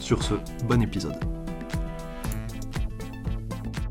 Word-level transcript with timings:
Sur 0.00 0.22
ce, 0.22 0.34
bon 0.64 0.82
épisode. 0.82 1.16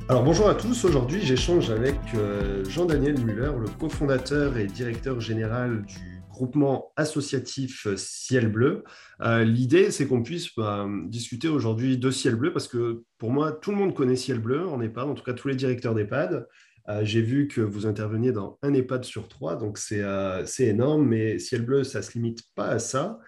Alors 0.07 0.23
bonjour 0.23 0.47
à 0.47 0.55
tous, 0.55 0.85
aujourd'hui 0.85 1.21
j'échange 1.21 1.71
avec 1.71 1.95
euh, 2.13 2.63
Jean-Daniel 2.65 3.19
Muller, 3.19 3.51
le 3.59 3.67
cofondateur 3.79 4.57
et 4.57 4.67
directeur 4.67 5.19
général 5.19 5.83
du 5.83 6.21
groupement 6.29 6.91
associatif 6.95 7.87
Ciel 7.95 8.51
Bleu. 8.51 8.83
Euh, 9.21 9.43
l'idée 9.43 9.89
c'est 9.89 10.07
qu'on 10.07 10.21
puisse 10.21 10.55
bah, 10.55 10.87
discuter 11.07 11.47
aujourd'hui 11.47 11.97
de 11.97 12.11
Ciel 12.11 12.35
Bleu 12.35 12.53
parce 12.53 12.67
que 12.67 13.03
pour 13.17 13.31
moi 13.31 13.51
tout 13.51 13.71
le 13.71 13.77
monde 13.77 13.95
connaît 13.95 14.15
Ciel 14.15 14.39
Bleu 14.39 14.67
en 14.67 14.79
EHPAD, 14.81 15.09
en 15.09 15.15
tout 15.15 15.23
cas 15.23 15.33
tous 15.33 15.47
les 15.47 15.55
directeurs 15.55 15.95
d'EHPAD. 15.95 16.47
Euh, 16.87 17.03
j'ai 17.03 17.21
vu 17.21 17.47
que 17.47 17.61
vous 17.61 17.87
interveniez 17.87 18.31
dans 18.31 18.59
un 18.61 18.73
EHPAD 18.73 19.05
sur 19.05 19.27
trois, 19.27 19.55
donc 19.55 19.77
c'est 19.77 20.01
euh, 20.01 20.45
énorme, 20.59 21.07
mais 21.07 21.39
Ciel 21.39 21.63
Bleu, 21.63 21.83
ça 21.83 21.99
ne 21.99 22.03
se 22.03 22.13
limite 22.13 22.43
pas 22.53 22.67
à 22.67 22.79
ça. 22.79 23.19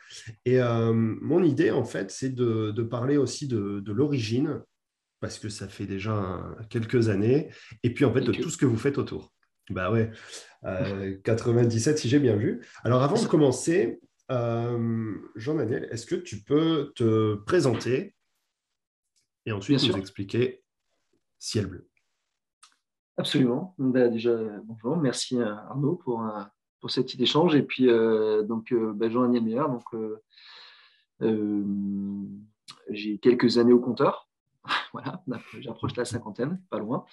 Et 0.46 0.62
euh, 0.62 0.94
mon 0.94 1.44
idée, 1.44 1.72
en 1.72 1.84
fait, 1.84 2.12
c'est 2.12 2.30
de, 2.30 2.72
parler 2.84 3.18
aussi 3.18 3.48
de, 3.48 3.92
l'origine, 3.92 4.62
parce 5.20 5.40
que 5.40 5.50
ça 5.50 5.68
fait 5.68 5.88
déjà 5.88 6.44
quelques 6.70 7.10
années, 7.10 7.50
et 7.82 7.94
puis 7.94 8.06
en 8.06 8.14
fait 8.14 8.22
de 8.22 8.32
tout 8.32 8.50
ce 8.50 8.58
que 8.58 8.66
vous 8.66 8.78
faites 8.78 9.00
autour. 9.00 9.34
Bah 9.72 9.92
ouais, 9.92 10.12
97 11.24 11.98
si 11.98 12.10
j'ai 12.10 12.20
bien 12.20 12.36
vu. 12.36 12.62
Alors 12.84 13.02
avant 13.02 13.22
de 13.22 13.28
commencer, 13.28 14.00
Jean-Daniel, 14.30 15.88
est-ce 15.92 16.06
que 16.06 16.16
tu 16.16 16.44
peux 16.44 16.92
te 16.96 17.36
présenter 17.36 18.16
et 19.48 19.52
ensuite 19.52 19.82
nous 19.84 19.98
expliquer 19.98 20.64
Ciel 21.40 21.66
Bleu? 21.66 21.90
Absolument. 23.18 23.74
Ben, 23.80 24.12
déjà, 24.12 24.38
bonjour, 24.64 24.96
merci 24.96 25.42
Arnaud 25.42 25.96
pour, 25.96 26.22
euh, 26.22 26.44
pour 26.80 26.92
cet 26.92 27.20
échange. 27.20 27.56
Et 27.56 27.64
puis, 27.64 27.90
euh, 27.90 28.44
donc, 28.44 28.72
euh, 28.72 28.94
ben, 28.94 29.12
Jean-Daniel 29.12 29.44
Meillard, 29.44 29.70
donc, 29.70 29.84
j'ai 32.90 33.18
quelques 33.18 33.58
années 33.58 33.74
au 33.74 33.80
compteur. 33.80 34.30
voilà, 34.94 35.24
j'approche 35.60 35.96
la 35.96 36.06
cinquantaine, 36.06 36.62
pas 36.70 36.78
loin. 36.78 37.06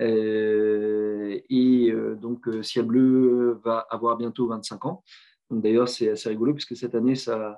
et 0.00 1.94
donc, 2.20 2.48
Ciel 2.62 2.86
Bleu 2.86 3.60
va 3.64 3.78
avoir 3.90 4.16
bientôt 4.16 4.48
25 4.48 4.84
ans. 4.86 5.04
D'ailleurs, 5.50 5.88
c'est 5.88 6.10
assez 6.10 6.28
rigolo 6.28 6.54
puisque 6.54 6.76
cette 6.76 6.94
année, 6.94 7.14
ça, 7.14 7.38
euh, 7.38 7.52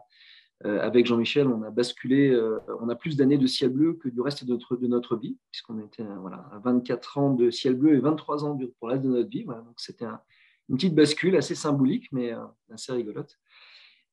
avec 0.64 1.04
Jean-Michel, 1.06 1.48
on 1.48 1.62
a 1.62 1.70
basculé, 1.70 2.30
euh, 2.30 2.58
on 2.80 2.88
a 2.88 2.94
plus 2.94 3.16
d'années 3.16 3.36
de 3.36 3.46
ciel 3.46 3.70
bleu 3.70 3.94
que 3.94 4.08
du 4.08 4.20
reste 4.22 4.44
de 4.44 4.52
notre, 4.52 4.76
de 4.76 4.86
notre 4.86 5.16
vie, 5.16 5.36
puisqu'on 5.50 5.78
était 5.80 6.02
euh, 6.02 6.16
voilà, 6.20 6.48
à 6.50 6.58
24 6.60 7.18
ans 7.18 7.34
de 7.34 7.50
ciel 7.50 7.74
bleu 7.74 7.94
et 7.94 8.00
23 8.00 8.44
ans 8.44 8.56
pour 8.56 8.88
le 8.88 8.94
reste 8.94 9.04
de 9.04 9.10
notre 9.10 9.28
vie. 9.28 9.44
donc 9.44 9.74
c'était 9.76 10.06
une 10.68 10.76
petite 10.76 10.94
bascule 10.94 11.36
assez 11.36 11.54
symbolique, 11.54 12.10
mais 12.10 12.32
assez 12.72 12.92
rigolote. 12.92 13.38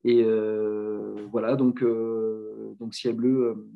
Et 0.03 0.23
voilà, 1.31 1.55
donc, 1.55 1.83
donc 1.83 2.94
Ciel 2.94 3.16
Bleu 3.16 3.72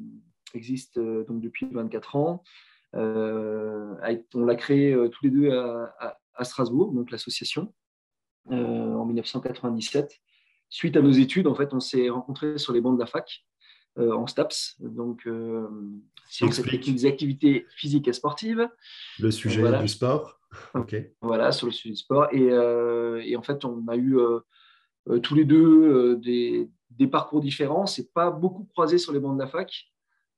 existe 0.54 1.00
donc 1.00 1.42
depuis 1.42 1.68
24 1.72 2.16
ans. 2.18 2.44
on 2.94 4.46
l'a 4.46 4.56
créé 4.56 4.96
tous 5.10 5.24
les 5.24 5.32
deux 5.32 5.50
à, 5.52 6.20
à 6.36 6.44
Strasbourg, 6.44 6.94
donc 6.94 7.10
l'association, 7.10 7.74
en 8.52 9.06
1997 9.06 10.22
suite 10.70 10.98
à 10.98 11.02
nos 11.02 11.12
études, 11.12 11.48
en 11.48 11.56
fait, 11.56 11.74
on 11.74 11.80
s'est 11.80 12.10
rencontrés 12.10 12.58
sur 12.58 12.74
les 12.74 12.82
bancs 12.82 12.96
de 12.96 13.00
la 13.00 13.06
fac 13.06 13.46
euh, 13.98 14.14
en 14.14 14.28
STAPS. 14.28 14.76
Donc, 14.80 15.26
euh, 15.28 15.68
des 16.42 17.06
activités 17.06 17.66
physiques 17.76 18.08
et 18.08 18.14
sportives. 18.14 18.70
Le 19.20 19.32
sujet 19.32 19.80
du 19.80 19.88
sport. 19.88 20.40
Ok. 20.74 20.96
Voilà, 21.22 21.52
sur 21.52 21.68
le 21.68 21.74
sujet 21.74 21.92
du 21.92 22.00
sport. 22.00 22.28
Et, 22.32 22.52
euh, 22.52 23.22
et 23.26 23.36
en 23.36 23.42
fait, 23.42 23.66
on 23.66 23.88
a 23.88 23.96
eu 23.96 24.18
euh, 24.18 25.20
tous 25.20 25.36
les 25.36 25.46
deux 25.46 26.16
des, 26.18 26.70
des, 26.92 27.08
parcours 27.08 27.42
différents. 27.42 27.86
C'est 27.86 28.14
pas 28.14 28.30
beaucoup 28.30 28.66
croisé 28.66 28.98
sur 28.98 29.14
les 29.14 29.20
bancs 29.20 29.36
de 29.36 29.42
la 29.42 29.48
fac, 29.48 29.88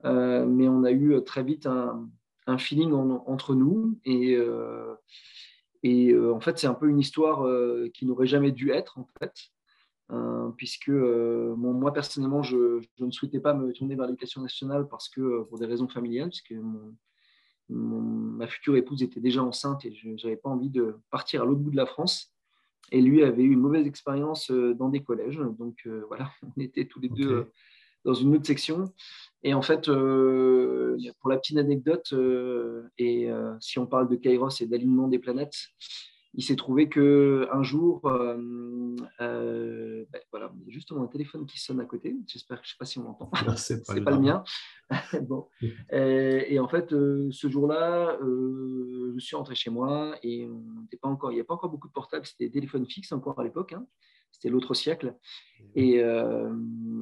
mais 0.04 0.68
on 0.68 0.84
a 0.84 0.92
eu 0.92 1.22
très 1.26 1.44
vite 1.44 1.66
un, 1.66 2.08
un 2.48 2.58
feeling 2.58 2.94
entre 2.94 3.56
nous. 3.56 4.00
Et, 4.06 4.38
et 5.84 6.18
en 6.18 6.40
fait, 6.40 6.60
c'est 6.60 6.68
un 6.68 6.74
peu 6.74 6.88
une 6.88 7.00
histoire 7.00 7.46
qui 7.94 8.06
n'aurait 8.06 8.28
jamais 8.28 8.52
dû 8.52 8.72
être, 8.72 9.00
en 9.00 9.08
fait. 9.20 9.34
Euh, 10.12 10.50
puisque 10.58 10.90
euh, 10.90 11.56
moi 11.56 11.94
personnellement, 11.94 12.42
je, 12.42 12.82
ne 13.00 13.12
souhaitais 13.12 13.40
pas 13.40 13.54
me 13.54 13.72
tourner 13.72 13.96
vers 13.96 14.08
l'éducation 14.08 14.42
nationale 14.42 14.88
parce 14.88 15.08
que 15.08 15.22
euh, 15.22 15.44
pour 15.44 15.60
des 15.60 15.68
raisons 15.68 15.88
familiales, 15.88 16.30
puisque 16.30 16.56
ma 17.70 18.48
future 18.48 18.76
épouse 18.76 19.04
était 19.04 19.20
déjà 19.20 19.44
enceinte 19.44 19.86
et 19.86 19.94
je 19.94 20.10
n'avais 20.10 20.38
pas 20.38 20.50
envie 20.50 20.72
de 20.72 20.98
partir 21.12 21.44
à 21.44 21.46
l'autre 21.46 21.60
bout 21.60 21.70
de 21.70 21.76
la 21.76 21.86
France. 21.86 22.34
Et 22.92 23.02
lui 23.02 23.24
avait 23.24 23.44
eu 23.44 23.52
une 23.52 23.60
mauvaise 23.60 23.86
expérience 23.86 24.50
dans 24.50 24.90
des 24.90 25.04
collèges. 25.04 25.40
Donc 25.60 25.88
voilà, 26.08 26.32
on 26.42 26.60
était 26.60 26.86
tous 26.86 27.00
les 27.00 27.10
deux 27.10 27.52
dans 28.04 28.16
une 28.16 28.36
autre 28.36 28.48
section. 28.48 28.92
Et 29.44 29.54
en 29.54 29.62
fait, 29.62 29.86
pour 29.86 31.30
la 31.30 31.38
petite 31.38 31.60
anecdote, 31.60 32.12
et 32.98 33.30
si 33.60 33.78
on 33.78 33.86
parle 33.86 34.10
de 34.10 34.16
Kairos 34.16 34.60
et 34.62 34.66
d'alignement 34.66 35.08
des 35.08 35.20
planètes, 35.20 35.70
il 36.40 36.42
s'est 36.42 36.56
trouvé 36.56 36.88
qu'un 36.88 37.64
jour, 37.64 38.00
euh, 38.06 38.96
euh, 39.20 40.06
ben 40.10 40.22
voilà, 40.32 40.54
il 40.62 40.68
y 40.68 40.70
a 40.70 40.74
justement 40.74 41.04
un 41.04 41.08
téléphone 41.08 41.46
qui 41.46 41.60
sonne 41.60 41.82
à 41.82 41.86
côté. 41.86 42.16
J'espère 42.28 42.62
que 42.62 42.66
je 42.66 42.70
ne 42.70 42.72
sais 42.72 42.78
pas 42.80 42.86
si 42.86 42.98
on 42.98 43.04
l'entend. 43.04 43.30
C'est 43.58 43.86
pas, 43.86 44.00
pas 44.00 44.12
le 44.12 44.20
mien. 44.20 44.46
bon. 45.28 45.48
et, 45.92 46.58
en 46.58 46.70
fait, 46.70 46.94
euh, 46.94 47.28
ce 47.30 47.50
jour-là, 47.50 48.18
je 48.22 49.20
suis 49.20 49.36
rentré 49.36 49.54
chez 49.54 49.70
moi 49.70 50.16
et 50.24 50.50
pas 51.02 51.10
encore, 51.10 51.34
il 51.34 51.36
n'y 51.36 51.42
a 51.42 51.44
pas 51.44 51.56
encore 51.56 51.72
beaucoup 51.72 51.90
de 51.90 51.94
portables. 51.94 52.26
C'était 52.26 52.46
des 52.46 52.52
téléphones 52.52 52.86
fixes 52.86 53.12
encore 53.12 53.38
à 53.38 53.44
l'époque. 53.44 53.74
Hein. 53.74 53.86
C'était 54.32 54.48
l'autre 54.48 54.76
siècle. 54.76 55.18
Et, 55.76 56.02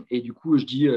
et, 0.09 0.21
du 0.21 0.33
coup, 0.33 0.57
je 0.57 0.65
dis 0.65 0.87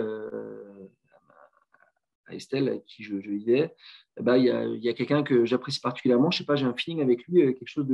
à 2.31 2.35
Estelle, 2.35 2.69
avec 2.69 2.85
qui 2.85 3.03
je, 3.03 3.21
je 3.21 3.31
vivais, 3.31 3.75
bah, 4.21 4.39
il 4.39 4.45
y 4.45 4.89
a, 4.89 4.95
quelqu'un 4.95 5.23
que 5.23 5.45
j'apprécie 5.45 5.81
particulièrement. 5.81 6.31
Je 6.31 6.39
sais 6.39 6.45
pas, 6.45 6.57
j'ai 6.57 6.67
un 6.67 6.75
feeling 6.75 7.03
avec 7.03 7.27
lui, 7.27 7.41
quelque 7.55 7.67
chose 7.67 7.87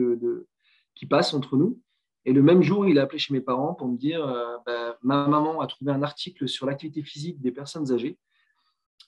qui 0.95 1.07
passe 1.07 1.35
entre 1.35 1.57
nous. 1.57 1.81
Et 2.27 2.33
le 2.33 2.43
même 2.43 2.61
jour, 2.61 2.87
il 2.87 2.99
a 2.99 3.03
appelé 3.03 3.21
chez 3.21 3.33
mes 3.33 3.41
parents 3.41 3.73
pour 3.75 3.87
me 3.87 3.97
dire 3.97 4.27
euh, 4.27 4.57
bah, 4.67 4.99
ma 5.03 5.29
maman 5.29 5.61
a 5.61 5.67
trouvé 5.69 5.93
un 5.93 6.03
article 6.03 6.49
sur 6.49 6.67
l'activité 6.67 7.05
physique 7.05 7.41
des 7.41 7.53
personnes 7.53 7.93
âgées. 7.93 8.19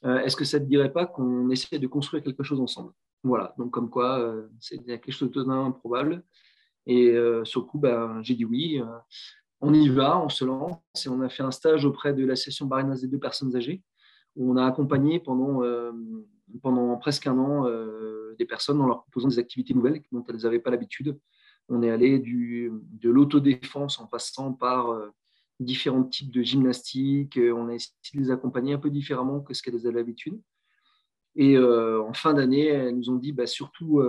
Euh, 0.04 0.20
est-ce 0.20 0.36
que 0.36 0.44
ça 0.44 0.60
ne 0.60 0.64
te 0.64 0.68
dirait 0.68 0.92
pas 0.92 1.04
qu'on 1.04 1.50
essaie 1.50 1.80
de 1.80 1.86
construire 1.88 2.22
quelque 2.22 2.44
chose 2.44 2.60
ensemble? 2.60 2.92
Voilà, 3.24 3.54
donc 3.58 3.72
comme 3.72 3.90
quoi, 3.90 4.20
euh, 4.20 4.46
c'est 4.60 4.78
quelque 4.84 5.10
chose 5.10 5.30
de 5.30 5.34
totalement 5.34 5.66
improbable. 5.66 6.22
Et 6.86 7.14
sur 7.44 7.60
le 7.60 7.66
coup, 7.66 7.78
ben, 7.78 8.22
j'ai 8.22 8.34
dit 8.34 8.46
oui. 8.46 8.80
on 9.60 9.74
y 9.74 9.90
va, 9.90 10.18
on 10.18 10.30
se 10.30 10.42
lance 10.46 10.78
et 11.04 11.10
on 11.10 11.20
a 11.20 11.28
fait 11.28 11.42
un 11.42 11.50
stage 11.50 11.84
auprès 11.84 12.14
de 12.14 12.24
l'association 12.24 12.64
Barinas 12.64 13.02
des 13.02 13.08
deux 13.08 13.18
personnes 13.18 13.54
âgées 13.54 13.82
on 14.38 14.56
a 14.56 14.64
accompagné 14.64 15.20
pendant 15.20 15.62
pendant 16.62 16.96
presque 16.96 17.26
un 17.26 17.38
an 17.38 17.66
euh, 17.66 18.34
des 18.38 18.46
personnes 18.46 18.80
en 18.80 18.86
leur 18.86 19.02
proposant 19.02 19.28
des 19.28 19.38
activités 19.38 19.74
nouvelles 19.74 20.02
dont 20.12 20.24
elles 20.28 20.42
n'avaient 20.42 20.58
pas 20.58 20.70
l'habitude. 20.70 21.18
On 21.68 21.82
est 21.82 21.90
allé 21.90 22.18
de 22.18 23.10
l'autodéfense 23.10 23.98
en 24.00 24.06
passant 24.06 24.52
par 24.52 24.90
euh, 24.90 25.08
différents 25.60 26.04
types 26.04 26.30
de 26.30 26.42
gymnastique. 26.42 27.36
Euh, 27.36 27.52
on 27.52 27.68
a 27.68 27.74
essayé 27.74 27.94
de 28.14 28.20
les 28.20 28.30
accompagner 28.30 28.72
un 28.72 28.78
peu 28.78 28.90
différemment 28.90 29.40
que 29.40 29.54
ce 29.54 29.62
qu'elles 29.62 29.86
avaient 29.86 29.98
l'habitude. 29.98 30.40
Et 31.36 31.56
en 31.56 32.12
fin 32.14 32.34
d'année, 32.34 32.66
elles 32.66 32.96
nous 32.96 33.10
ont 33.10 33.16
dit 33.16 33.30
bah, 33.30 33.46
surtout 33.46 34.02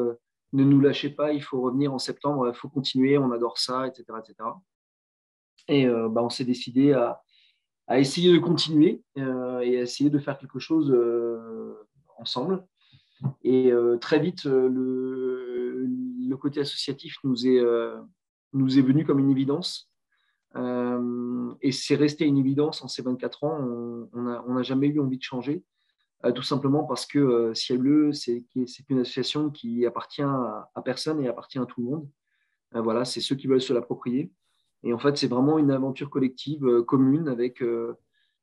ne 0.51 0.63
nous 0.63 0.79
lâchez 0.79 1.11
pas, 1.11 1.31
il 1.31 1.43
faut 1.43 1.61
revenir 1.61 1.93
en 1.93 1.99
septembre, 1.99 2.47
il 2.47 2.55
faut 2.55 2.69
continuer, 2.69 3.19
on 3.19 3.31
adore 3.31 3.59
ça, 3.59 3.85
etc. 3.85 4.05
etc. 4.17 4.49
Et 5.67 5.85
bah, 5.85 6.23
on 6.23 6.29
s'est 6.29 6.45
décidé 6.45 6.93
à, 6.93 7.21
à, 7.89 7.99
essayer 7.99 8.31
de 8.31 8.37
continuer 8.37 9.01
et 9.15 9.21
à 9.21 9.81
essayer 9.81 10.09
de 10.09 10.19
faire 10.19 10.37
quelque 10.37 10.59
chose 10.59 10.95
ensemble. 12.17 12.63
Et 13.43 13.71
euh, 13.71 13.97
très 13.97 14.19
vite, 14.19 14.45
euh, 14.45 14.69
le, 14.69 16.37
côté 16.37 16.61
associatif 16.61 17.17
nous 17.25 17.47
est, 17.47 17.59
euh, 17.59 17.99
nous 18.53 18.79
est 18.79 18.81
venu 18.81 19.05
comme 19.05 19.19
une 19.19 19.29
évidence. 19.29 19.91
et 21.61 21.71
c'est 21.71 21.95
resté 21.95 22.25
une 22.25 22.37
évidence 22.37 22.81
en 22.81 22.87
ces 22.87 23.01
24 23.01 23.43
ans. 23.43 23.57
On 24.13 24.53
n'a 24.53 24.63
jamais 24.63 24.87
eu 24.87 24.99
envie 25.01 25.17
de 25.17 25.23
changer, 25.23 25.63
tout 26.33 26.43
simplement 26.43 26.85
parce 26.85 27.05
que 27.05 27.53
Ciel 27.53 27.79
Bleu, 27.79 28.13
c'est 28.13 28.45
une 28.89 28.99
association 28.99 29.49
qui 29.49 29.85
appartient 29.85 30.21
à, 30.21 30.81
personne 30.85 31.21
et 31.21 31.27
appartient 31.27 31.59
à 31.59 31.65
tout 31.65 31.81
le 31.81 31.87
monde. 31.89 32.09
voilà, 32.71 33.03
c'est 33.03 33.21
ceux 33.21 33.35
qui 33.35 33.47
veulent 33.47 33.61
se 33.61 33.73
l'approprier. 33.73 34.31
Et 34.83 34.93
en 34.93 34.99
fait, 34.99 35.17
c'est 35.17 35.27
vraiment 35.27 35.57
une 35.57 35.71
aventure 35.71 36.09
collective, 36.09 36.83
commune, 36.83 37.27
avec 37.27 37.63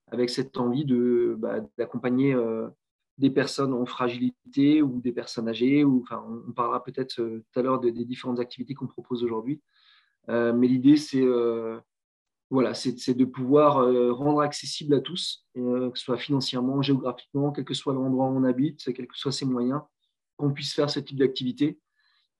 avec 0.08 0.30
cette 0.30 0.56
envie 0.58 0.84
de, 0.84 1.34
bah, 1.38 1.60
d'accompagner 1.78 2.36
des 3.18 3.30
personnes 3.30 3.72
en 3.72 3.86
fragilité 3.86 4.82
ou 4.82 5.00
des 5.00 5.12
personnes 5.12 5.48
âgées. 5.48 5.84
Ou, 5.84 6.04
on, 6.10 6.52
parlera 6.52 6.82
peut-être 6.84 7.16
tout 7.16 7.58
à 7.58 7.62
l'heure 7.62 7.80
des 7.80 7.92
différentes 8.04 8.40
activités 8.40 8.74
qu'on 8.74 8.86
propose 8.86 9.24
aujourd'hui. 9.24 9.60
mais 10.28 10.66
l'idée, 10.68 10.96
c'est 10.96 11.24
voilà, 12.50 12.74
c'est 12.74 13.14
de 13.14 13.24
pouvoir 13.24 13.84
rendre 14.14 14.40
accessible 14.40 14.94
à 14.94 15.00
tous, 15.00 15.46
que 15.54 15.90
ce 15.94 16.04
soit 16.04 16.18
financièrement, 16.18 16.80
géographiquement, 16.82 17.50
quel 17.50 17.64
que 17.64 17.74
soit 17.74 17.94
l'endroit 17.94 18.26
où 18.26 18.36
on 18.36 18.44
habite, 18.44 18.92
quels 18.94 19.08
que 19.08 19.18
soient 19.18 19.32
ses 19.32 19.46
moyens, 19.46 19.80
qu'on 20.36 20.52
puisse 20.52 20.72
faire 20.72 20.88
ce 20.88 21.00
type 21.00 21.18
d'activité 21.18 21.80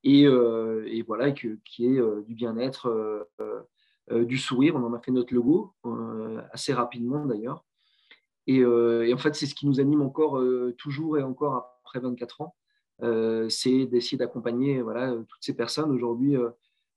et, 0.05 0.23
et, 0.23 1.03
voilà, 1.03 1.33
qu'il 1.33 1.59
y 1.79 1.87
ait 1.87 2.01
du 2.27 2.35
bien-être 2.35 2.87
euh, 2.87 3.63
du 4.11 4.39
sourire. 4.39 4.77
On 4.77 4.85
en 4.85 4.95
a 4.95 5.01
fait 5.01 5.11
notre 5.11 5.35
logo 5.35 5.75
euh, 5.85 6.41
assez 6.53 6.73
rapidement 6.73 7.27
d'ailleurs. 7.27 7.65
Euh, 8.49 9.03
et, 9.03 9.13
en 9.13 9.19
fait, 9.19 9.35
c'est 9.35 9.47
ce 9.47 9.55
qui 9.55 9.67
nous 9.67 9.81
anime 9.81 10.03
encore 10.03 10.41
toujours 10.79 11.19
et 11.19 11.23
encore 11.23 11.81
après 11.85 11.99
24 11.99 12.41
ans. 12.43 12.57
c'est 13.49 13.87
d'essayer 13.87 14.17
d'accompagner 14.17 14.81
voilà, 14.83 15.13
toutes 15.13 15.43
ces 15.43 15.55
personnes. 15.55 15.91
Aujourd'hui, 15.91 16.37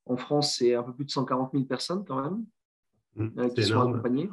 en 0.05 0.17
France, 0.17 0.57
c'est 0.57 0.75
un 0.75 0.83
peu 0.83 0.93
plus 0.93 1.05
de 1.05 1.11
140 1.11 1.51
000 1.53 1.65
personnes 1.65 2.05
quand 2.05 2.21
même 2.21 2.45
mmh, 3.15 3.49
qui 3.53 3.63
sont 3.63 3.81
accompagnées. 3.81 4.29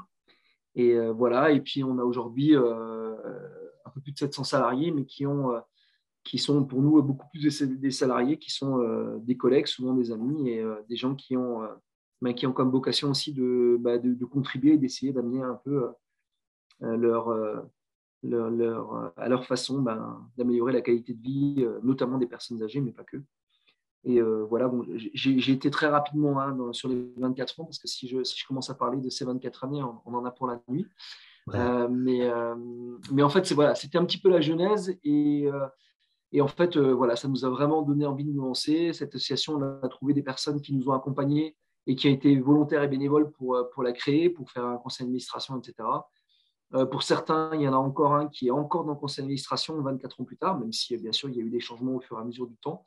Et 0.75 0.99
voilà, 1.11 1.53
et 1.53 1.61
puis 1.63 1.83
on 1.83 1.99
a 1.99 2.05
aujourd'hui 2.05 2.55
un 2.55 3.91
peu 3.95 4.01
plus 4.03 4.13
de 4.13 4.19
700 4.19 4.45
salariés, 4.45 4.91
mais 4.91 5.07
qui, 5.07 5.25
ont, 5.27 5.53
qui 6.23 6.37
sont 6.37 6.67
pour 6.67 6.83
nous 6.83 7.03
beaucoup 7.03 7.27
plus 7.31 7.63
des 7.63 7.91
salariés, 7.91 8.39
qui 8.39 8.51
sont 8.51 9.19
des 9.21 9.39
collègues, 9.39 9.69
souvent 9.69 9.95
des 9.95 10.13
amis, 10.13 10.51
et 10.51 10.63
des 10.87 10.97
gens 10.97 11.15
qui 11.15 11.35
ont 11.35 11.63
mais 12.23 12.35
qui 12.35 12.47
ont 12.47 12.53
comme 12.53 12.71
vocation 12.71 13.11
aussi 13.11 13.33
de, 13.33 13.77
bah, 13.81 13.99
de, 13.99 14.25
contribuer 14.25 14.75
et 14.75 14.79
d'essayer 14.79 15.13
d'amener 15.13 15.43
un 15.43 15.61
peu 15.65 15.89
euh, 16.83 16.97
leur, 16.97 17.29
euh, 17.29 17.61
leur, 18.23 18.51
leur, 18.51 18.95
euh, 18.95 19.09
à 19.17 19.29
leur 19.29 19.47
façon 19.47 19.81
ben, 19.81 20.27
d'améliorer 20.37 20.73
la 20.73 20.81
qualité 20.81 21.15
de 21.15 21.23
vie, 21.23 21.67
notamment 21.83 22.19
des 22.19 22.27
personnes 22.27 22.63
âgées, 22.63 22.81
mais 22.81 22.93
pas 22.93 23.05
que. 23.05 23.19
Et 24.05 24.21
voilà, 24.21 24.69
bon, 24.69 24.87
j'ai 24.95 25.51
été 25.51 25.69
très 25.69 25.89
rapidement 25.89 26.39
hein, 26.39 26.73
sur 26.73 26.89
les 26.89 27.13
24 27.17 27.59
ans, 27.59 27.65
parce 27.65 27.81
que 27.81 27.89
si 27.89 28.07
je, 28.07 28.23
si 28.23 28.39
je 28.39 28.47
commence 28.47 28.71
à 28.71 28.75
parler 28.75 29.01
de 29.01 29.11
ces 29.11 29.25
24 29.25 29.65
années, 29.65 29.83
on, 29.83 30.15
en 30.15 30.25
a 30.25 30.31
pour 30.31 30.47
la 30.47 30.63
nuit. 30.69 30.87
mais, 31.53 32.31
mais 33.11 33.23
en 33.25 33.29
fait, 33.29 33.43
c'était 33.43 33.57
voilà, 33.57 33.73
un 33.73 34.05
petit 34.05 34.21
peu 34.21 34.29
la 34.29 34.41
genèse. 34.41 34.97
Et, 35.03 35.49
et 36.31 36.41
en 36.41 36.47
fait, 36.47 36.79
voilà, 36.79 37.17
ça 37.17 37.27
nous 37.27 37.45
a 37.45 37.51
vraiment 37.51 37.83
donné 37.83 38.07
envie 38.07 38.23
de 38.23 38.31
nous 38.31 38.43
lancer. 38.43 38.93
Cette 38.93 39.13
association, 39.17 39.55
on 39.55 39.85
a 39.85 39.89
trouvé 39.89 40.15
des 40.15 40.23
personnes 40.23 40.61
qui 40.61 40.73
nous 40.73 40.89
ont 40.89 40.93
accompagnés 40.93 41.57
et 41.87 41.95
qui 41.95 42.09
a 42.09 42.11
été 42.11 42.39
volontaire 42.39 42.83
et 42.83 42.89
bénévole 42.89 43.31
pour, 43.33 43.57
euh, 43.57 43.65
pour 43.73 43.83
la 43.83 43.93
créer, 43.93 44.29
pour 44.29 44.51
faire 44.51 44.65
un 44.65 44.77
conseil 44.77 45.07
d'administration, 45.07 45.59
etc. 45.59 45.89
Euh, 46.75 46.85
pour 46.85 47.03
certains, 47.03 47.51
il 47.55 47.61
y 47.61 47.69
en 47.69 47.73
a 47.73 47.77
encore 47.77 48.15
un 48.15 48.29
qui 48.29 48.49
est 48.49 48.53
encore 48.53 48.85
dans 48.85 48.93
le 48.93 48.99
conseil 48.99 49.23
d'administration 49.23 49.81
24 49.81 50.21
ans 50.21 50.25
plus 50.25 50.37
tard, 50.37 50.59
même 50.59 50.73
si 50.73 50.97
bien 50.97 51.13
sûr 51.13 51.29
il 51.29 51.37
y 51.37 51.41
a 51.41 51.45
eu 51.45 51.51
des 51.51 51.61
changements 51.61 51.95
au 51.95 52.01
fur 52.01 52.19
et 52.19 52.21
à 52.21 52.25
mesure 52.25 52.49
du 52.49 52.57
temps. 52.57 52.85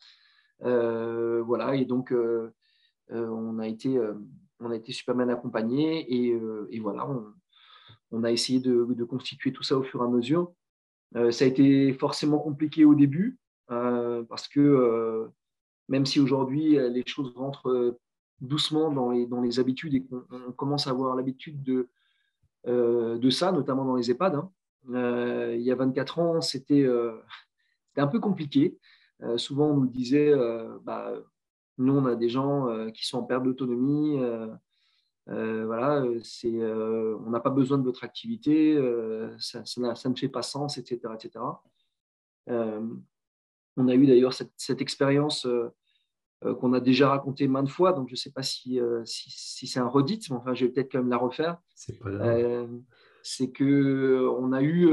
Euh, 0.63 1.41
voilà, 1.43 1.75
et 1.75 1.85
donc 1.85 2.13
on, 3.09 3.59
a 3.59 3.67
été, 3.67 3.97
on 4.59 4.69
a 4.69 4.75
été 4.75 4.91
super 4.91 5.15
bien 5.15 5.29
accompagnés 5.29 6.05
et, 6.13 6.79
voilà, 6.79 7.07
on, 8.11 8.23
a 8.23 8.31
essayé 8.31 8.59
de, 8.59 9.03
constituer 9.05 9.53
tout 9.53 9.63
ça 9.63 9.77
au 9.77 9.83
fur 9.83 10.01
et 10.01 10.05
à 10.05 10.09
mesure. 10.09 10.51
ça 11.13 11.45
a 11.45 11.47
été 11.47 11.93
forcément 11.93 12.39
compliqué 12.39 12.83
au 12.83 12.95
début 12.95 13.39
parce 13.67 14.49
que 14.49 15.31
même 15.87 16.05
si 16.05 16.19
aujourd'hui 16.19 16.71
les 16.75 17.03
choses 17.07 17.33
rentrent 17.37 17.97
doucement 18.41 18.91
dans 18.91 19.11
les, 19.11 19.25
dans 19.25 19.41
les 19.41 19.59
habitudes 19.59 19.93
et 19.93 20.03
qu'on 20.03 20.51
commence 20.55 20.87
à 20.87 20.91
avoir 20.91 21.15
l'habitude 21.15 21.63
de, 21.63 21.89
euh, 22.67 23.17
de 23.17 23.29
ça, 23.29 23.51
notamment 23.51 23.85
dans 23.85 23.95
les 23.95 24.11
EHPAD. 24.11 24.35
Hein. 24.35 24.51
Euh, 24.93 25.55
il 25.55 25.61
y 25.61 25.71
a 25.71 25.75
24 25.75 26.19
ans, 26.19 26.41
c'était 26.41 26.83
euh, 26.83 27.13
un 27.95 28.07
peu 28.07 28.19
compliqué. 28.19 28.77
souvent, 29.37 29.67
on 29.67 29.77
nous 29.77 29.87
disait, 29.87 30.33
bah, 30.83 31.13
nous, 31.77 31.93
on 31.93 32.05
a 32.05 32.15
des 32.15 32.29
gens 32.29 32.67
qui 32.93 33.05
sont 33.05 33.19
en 33.19 33.23
perte 33.23 33.43
d'autonomie. 33.43 34.17
voilà, 35.27 36.03
on 36.05 37.29
n'a 37.29 37.39
pas 37.41 37.49
besoin 37.49 37.77
de 37.77 37.83
votre 37.83 38.05
activité, 38.05 38.77
ça, 39.37 39.65
ça, 39.65 40.09
ne 40.09 40.15
fait 40.15 40.29
pas 40.29 40.41
sens, 40.41 40.77
etc. 40.77 41.01
etc. 41.13 41.45
on 42.47 43.87
a 43.89 43.95
eu 43.95 44.07
d'ailleurs 44.07 44.33
cette, 44.33 44.81
expérience 44.81 45.45
qu'on 46.41 46.73
a 46.73 46.79
déjà 46.79 47.09
raconté 47.09 47.47
maintes 47.47 47.69
fois, 47.69 47.91
donc 47.91 48.07
je 48.07 48.13
ne 48.13 48.17
sais 48.17 48.31
pas 48.31 48.43
si, 48.43 48.79
euh, 48.79 49.01
si, 49.03 49.67
c'est 49.67 49.79
un 49.79 49.87
redit, 49.87 50.21
mais 50.29 50.37
enfin, 50.37 50.53
je 50.53 50.65
vais 50.65 50.71
peut-être 50.71 50.91
quand 50.91 50.99
même 50.99 51.09
la 51.09 51.17
refaire. 51.17 51.57
C'est 51.75 51.99
euh, 52.05 52.67
c'est 53.23 53.51
qu'on 53.51 54.53
a 54.53 54.61
eu 54.61 54.89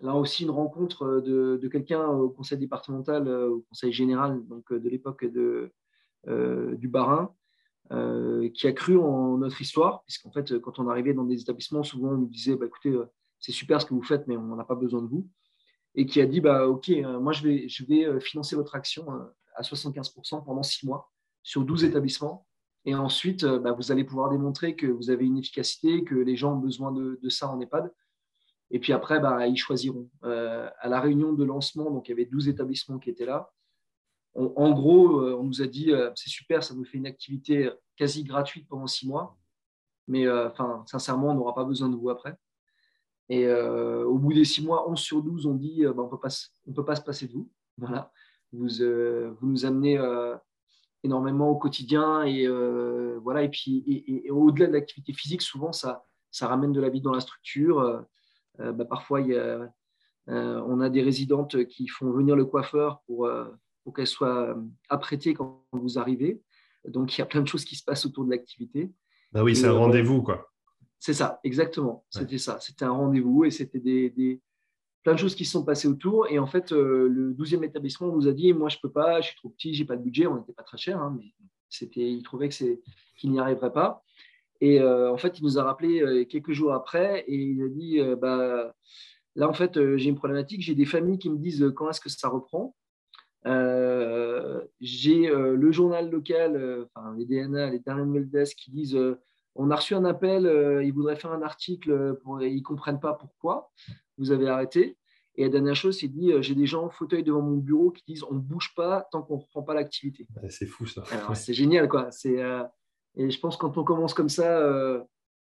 là 0.00 0.14
aussi 0.14 0.44
une 0.44 0.50
rencontre 0.50 1.20
de, 1.20 1.58
de 1.60 1.68
quelqu'un 1.68 2.06
au 2.06 2.30
conseil 2.30 2.56
départemental, 2.56 3.28
au 3.28 3.60
conseil 3.68 3.92
général 3.92 4.42
donc, 4.46 4.72
de 4.72 4.88
l'époque 4.88 5.26
de, 5.26 5.70
du 6.26 6.88
Barin, 6.88 7.34
qui 8.54 8.66
a 8.66 8.72
cru 8.72 8.96
en 8.96 9.36
notre 9.36 9.60
histoire, 9.60 10.02
puisqu'en 10.04 10.32
fait, 10.32 10.58
quand 10.60 10.78
on 10.78 10.88
arrivait 10.88 11.12
dans 11.12 11.24
des 11.24 11.42
établissements, 11.42 11.82
souvent 11.82 12.12
on 12.12 12.16
nous 12.16 12.26
disait 12.26 12.56
bah, 12.56 12.64
écoutez, 12.64 12.98
c'est 13.38 13.52
super 13.52 13.82
ce 13.82 13.86
que 13.86 13.92
vous 13.92 14.02
faites, 14.02 14.26
mais 14.26 14.38
on 14.38 14.56
n'a 14.56 14.64
pas 14.64 14.74
besoin 14.74 15.02
de 15.02 15.08
vous. 15.08 15.28
Et 15.94 16.06
qui 16.06 16.22
a 16.22 16.26
dit 16.26 16.40
bah, 16.40 16.66
ok, 16.66 16.90
moi 17.20 17.32
je 17.32 17.46
vais, 17.46 17.68
je 17.68 17.84
vais 17.84 18.20
financer 18.20 18.56
votre 18.56 18.74
action 18.74 19.06
à 19.54 19.62
75% 19.62 20.44
pendant 20.44 20.62
six 20.62 20.86
mois 20.86 21.10
sur 21.42 21.64
12 21.64 21.84
établissements. 21.84 22.46
Et 22.84 22.94
ensuite, 22.94 23.44
euh, 23.44 23.58
bah, 23.58 23.72
vous 23.72 23.92
allez 23.92 24.04
pouvoir 24.04 24.30
démontrer 24.30 24.74
que 24.74 24.86
vous 24.86 25.10
avez 25.10 25.24
une 25.24 25.38
efficacité, 25.38 26.04
que 26.04 26.14
les 26.14 26.36
gens 26.36 26.54
ont 26.54 26.58
besoin 26.58 26.92
de, 26.92 27.28
ça 27.28 27.48
en 27.48 27.60
EHPAD. 27.60 27.92
Et 28.70 28.80
puis 28.80 28.92
après, 28.92 29.20
bah, 29.20 29.46
ils 29.46 29.56
choisiront. 29.56 30.10
Euh, 30.24 30.68
à 30.80 30.88
la 30.88 31.00
réunion 31.00 31.32
de 31.32 31.44
lancement, 31.44 31.90
donc 31.90 32.08
il 32.08 32.12
y 32.12 32.14
avait 32.14 32.24
12 32.24 32.48
établissements 32.48 32.98
qui 32.98 33.10
étaient 33.10 33.26
là. 33.26 33.52
en 34.34 34.70
gros, 34.72 35.20
euh, 35.20 35.36
on 35.38 35.44
nous 35.44 35.62
a 35.62 35.66
dit 35.66 35.92
c'est 36.14 36.30
super, 36.30 36.64
ça 36.64 36.74
nous 36.74 36.84
fait 36.84 36.98
une 36.98 37.06
activité 37.06 37.70
quasi 37.96 38.24
gratuite 38.24 38.66
pendant 38.68 38.86
six 38.86 39.06
mois. 39.06 39.36
Mais 40.08 40.26
sincèrement, 40.86 41.28
on 41.28 41.34
n'aura 41.34 41.54
pas 41.54 41.64
besoin 41.64 41.88
de 41.88 41.96
vous 41.96 42.10
après. 42.10 42.34
Et 43.28 43.48
au 43.48 44.18
bout 44.18 44.32
des 44.32 44.44
six 44.44 44.64
mois, 44.64 44.90
11 44.90 44.98
sur 44.98 45.22
12 45.22 45.46
ont 45.46 45.54
dit 45.54 45.84
bah, 45.84 46.02
on 46.02 46.04
ne 46.04 46.74
peut 46.74 46.84
pas 46.84 46.96
se 46.96 47.02
passer 47.02 47.28
de 47.28 47.32
vous. 47.32 47.48
Voilà 47.78 48.10
vous, 48.52 48.82
euh, 48.82 49.34
vous 49.40 49.48
nous 49.48 49.64
amenez 49.64 49.98
euh, 49.98 50.36
énormément 51.02 51.50
au 51.50 51.56
quotidien 51.56 52.22
et 52.24 52.46
euh, 52.46 53.18
voilà 53.22 53.42
et 53.42 53.48
puis 53.48 53.84
et, 53.86 54.30
au-delà 54.30 54.66
de 54.66 54.72
l'activité 54.72 55.12
physique 55.12 55.42
souvent 55.42 55.72
ça 55.72 56.04
ça 56.30 56.46
ramène 56.46 56.72
de 56.72 56.80
la 56.80 56.88
vie 56.88 57.00
dans 57.02 57.12
la 57.12 57.20
structure. 57.20 58.06
Bah, 58.58 58.84
parfois 58.84 59.20
il 59.20 59.28
y 59.28 59.36
a, 59.36 59.70
on 60.26 60.80
a 60.80 60.88
des 60.88 61.02
résidentes 61.02 61.66
qui 61.66 61.88
font 61.88 62.10
venir 62.10 62.36
le 62.36 62.46
coiffeur 62.46 63.02
pour, 63.06 63.28
pour 63.84 63.92
qu'elle 63.92 64.06
soit 64.06 64.56
apprêtée 64.88 65.34
quand 65.34 65.66
vous 65.72 65.98
arrivez. 65.98 66.40
Donc 66.86 67.14
il 67.14 67.18
y 67.18 67.22
a 67.22 67.26
plein 67.26 67.42
de 67.42 67.48
choses 67.48 67.66
qui 67.66 67.76
se 67.76 67.84
passent 67.84 68.06
autour 68.06 68.24
de 68.24 68.30
l'activité. 68.30 68.90
Bah 69.32 69.42
oui 69.42 69.54
c'est 69.54 69.66
un 69.66 69.72
rendez-vous 69.72 70.22
quoi. 70.22 70.50
C'est 70.98 71.12
ça 71.12 71.38
exactement. 71.44 72.06
C'était 72.08 72.38
ça. 72.38 72.58
C'était 72.60 72.86
un 72.86 72.92
rendez-vous 72.92 73.44
et 73.44 73.50
c'était 73.50 73.80
des, 73.80 74.08
des 74.08 74.40
plein 75.02 75.14
de 75.14 75.18
choses 75.18 75.34
qui 75.34 75.44
se 75.44 75.52
sont 75.52 75.64
passées 75.64 75.88
autour. 75.88 76.30
Et 76.30 76.38
en 76.38 76.46
fait, 76.46 76.72
euh, 76.72 77.08
le 77.08 77.34
12e 77.34 77.64
établissement 77.64 78.08
nous 78.08 78.28
a 78.28 78.32
dit 78.32 78.52
Moi, 78.52 78.68
je 78.68 78.76
ne 78.76 78.80
peux 78.82 78.90
pas, 78.90 79.20
je 79.20 79.28
suis 79.28 79.36
trop 79.36 79.48
petit, 79.48 79.74
je 79.74 79.82
n'ai 79.82 79.86
pas 79.86 79.96
de 79.96 80.02
budget. 80.02 80.26
On 80.26 80.36
n'était 80.36 80.52
pas 80.52 80.62
très 80.62 80.78
cher, 80.78 80.98
hein, 81.00 81.14
mais 81.16 81.32
c'était, 81.68 82.10
il 82.10 82.22
trouvait 82.22 82.48
qu'il 82.48 82.80
n'y 83.24 83.40
arriverait 83.40 83.72
pas. 83.72 84.02
Et 84.60 84.80
euh, 84.80 85.12
en 85.12 85.16
fait, 85.16 85.38
il 85.38 85.44
nous 85.44 85.58
a 85.58 85.64
rappelé 85.64 86.02
euh, 86.02 86.24
quelques 86.24 86.52
jours 86.52 86.72
après 86.72 87.24
et 87.26 87.34
il 87.34 87.62
a 87.62 87.68
dit 87.68 88.00
bah, 88.20 88.74
Là, 89.34 89.48
en 89.48 89.54
fait, 89.54 89.96
j'ai 89.96 90.10
une 90.10 90.16
problématique. 90.16 90.60
J'ai 90.60 90.74
des 90.74 90.84
familles 90.84 91.18
qui 91.18 91.30
me 91.30 91.38
disent 91.38 91.72
quand 91.74 91.88
est-ce 91.88 92.00
que 92.00 92.10
ça 92.10 92.28
reprend? 92.28 92.76
j'ai 94.80 95.26
le 95.26 95.72
journal 95.72 96.08
local, 96.10 96.86
enfin, 96.94 97.16
les 97.16 97.24
DNA, 97.24 97.70
les 97.70 97.80
dernières 97.80 98.06
nouvelles 98.06 98.46
qui 98.56 98.70
disent 98.70 98.96
on 99.54 99.70
a 99.70 99.76
reçu 99.76 99.94
un 99.94 100.04
appel, 100.04 100.44
ils 100.84 100.92
voudraient 100.92 101.16
faire 101.16 101.32
un 101.32 101.42
article, 101.42 102.18
pour, 102.22 102.42
ils 102.42 102.56
ne 102.56 102.62
comprennent 102.62 103.00
pas 103.00 103.14
pourquoi 103.14 103.70
vous 104.18 104.30
avez 104.30 104.48
arrêté. 104.48 104.96
Et 105.34 105.44
la 105.44 105.48
dernière 105.48 105.76
chose, 105.76 106.02
il 106.02 106.12
dit 106.12 106.32
euh, 106.32 106.42
j'ai 106.42 106.54
des 106.54 106.66
gens 106.66 106.84
en 106.84 106.90
fauteuil 106.90 107.22
devant 107.22 107.40
mon 107.40 107.56
bureau 107.56 107.90
qui 107.90 108.02
disent 108.06 108.22
on 108.24 108.34
ne 108.34 108.40
bouge 108.40 108.74
pas 108.76 109.06
tant 109.10 109.22
qu'on 109.22 109.36
ne 109.36 109.40
reprend 109.40 109.62
pas 109.62 109.74
l'activité. 109.74 110.26
c'est 110.48 110.66
fou 110.66 110.86
ça. 110.86 111.04
C'est 111.34 111.54
génial 111.54 111.88
quoi. 111.88 112.10
Euh, 112.26 112.64
et 113.16 113.30
je 113.30 113.40
pense 113.40 113.56
que 113.56 113.62
quand 113.62 113.78
on 113.78 113.84
commence 113.84 114.12
comme 114.12 114.28
ça, 114.28 114.58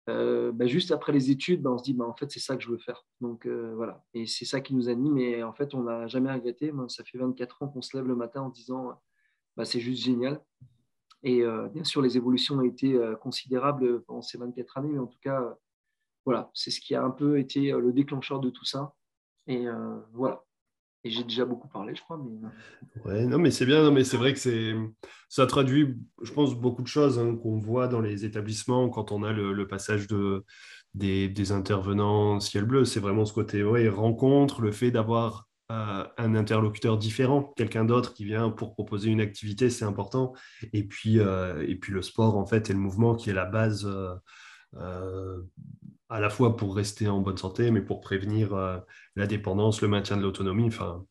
euh, 0.09 0.51
bah, 0.51 0.67
juste 0.67 0.91
après 0.91 1.13
les 1.13 1.31
études, 1.31 1.61
bah, 1.61 1.71
on 1.71 1.77
se 1.77 1.83
dit 1.83 1.93
bah, 1.93 2.05
en 2.05 2.13
fait 2.13 2.29
c'est 2.29 2.41
ça 2.41 2.57
que 2.57 2.63
je 2.63 2.69
veux 2.69 2.77
faire. 2.77 3.05
Donc 3.21 3.47
voilà. 3.47 4.03
Et 4.13 4.25
c'est 4.25 4.45
ça 4.45 4.59
qui 4.59 4.75
nous 4.75 4.89
anime. 4.89 5.17
Et 5.17 5.43
en 5.43 5.53
fait, 5.53 5.73
on 5.73 5.83
n'a 5.83 6.07
jamais 6.07 6.31
regretté. 6.31 6.73
Moi, 6.73 6.89
ça 6.89 7.03
fait 7.05 7.17
24 7.17 7.63
ans 7.63 7.67
qu'on 7.69 7.81
se 7.81 7.95
lève 7.95 8.07
le 8.07 8.15
matin 8.15 8.41
en 8.41 8.49
disant 8.49 8.99
bah, 9.55 9.63
c'est 9.63 9.79
juste 9.79 10.03
génial. 10.03 10.41
Et 11.23 11.43
bien 11.73 11.83
sûr, 11.83 12.01
les 12.01 12.15
évolutions 12.15 12.55
ont 12.55 12.61
été 12.61 12.97
considérables 13.21 14.01
pendant 14.03 14.21
ces 14.21 14.37
24 14.37 14.77
années, 14.77 14.93
mais 14.93 14.99
en 14.99 15.07
tout 15.07 15.19
cas, 15.21 15.57
voilà, 16.29 16.51
c'est 16.53 16.69
ce 16.69 16.79
qui 16.79 16.93
a 16.93 17.03
un 17.03 17.09
peu 17.09 17.39
été 17.39 17.73
euh, 17.73 17.79
le 17.79 17.91
déclencheur 17.91 18.39
de 18.39 18.51
tout 18.51 18.63
ça. 18.63 18.93
Et 19.47 19.67
euh, 19.67 19.97
voilà. 20.13 20.43
Et 21.03 21.09
j'ai 21.09 21.23
déjà 21.23 21.43
beaucoup 21.43 21.67
parlé, 21.67 21.95
je 21.95 22.03
crois. 22.03 22.17
Mais... 22.23 22.37
Euh, 22.45 23.09
ouais, 23.09 23.25
non, 23.25 23.39
mais 23.39 23.49
c'est 23.49 23.65
bien. 23.65 23.83
Non, 23.83 23.91
mais 23.91 24.03
c'est 24.03 24.17
vrai 24.17 24.33
que 24.33 24.39
c'est, 24.39 24.75
ça 25.27 25.47
traduit, 25.47 25.95
je 26.21 26.31
pense, 26.31 26.53
beaucoup 26.55 26.83
de 26.83 26.87
choses 26.87 27.17
hein, 27.17 27.35
qu'on 27.35 27.57
voit 27.57 27.87
dans 27.87 27.99
les 27.99 28.25
établissements 28.25 28.89
quand 28.89 29.11
on 29.11 29.23
a 29.23 29.33
le, 29.33 29.67
passage 29.67 30.05
de, 30.05 30.45
des, 30.93 31.51
intervenants 31.51 32.39
ciel 32.39 32.65
bleu. 32.65 32.85
C'est 32.85 32.99
vraiment 32.99 33.25
ce 33.25 33.33
côté 33.33 33.63
rencontre, 33.89 34.61
le 34.61 34.71
fait 34.71 34.91
d'avoir 34.91 35.47
euh, 35.47 35.48
un 35.69 36.35
interlocuteur 36.35 36.97
différent, 36.97 37.53
quelqu'un 37.55 37.85
d'autre 37.85 38.13
qui 38.13 38.25
vient 38.25 38.49
pour 38.49 38.73
proposer 38.73 39.09
une 39.09 39.21
activité, 39.21 39.69
c'est 39.69 39.85
important. 39.85 40.33
Et 40.73 40.83
puis, 40.83 41.19
euh, 41.19 41.63
et 41.67 41.75
puis 41.75 41.93
le 41.93 42.01
sport, 42.01 42.37
en 42.37 42.45
fait, 42.45 42.69
et 42.69 42.73
le 42.73 42.79
mouvement 42.79 43.15
qui 43.15 43.29
est 43.29 43.33
la 43.33 43.45
base 43.45 43.85
euh, 43.85 45.41
à 46.09 46.19
la 46.19 46.29
fois 46.29 46.57
pour 46.57 46.75
rester 46.75 47.07
en 47.07 47.19
bonne 47.19 47.37
santé, 47.37 47.69
mais 47.69 47.81
pour 47.81 48.01
prévenir 48.01 48.55
la 49.15 49.27
dépendance, 49.27 49.81
le 49.81 49.87
maintien 49.87 50.17
de 50.17 50.23
l'autonomie. 50.23 50.67
Enfin, 50.67 51.05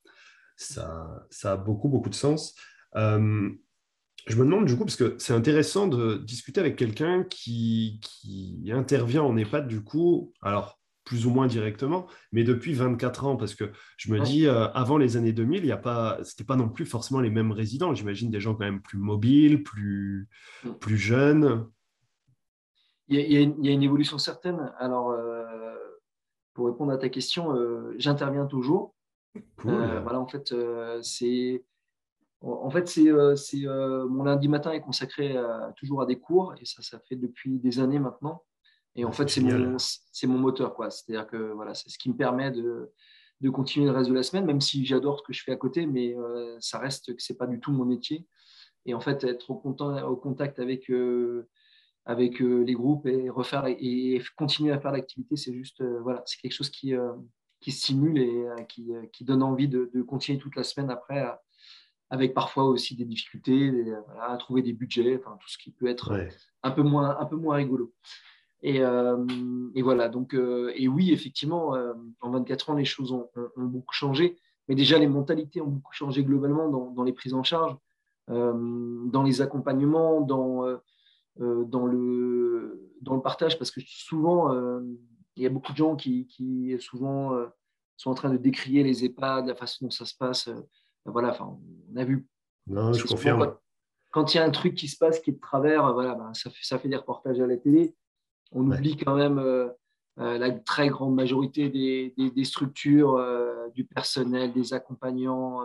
ça, 0.57 1.25
ça 1.31 1.53
a 1.53 1.57
beaucoup, 1.57 1.89
beaucoup 1.89 2.11
de 2.11 2.15
sens. 2.15 2.57
Je 4.29 4.37
me 4.37 4.45
demande 4.45 4.67
du 4.67 4.77
coup, 4.77 4.85
parce 4.85 4.97
que 4.97 5.17
c'est 5.19 5.33
intéressant 5.33 5.87
de 5.87 6.19
discuter 6.19 6.61
avec 6.61 6.77
quelqu'un 6.77 7.25
qui, 7.25 8.01
qui, 8.03 8.71
intervient 8.73 9.23
en 9.23 9.37
EHPAD, 9.37 9.69
du 9.69 9.83
coup, 9.83 10.33
alors 10.43 10.78
plus 11.09 11.27
ou 11.27 11.31
moins 11.31 11.47
directement, 11.47 12.07
mais 12.33 12.45
depuis 12.45 12.75
24 12.75 13.25
ans, 13.25 13.37
parce 13.39 13.55
que 13.55 13.73
je 13.97 14.13
me 14.13 14.21
dis, 14.21 14.47
euh, 14.47 14.69
avant 14.73 14.99
les 14.99 15.17
années 15.17 15.33
2000, 15.33 15.65
il 15.65 15.67
y 15.67 15.73
a 15.73 15.79
pas, 15.79 16.19
c'était 16.23 16.45
pas 16.45 16.55
non 16.55 16.69
plus 16.69 16.85
forcément 16.85 17.21
les 17.21 17.31
mêmes 17.31 17.51
résidents. 17.51 17.95
J'imagine 17.95 18.31
des 18.31 18.41
gens 18.41 18.55
quand 18.55 18.67
même 18.67 18.83
plus 18.83 18.99
mobiles, 18.99 19.63
plus, 19.63 20.29
mm. 20.65 20.73
plus 20.73 20.99
jeunes. 20.99 21.67
Il 23.09 23.19
y, 23.21 23.39
a, 23.39 23.41
une 23.41 23.83
évolution 23.83 24.19
certaine. 24.19 24.71
Alors, 24.79 25.13
euh, 25.13 25.75
pour 26.53 26.67
répondre 26.67 26.93
à 26.93 26.99
ta 26.99 27.09
question, 27.09 27.57
euh, 27.57 27.95
j'interviens 27.97 28.45
toujours. 28.45 28.95
voilà, 29.65 30.21
en 30.21 30.29
fait, 30.29 30.55
c'est 31.01 31.65
en 32.43 32.71
fait, 32.71 32.87
c'est, 32.87 33.11
mon 33.63 34.25
lundi 34.25 34.49
matin 34.49 34.73
est 34.73 34.83
consacré 34.83 35.35
toujours 35.77 36.03
à 36.03 36.07
des 36.07 36.21
cours 36.21 36.55
et 36.61 36.67
ça, 36.67 36.83
ça 36.83 37.01
fait 37.09 37.17
depuis 37.17 37.59
des 37.59 37.81
années 37.81 37.99
maintenant. 37.99 38.45
Et 38.99 39.05
en 39.05 39.13
fait, 39.13 39.31
c'est 39.31 39.41
mon, 39.41 39.77
c'est 39.79 40.27
mon 40.27 40.39
moteur, 40.39 40.75
quoi. 40.75 40.91
C'est-à-dire 40.91 41.29
que 41.29 41.53
voilà, 41.53 41.73
c'est 41.73 41.89
ce 41.89 41.97
qui 41.97 42.09
me 42.09 42.17
permet 42.17 42.51
de, 42.51 42.93
de 43.41 43.49
continuer 43.49 43.87
le 43.87 43.93
reste 43.93 44.11
de 44.11 44.15
la 44.15 44.25
semaine, 44.25 44.45
même 44.45 44.61
si 44.61 44.85
j'adore 44.85 45.21
ce 45.21 45.23
que 45.23 45.33
je 45.33 45.45
fais 45.45 45.53
à 45.53 45.57
côté, 45.57 45.87
mais 45.87 46.17
euh, 46.17 46.57
ça 46.59 46.81
reste 46.81 47.15
que 47.15 47.23
c'est 47.23 47.39
pas 47.39 47.47
du 47.47 47.61
tout 47.61 47.71
mon 47.71 47.85
métier. 47.85 48.27
Et 48.87 48.95
en 48.95 49.01
fait, 49.01 49.23
être 49.23 49.51
au, 49.51 49.55
contact, 49.55 50.05
au 50.05 50.17
contact 50.17 50.59
avec, 50.59 50.91
avec 52.07 52.41
les 52.41 52.73
groupes 52.73 53.07
et 53.07 53.31
refaire 53.31 53.67
et, 53.67 54.21
continuer 54.37 54.73
à 54.73 54.81
faire 54.81 54.91
l'activité, 54.91 55.37
c'est 55.37 55.55
juste 55.55 55.81
voilà, 56.03 56.25
c'est 56.27 56.41
quelque 56.41 56.55
chose 56.55 56.71
qui, 56.71 56.95
qui 57.61 57.71
stimule 57.71 58.19
et 58.19 58.67
qui, 58.69 58.91
qui, 59.13 59.25
donne 59.25 59.45
envie 59.45 59.69
de, 59.69 59.91
de, 59.95 60.03
continuer 60.03 60.41
toute 60.41 60.57
la 60.57 60.65
semaine 60.65 60.91
après 60.91 61.21
à, 61.21 61.41
avec 62.11 62.35
parfois 62.35 62.65
aussi 62.65 62.97
des 62.97 63.05
difficultés 63.05 63.95
à 64.21 64.37
trouver 64.39 64.63
des 64.63 64.73
budgets, 64.73 65.21
enfin, 65.21 65.37
tout 65.41 65.49
ce 65.49 65.59
qui 65.59 65.71
peut 65.71 65.87
être 65.87 66.19
un, 66.63 66.71
peu 66.73 66.83
moins, 66.83 67.17
un 67.21 67.27
peu 67.27 67.37
moins 67.37 67.57
rigolo. 67.57 67.93
Et, 68.63 68.81
euh, 68.81 69.25
et 69.75 69.83
voilà, 69.83 70.09
donc, 70.09 70.35
euh, 70.35 70.73
et 70.75 70.89
oui, 70.89 71.13
effectivement, 71.13 71.75
euh, 71.75 71.95
en 72.21 72.31
24 72.31 72.71
ans, 72.71 72.75
les 72.75 72.85
choses 72.85 73.13
ont, 73.13 73.29
beaucoup 73.57 73.95
changé, 73.95 74.39
mais 74.69 74.75
déjà 74.75 74.99
les 74.99 75.07
mentalités 75.07 75.61
ont 75.61 75.69
beaucoup 75.69 75.93
changé 75.93 76.25
globalement 76.25 76.69
dans, 76.69 76.91
dans 76.91 77.05
les 77.05 77.13
prises 77.13 77.35
en 77.35 77.43
charge, 77.43 77.77
dans 78.29 79.23
les 79.23 79.41
accompagnements, 79.41 80.21
dans, 80.21 80.65
dans, 81.37 81.87
le, 81.87 82.93
dans 83.01 83.15
le 83.15 83.23
partage, 83.23 83.57
parce 83.57 83.71
que 83.71 83.81
souvent, 83.87 84.53
il 85.37 85.43
y 85.43 85.47
a 85.47 85.51
beaucoup 85.51 85.73
de 85.73 85.79
gens 85.79 85.97
qui, 85.97 86.27
qui 86.27 86.77
souvent 86.79 87.33
sont 87.97 88.11
en 88.11 88.15
train 88.15 88.29
de 88.29 88.37
décrier 88.37 88.83
les 88.83 89.05
EHPAD, 89.05 89.47
la 89.47 89.55
façon 89.55 89.87
dont 89.87 89.91
ça 89.91 90.05
se 90.05 90.15
passe 90.15 90.51
voilà, 91.11 91.31
enfin, 91.31 91.59
on 91.93 91.97
a 91.97 92.05
vu. 92.05 92.27
Non, 92.67 92.93
je 92.93 93.07
confirme. 93.07 93.55
Quand, 94.11 94.35
il 94.35 94.39
y 94.39 94.41
a 94.41 94.45
un 94.45 94.51
truc 94.51 94.75
qui 94.75 94.89
se 94.89 94.97
passe 94.97 95.21
qui 95.21 95.31
est 95.31 95.35
de 95.35 95.41
travers, 95.41 95.93
voilà, 95.93 96.15
ben, 96.15 96.33
ça, 96.35 96.51
fait, 96.51 96.63
ça 96.63 96.79
fait 96.79 96.89
des 96.89 96.97
reportages 96.97 97.41
à 97.41 97.47
la 97.47 97.57
télé. 97.57 97.95
On 98.53 98.71
oublie 98.71 98.97
quand 98.97 99.15
même 99.15 99.39
euh, 99.39 99.69
euh, 100.19 100.39
la 100.39 100.51
très 100.51 100.89
grande 100.89 101.15
majorité 101.15 101.69
des, 101.69 102.15
des, 102.17 102.45
structures, 102.45 103.17
euh, 103.17 103.69
du 103.75 103.85
personnel, 103.85 104.53
des 104.53 104.75
accompagnants, 104.75 105.63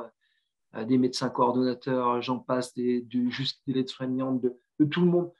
des 0.87 0.97
médecins 0.97 1.29
coordonnateurs, 1.29 2.21
j'en 2.21 2.39
passe, 2.39 2.73
des, 2.73 3.01
du, 3.01 3.31
juste 3.31 3.61
des 3.67 3.79
aides-soignantes, 3.79 4.41
de, 4.41 4.57
de, 4.79 4.85
tout 4.85 5.01
le 5.01 5.07
monde. 5.07 5.31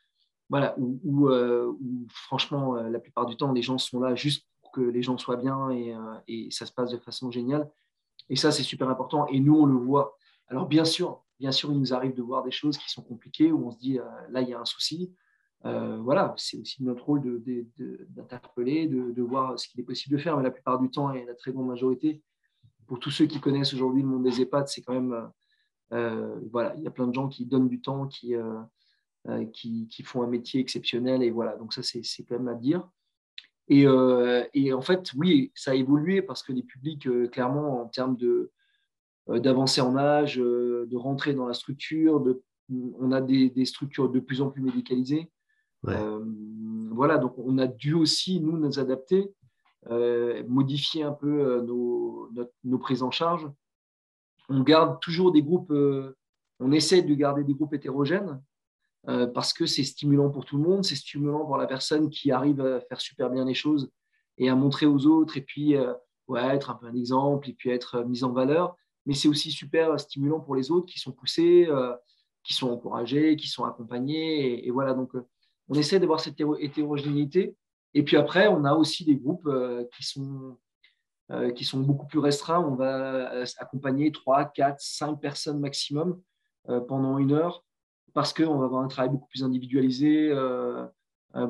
Voilà, 0.50 0.75
où, 0.77 1.00
où, 1.03 2.07
franchement, 2.09 2.75
la 2.75 3.00
plupart 3.00 3.25
du 3.25 3.35
temps, 3.35 3.51
les 3.51 3.63
gens 3.63 3.79
sont 3.79 4.00
là 4.00 4.13
juste 4.13 4.47
pour 4.62 4.71
que 4.71 4.81
les 4.81 5.01
gens 5.01 5.17
soient 5.17 5.38
bien 5.38 5.71
et, 5.71 5.95
et 6.27 6.51
ça 6.51 6.67
se 6.67 6.71
passe 6.71 6.91
de 6.91 7.00
façon 7.00 7.31
géniale. 7.31 7.67
Et 8.29 8.35
ça, 8.35 8.51
c'est 8.51 8.63
super 8.63 8.89
important. 8.89 9.27
Et 9.27 9.39
nous, 9.39 9.55
on 9.55 9.65
le 9.65 9.75
voit. 9.75 10.17
Alors, 10.47 10.67
bien 10.67 10.85
sûr, 10.85 11.23
bien 11.39 11.51
sûr, 11.51 11.71
il 11.71 11.79
nous 11.79 11.93
arrive 11.93 12.13
de 12.13 12.21
voir 12.21 12.43
des 12.43 12.51
choses 12.51 12.77
qui 12.77 12.89
sont 12.89 13.01
compliquées, 13.01 13.51
où 13.51 13.67
on 13.67 13.71
se 13.71 13.77
dit, 13.77 14.00
euh, 14.00 14.03
là, 14.29 14.41
il 14.41 14.50
y 14.50 14.53
a 14.53 14.59
un 14.59 14.65
souci. 14.65 15.13
Euh, 15.65 15.98
voilà, 15.98 16.34
c'est 16.38 16.60
aussi 16.60 16.84
notre 16.84 17.05
rôle 17.05 17.41
d'interpeller, 18.10 18.88
de, 18.88 19.22
voir 19.22 19.58
ce 19.58 19.67
qu'il 19.67 19.79
est 19.79 19.86
possible 19.86 20.17
de 20.17 20.22
faire. 20.22 20.38
Mais 20.38 20.43
la 20.43 20.51
plupart 20.51 20.79
du 20.79 20.89
temps, 20.89 21.12
et 21.12 21.25
la 21.25 21.36
très 21.36 21.51
grande 21.51 21.67
majorité, 21.67 22.22
pour 22.88 23.00
tous 23.00 23.12
ceux 23.12 23.25
qui 23.25 23.39
connaissent 23.39 23.74
aujourd'hui 23.74 24.01
le 24.01 24.10
monde 24.10 24.24
des 24.24 24.41
EHPAD, 24.41 24.67
c'est 24.67 24.82
quand 24.82 24.93
même, 24.93 25.29
euh, 25.93 26.39
voilà, 26.51 26.75
il 26.77 26.84
y 26.84 26.88
a 26.88 26.91
plein 26.91 27.08
de 27.08 27.13
gens 27.13 27.29
qui 27.29 27.46
donnent 27.46 27.70
du 27.70 27.79
temps, 27.82 28.08
qui, 28.08 28.36
font 30.03 30.24
un 30.24 30.27
métier 30.27 30.60
exceptionnel. 30.60 31.24
Et 31.24 31.32
voilà, 31.32 31.55
donc 31.55 31.74
ça, 31.74 31.82
c'est 31.82 32.24
quand 32.24 32.38
même 32.38 32.50
à 32.50 32.55
dire. 32.55 32.88
Euh, 33.72 34.46
et, 34.53 34.74
en 34.74 34.82
fait, 34.82 35.12
oui, 35.13 35.51
ça 35.55 35.72
a 35.72 35.75
évolué 35.75 36.22
parce 36.22 36.43
que 36.43 36.51
les 36.51 36.63
publics, 36.63 37.08
euh, 37.08 37.27
clairement, 37.27 37.82
en 37.82 37.88
termes 37.88 38.17
euh, 38.22 38.51
d'avancer 39.39 39.82
en 39.82 39.96
âge, 39.96 40.36
de 40.36 40.96
rentrer 40.96 41.34
dans 41.34 41.48
la 41.48 41.53
structure, 41.53 42.20
de, 42.20 42.43
on 42.70 43.12
a 43.12 43.22
des, 43.22 43.65
structures 43.65 44.10
de 44.10 44.20
plus 44.20 44.41
en 44.41 44.50
plus 44.50 44.62
médicalisées. 44.62 45.32
Voilà, 45.84 47.18
donc 47.18 47.34
on 47.38 47.58
a 47.58 47.68
dû 47.68 47.94
aussi, 47.94 48.40
nous, 48.40 48.58
nous 48.58 48.80
adapter, 48.80 49.34
modifier 50.48 51.04
un 51.04 51.12
peu 51.12 51.62
nos, 51.62 52.30
nos, 52.63 52.78
prises 52.78 53.04
en 53.04 53.12
charge. 53.12 53.50
On 54.50 54.62
garde 54.62 55.00
toujours 55.02 55.32
des 55.32 55.42
groupes, 55.42 55.74
on 56.60 56.72
essaie 56.72 57.02
de 57.02 57.13
garder 57.13 57.44
des 57.44 57.54
groupes 57.54 57.74
hétérogènes, 57.74 58.42
euh, 59.10 59.28
parce 59.28 59.52
que 59.52 59.66
c'est 59.66 59.84
stimulant 59.84 60.30
pour 60.30 60.46
tout 60.46 60.58
le 60.58 60.63
monde, 60.63 60.86
c'est 60.86 60.96
stimulant 60.96 61.46
pour 61.46 61.58
la 61.58 61.68
personne 61.68 62.10
qui 62.10 62.32
arrive 62.32 62.62
à 62.62 62.80
faire 62.80 63.02
super 63.02 63.30
bien 63.30 63.44
les 63.44 63.54
choses 63.54 63.92
et 64.38 64.50
à 64.50 64.56
montrer 64.56 64.86
aux 64.86 65.06
autres, 65.06 65.36
et 65.36 65.42
puis 65.42 65.75
euh, 65.75 65.94
ouais, 66.30 66.42
être 66.56 66.70
un 66.70 66.75
peu 66.75 66.86
un 66.86 66.96
exemple, 66.96 67.50
et 67.50 67.54
puis 67.54 67.70
être 67.70 67.96
euh, 67.96 68.06
mis 68.06 68.24
en 68.24 68.32
valeur. 68.32 68.78
Mais 69.06 69.13
c'est 69.13 69.28
aussi 69.28 69.52
super 69.52 70.00
stimulant 70.00 70.40
pour 70.40 70.56
les 70.56 70.72
autres 70.72 70.86
qui 70.86 71.00
sont 71.00 71.12
poussés, 71.12 71.68
qui 72.42 72.54
sont 72.54 72.72
encouragés, 72.72 73.36
qui 73.36 73.50
sont 73.50 73.66
accompagnés. 73.66 74.66
Et, 74.66 74.72
voilà, 74.72 74.94
donc 74.94 75.12
on 75.70 75.75
essaie 75.75 76.00
d'avoir 76.00 76.20
cette 76.20 76.39
hétérogénéité. 76.60 77.55
Et 77.93 78.03
puis 78.03 78.17
après, 78.17 78.48
on 78.48 78.65
a 78.65 78.74
aussi 78.74 79.05
des 79.05 79.15
groupes 79.15 79.50
qui 79.96 80.03
sont 80.03 80.58
qui 81.55 81.65
sont 81.65 81.79
beaucoup 81.79 82.05
plus 82.05 82.20
restreints. 82.20 82.60
On 82.60 82.75
va 82.75 83.43
accompagner 83.58 84.12
3, 84.12 84.46
4, 84.46 84.75
5 84.79 85.15
personnes 85.20 85.60
maximum 85.60 86.22
pendant 86.88 87.17
une 87.17 87.32
heure 87.32 87.63
parce 88.13 88.34
qu'on 88.34 88.58
va 88.58 88.65
avoir 88.65 88.84
un 88.84 88.88
travail 88.88 89.10
beaucoup 89.10 89.27
plus 89.27 89.43
individualisé, 89.43 90.32
euh, 91.36 91.48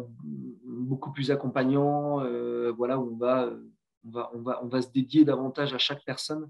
beaucoup 0.63 1.12
plus 1.12 1.29
accompagnant, 1.29 2.24
euh, 2.24 2.72
voilà, 2.72 3.00
on 3.00 3.17
va, 3.17 3.50
on, 4.05 4.67
va, 4.67 4.82
se 4.82 4.89
dédier 4.91 5.25
davantage 5.25 5.74
à 5.74 5.77
chaque 5.77 6.03
personne 6.05 6.50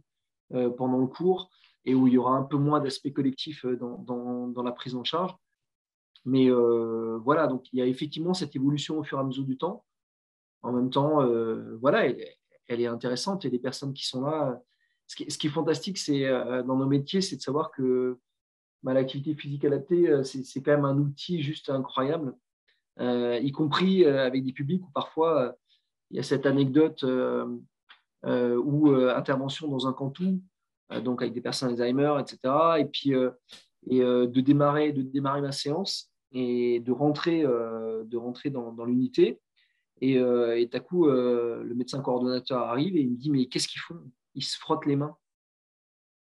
euh, 0.54 0.70
pendant 0.70 1.00
le 1.00 1.08
cours 1.08 1.50
et 1.86 1.96
où 1.96 2.08
il 2.08 2.14
y 2.14 2.18
aura 2.18 2.36
un 2.36 2.44
peu 2.44 2.58
moins 2.58 2.80
d'aspect 2.80 3.12
collectif 3.12 3.66
dans, 3.66 4.64
la 4.64 4.72
prise 4.72 4.96
en 4.96 5.04
charge. 5.04 5.36
Mais 6.26 6.50
voilà, 6.50 7.48
donc 7.48 7.72
il 7.74 7.80
y 7.80 7.82
a 7.82 7.86
effectivement 7.86 8.34
cette 8.34 8.56
évolution 8.56 8.98
au 9.00 9.04
fur 9.04 9.18
et 9.18 9.22
à 9.22 9.24
mesure 9.24 9.44
du 9.44 9.58
temps. 9.58 9.84
En 10.62 10.72
même 10.72 10.90
temps, 10.90 11.26
voilà, 11.82 12.06
elle, 12.06 12.82
est 12.82 12.88
intéressante 12.88 13.46
et 13.46 13.50
les 13.50 13.60
personnes 13.60 13.94
qui 13.94 14.06
sont 14.06 14.22
là. 14.22 14.62
Ce 15.08 15.18
qui, 15.18 15.30
ce 15.30 15.38
qui 15.38 15.48
est 15.48 15.50
fantastique, 15.50 15.98
c'est 15.98 16.30
dans 16.64 16.78
nos 16.78 16.88
métiers, 16.88 17.22
c'est 17.22 17.36
de 17.36 17.42
savoir 17.42 17.72
que 17.72 18.18
bah, 18.84 18.94
l'activité 18.94 19.34
physique 19.34 19.64
adaptée, 19.64 20.10
euh, 20.10 20.24
c'est 20.24 20.62
quand 20.62 20.72
même 20.72 20.86
un 20.86 20.98
outil 20.98 21.42
juste 21.42 21.70
incroyable, 21.70 22.36
euh, 23.00 23.40
y 23.42 23.52
compris 23.52 24.04
euh, 24.04 24.26
avec 24.26 24.44
des 24.44 24.52
publics 24.52 24.84
où 24.84 24.92
parfois 24.92 25.56
il 26.12 26.18
y 26.18 26.20
a 26.20 26.24
cette 26.24 26.46
anecdote 26.46 27.04
ou 28.24 28.90
intervention 28.94 29.68
dans 29.68 29.88
un 29.88 29.94
canton, 29.94 30.40
donc 31.02 31.24
avec 31.24 31.34
des 31.34 31.42
personnes 31.42 31.70
Alzheimer, 31.70 32.18
etc. 32.20 32.38
Et 32.78 32.86
puis 32.86 33.14
et, 33.88 34.00
de, 34.00 34.42
démarrer, 34.42 34.92
de 34.92 35.02
démarrer 35.02 35.42
ma 35.42 35.52
séance 35.52 36.13
et 36.34 36.80
de 36.80 36.92
rentrer, 36.92 37.44
de 37.44 38.18
rentrer 38.18 38.50
dans, 38.50 38.72
dans 38.74 38.86
l'unité. 38.86 39.40
Et, 40.02 40.14
et 40.16 40.70
à 40.74 40.80
coup, 40.80 41.06
le 41.08 41.74
médecin 41.76 42.02
coordonnateur 42.02 42.64
arrive 42.64 42.98
et 42.98 43.02
il 43.02 43.12
me 43.12 43.18
dit 43.18 43.30
Mais 43.30 43.46
qu'est-ce 43.46 43.68
qu'ils 43.68 43.82
font? 43.82 44.00
Ils 44.36 44.44
se 44.44 44.58
frottent 44.58 44.86
les 44.86 44.96
mains. 44.96 45.16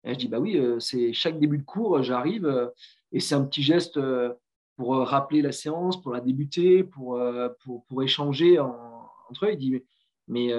Et 0.03 0.13
je 0.13 0.19
dis, 0.19 0.27
bah 0.27 0.39
oui, 0.39 0.57
euh, 0.57 0.79
c'est 0.79 1.13
chaque 1.13 1.39
début 1.39 1.57
de 1.57 1.63
cours, 1.63 1.97
euh, 1.97 2.03
j'arrive 2.03 2.45
euh, 2.45 2.67
et 3.11 3.19
c'est 3.19 3.35
un 3.35 3.45
petit 3.45 3.63
geste 3.63 3.99
pour 4.75 4.95
rappeler 4.95 5.41
la 5.41 5.51
séance, 5.51 6.01
pour 6.01 6.11
la 6.11 6.19
débuter, 6.19 6.83
pour, 6.83 7.21
pour, 7.63 7.85
pour 7.85 8.01
échanger 8.01 8.59
entre 8.59 9.45
eux. 9.45 9.51
Il 9.51 9.57
dit, 9.57 9.83
mais, 10.27 10.51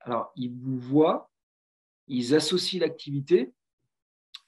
alors, 0.00 0.32
ils 0.34 0.50
vous 0.50 0.76
voient, 0.80 1.30
ils 2.08 2.34
associent 2.34 2.80
l'activité 2.80 3.52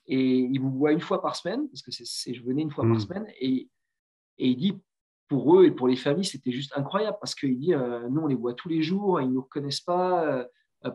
et 0.08 0.38
ils 0.38 0.60
vous 0.60 0.72
voient 0.72 0.90
une 0.90 1.00
fois 1.00 1.22
par 1.22 1.36
semaine, 1.36 1.68
parce 1.68 1.80
que 1.82 1.92
c'est, 1.92 2.34
je 2.34 2.42
venais 2.42 2.62
une 2.62 2.72
fois 2.72 2.82
par 2.82 2.96
mmh. 2.96 3.00
semaine, 3.00 3.26
et, 3.40 3.68
et 4.38 4.48
il 4.48 4.56
dit, 4.56 4.78
pour 5.28 5.58
eux 5.58 5.66
et 5.66 5.70
pour 5.70 5.88
les 5.88 5.96
familles, 5.96 6.24
c'était 6.24 6.52
juste 6.52 6.72
incroyable 6.76 7.18
parce 7.20 7.34
qu'il 7.34 7.58
dit, 7.58 7.74
nous, 8.10 8.22
on 8.22 8.26
les 8.26 8.34
voit 8.34 8.54
tous 8.54 8.68
les 8.68 8.82
jours, 8.82 9.20
ils 9.20 9.28
ne 9.28 9.34
nous 9.34 9.42
reconnaissent 9.42 9.82
pas. 9.82 10.46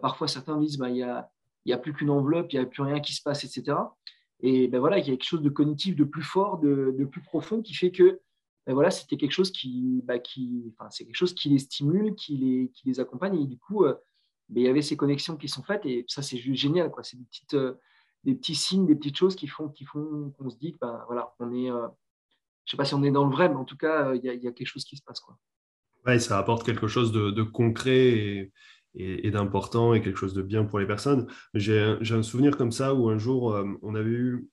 parfois, 0.01 0.27
certains 0.27 0.57
disent, 0.57 0.77
bah, 0.77 0.89
il 0.89 0.95
n'y 0.95 1.03
a, 1.03 1.29
y 1.65 1.73
a 1.73 1.77
plus 1.77 1.93
qu'une 1.93 2.09
enveloppe, 2.09 2.51
il 2.51 2.59
n'y 2.59 2.65
a 2.65 2.67
plus 2.67 2.81
rien 2.81 2.99
qui 2.99 3.13
se 3.13 3.21
passe, 3.21 3.43
etc. 3.43 3.77
Et 4.41 4.67
ben 4.67 4.79
voilà, 4.79 4.97
il 4.99 5.07
y 5.07 5.09
a 5.09 5.13
quelque 5.13 5.23
chose 5.23 5.41
de 5.41 5.49
cognitif, 5.49 5.95
de 5.95 6.03
plus 6.03 6.23
fort, 6.23 6.59
de, 6.59 7.07
plus 7.09 7.21
profond 7.21 7.61
qui 7.61 7.73
fait 7.73 7.91
que 7.91 8.19
ben 8.65 8.73
voilà, 8.73 8.91
c'était 8.91 9.17
quelque 9.17 9.31
chose 9.31 9.51
qui, 9.51 10.01
bah, 10.03 10.19
qui 10.19 10.73
enfin, 10.77 10.89
c'est 10.89 11.05
quelque 11.05 11.15
chose 11.15 11.33
qui 11.33 11.49
les 11.49 11.59
stimule, 11.59 12.15
qui 12.15 12.37
les, 12.37 12.71
qui 12.73 12.87
les 12.87 12.99
accompagne. 12.99 13.41
Et 13.41 13.45
du 13.45 13.57
coup, 13.57 13.83
ben, 13.83 13.95
il 14.49 14.63
y 14.63 14.67
avait 14.67 14.81
ces 14.81 14.97
connexions 14.97 15.37
qui 15.37 15.47
sont 15.47 15.63
faites 15.63 15.85
et 15.85 16.05
ça, 16.07 16.21
c'est 16.21 16.37
juste 16.37 16.61
génial. 16.61 16.89
Quoi. 16.91 17.03
C'est 17.03 17.17
des, 17.17 17.25
petites, 17.25 17.57
des 18.23 18.35
petits 18.35 18.55
signes, 18.55 18.85
des 18.85 18.95
petites 18.95 19.17
choses 19.17 19.35
qui 19.35 19.47
font 19.47 19.69
qui 19.69 19.85
font 19.85 20.33
qu'on 20.37 20.49
se 20.49 20.57
dit 20.57 20.73
que 20.73 20.79
ben, 20.79 21.03
voilà, 21.07 21.33
on 21.39 21.53
est, 21.53 21.69
je 22.65 22.71
sais 22.71 22.77
pas 22.77 22.85
si 22.85 22.93
on 22.93 23.03
est 23.03 23.11
dans 23.11 23.25
le 23.25 23.31
vrai, 23.31 23.49
mais 23.49 23.55
en 23.55 23.65
tout 23.65 23.77
cas, 23.77 24.13
il 24.13 24.23
y, 24.23 24.29
a, 24.29 24.51
quelque 24.51 24.65
chose 24.65 24.85
qui 24.85 24.97
se 24.97 25.03
passe. 25.03 25.19
Quoi. 25.19 25.37
Ouais, 26.05 26.19
ça 26.19 26.37
apporte 26.37 26.65
quelque 26.65 26.87
chose 26.87 27.11
de, 27.11 27.43
concret 27.43 28.09
et, 28.09 28.51
et, 28.95 29.31
d'important 29.31 29.93
et 29.93 30.01
quelque 30.01 30.17
chose 30.17 30.33
de 30.33 30.41
bien 30.41 30.63
pour 30.63 30.79
les 30.79 30.87
personnes. 30.87 31.27
J'ai 31.53 31.79
un 31.79 32.23
souvenir 32.23 32.57
comme 32.57 32.71
ça 32.71 32.93
où 32.93 33.09
un 33.09 33.17
jour, 33.17 33.53
euh, 33.53 33.65
on 33.81 33.95
avait 33.95 34.11
eu 34.11 34.49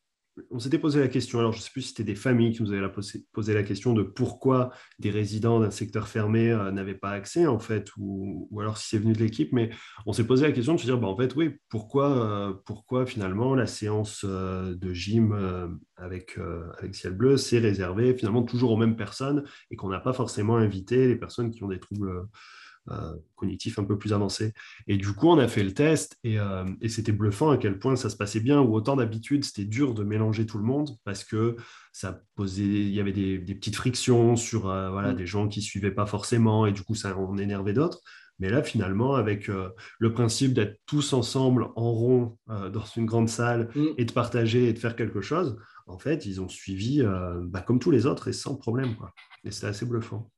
on 0.50 0.58
s'était 0.58 0.78
posé 0.78 1.00
la 1.00 1.08
question, 1.08 1.38
alors 1.38 1.52
je 1.52 1.58
ne 1.58 1.62
sais 1.62 1.70
plus 1.70 1.82
si 1.82 1.88
c'était 1.88 2.04
des 2.04 2.14
familles 2.14 2.52
qui 2.52 2.62
nous 2.62 2.72
avaient 2.72 2.86
posé, 3.32 3.54
la 3.54 3.62
question 3.62 3.92
de 3.92 4.02
pourquoi 4.02 4.70
des 4.98 5.10
résidents 5.10 5.60
d'un 5.60 5.70
secteur 5.70 6.08
fermé 6.08 6.50
euh, 6.50 6.70
n'avaient 6.70 6.94
pas 6.94 7.10
accès, 7.10 7.46
en 7.46 7.58
fait, 7.58 7.88
ou, 7.96 8.48
alors 8.60 8.78
si 8.78 8.88
c'est 8.88 8.98
venu 8.98 9.12
de 9.12 9.18
l'équipe, 9.18 9.52
mais 9.52 9.70
on 10.06 10.12
s'est 10.12 10.26
posé 10.26 10.46
la 10.46 10.52
question 10.52 10.74
de 10.74 10.80
se 10.80 10.84
dire, 10.84 10.98
bah, 10.98 11.08
en 11.08 11.16
fait, 11.16 11.34
oui, 11.36 11.56
pourquoi, 11.68 12.26
euh, 12.26 12.54
pourquoi 12.64 13.06
finalement 13.06 13.54
la 13.54 13.66
séance 13.66 14.24
de 14.24 14.92
gym 14.92 15.78
avec, 15.96 16.38
avec 16.78 16.94
Ciel 16.94 17.14
Bleu 17.14 17.36
s'est 17.36 17.58
réservée 17.58 18.14
finalement 18.14 18.42
toujours 18.42 18.72
aux 18.72 18.76
mêmes 18.76 18.96
personnes 18.96 19.44
et 19.70 19.76
qu'on 19.76 19.88
n'a 19.88 20.00
pas 20.00 20.12
forcément 20.12 20.56
invité 20.56 21.06
les 21.06 21.16
personnes 21.16 21.50
qui 21.50 21.62
ont 21.62 21.68
des 21.68 21.80
troubles 21.80 22.10
euh, 22.10 22.22
cognitif 23.36 23.78
un 23.78 23.84
peu 23.84 23.98
plus 23.98 24.12
avancé. 24.12 24.52
Et 24.86 24.96
du 24.96 25.12
coup, 25.12 25.28
on 25.28 25.38
a 25.38 25.48
fait 25.48 25.62
le 25.62 25.72
test 25.72 26.18
euh, 26.26 26.64
et, 26.80 26.88
c'était 26.88 27.12
bluffant 27.12 27.50
à 27.50 27.56
quel 27.56 27.78
point 27.78 27.96
ça 27.96 28.10
se 28.10 28.16
passait 28.16 28.40
bien, 28.40 28.60
ou 28.60 28.74
autant 28.74 28.96
d'habitude, 28.96 29.44
c'était 29.44 29.64
dur 29.64 29.94
de 29.94 30.04
mélanger 30.04 30.46
tout 30.46 30.58
le 30.58 30.64
monde 30.64 30.90
parce 31.04 31.24
que 31.24 31.56
ça 31.92 32.20
posait, 32.36 32.62
il 32.62 32.90
y 32.90 33.00
avait 33.00 33.12
des, 33.12 33.38
petites 33.38 33.76
frictions 33.76 34.36
sur 34.36 34.68
euh, 34.68 34.90
voilà, 34.90 35.12
mm. 35.12 35.16
des 35.16 35.26
gens 35.26 35.48
qui 35.48 35.60
ne 35.60 35.64
suivaient 35.64 35.90
pas 35.90 36.06
forcément 36.06 36.66
et 36.66 36.72
du 36.72 36.82
coup, 36.82 36.94
ça 36.94 37.16
en 37.16 37.38
énervait 37.38 37.72
d'autres. 37.72 38.00
Mais 38.38 38.48
là, 38.48 38.62
finalement, 38.62 39.16
avec 39.16 39.48
le 39.48 40.12
principe 40.14 40.54
d'être 40.54 40.80
tous 40.86 41.12
ensemble 41.12 41.68
en 41.76 41.92
rond 41.92 42.38
dans 42.46 42.86
une 42.96 43.04
grande 43.04 43.28
salle 43.28 43.68
mm. 43.74 43.86
et 43.98 44.04
de 44.06 44.12
partager 44.12 44.68
et 44.68 44.72
de 44.72 44.78
faire 44.78 44.96
quelque 44.96 45.20
chose, 45.20 45.58
en 45.86 45.98
fait, 45.98 46.24
ils 46.24 46.40
ont 46.40 46.48
suivi 46.48 47.02
bah, 47.42 47.60
comme 47.60 47.78
tous 47.78 47.90
les 47.90 48.06
autres 48.06 48.28
et 48.28 48.32
sans 48.32 48.56
problème. 48.56 48.96
Quoi. 48.96 49.12
Et 49.44 49.50
c'était 49.50 49.66
assez 49.66 49.84
bluffant 49.84 50.30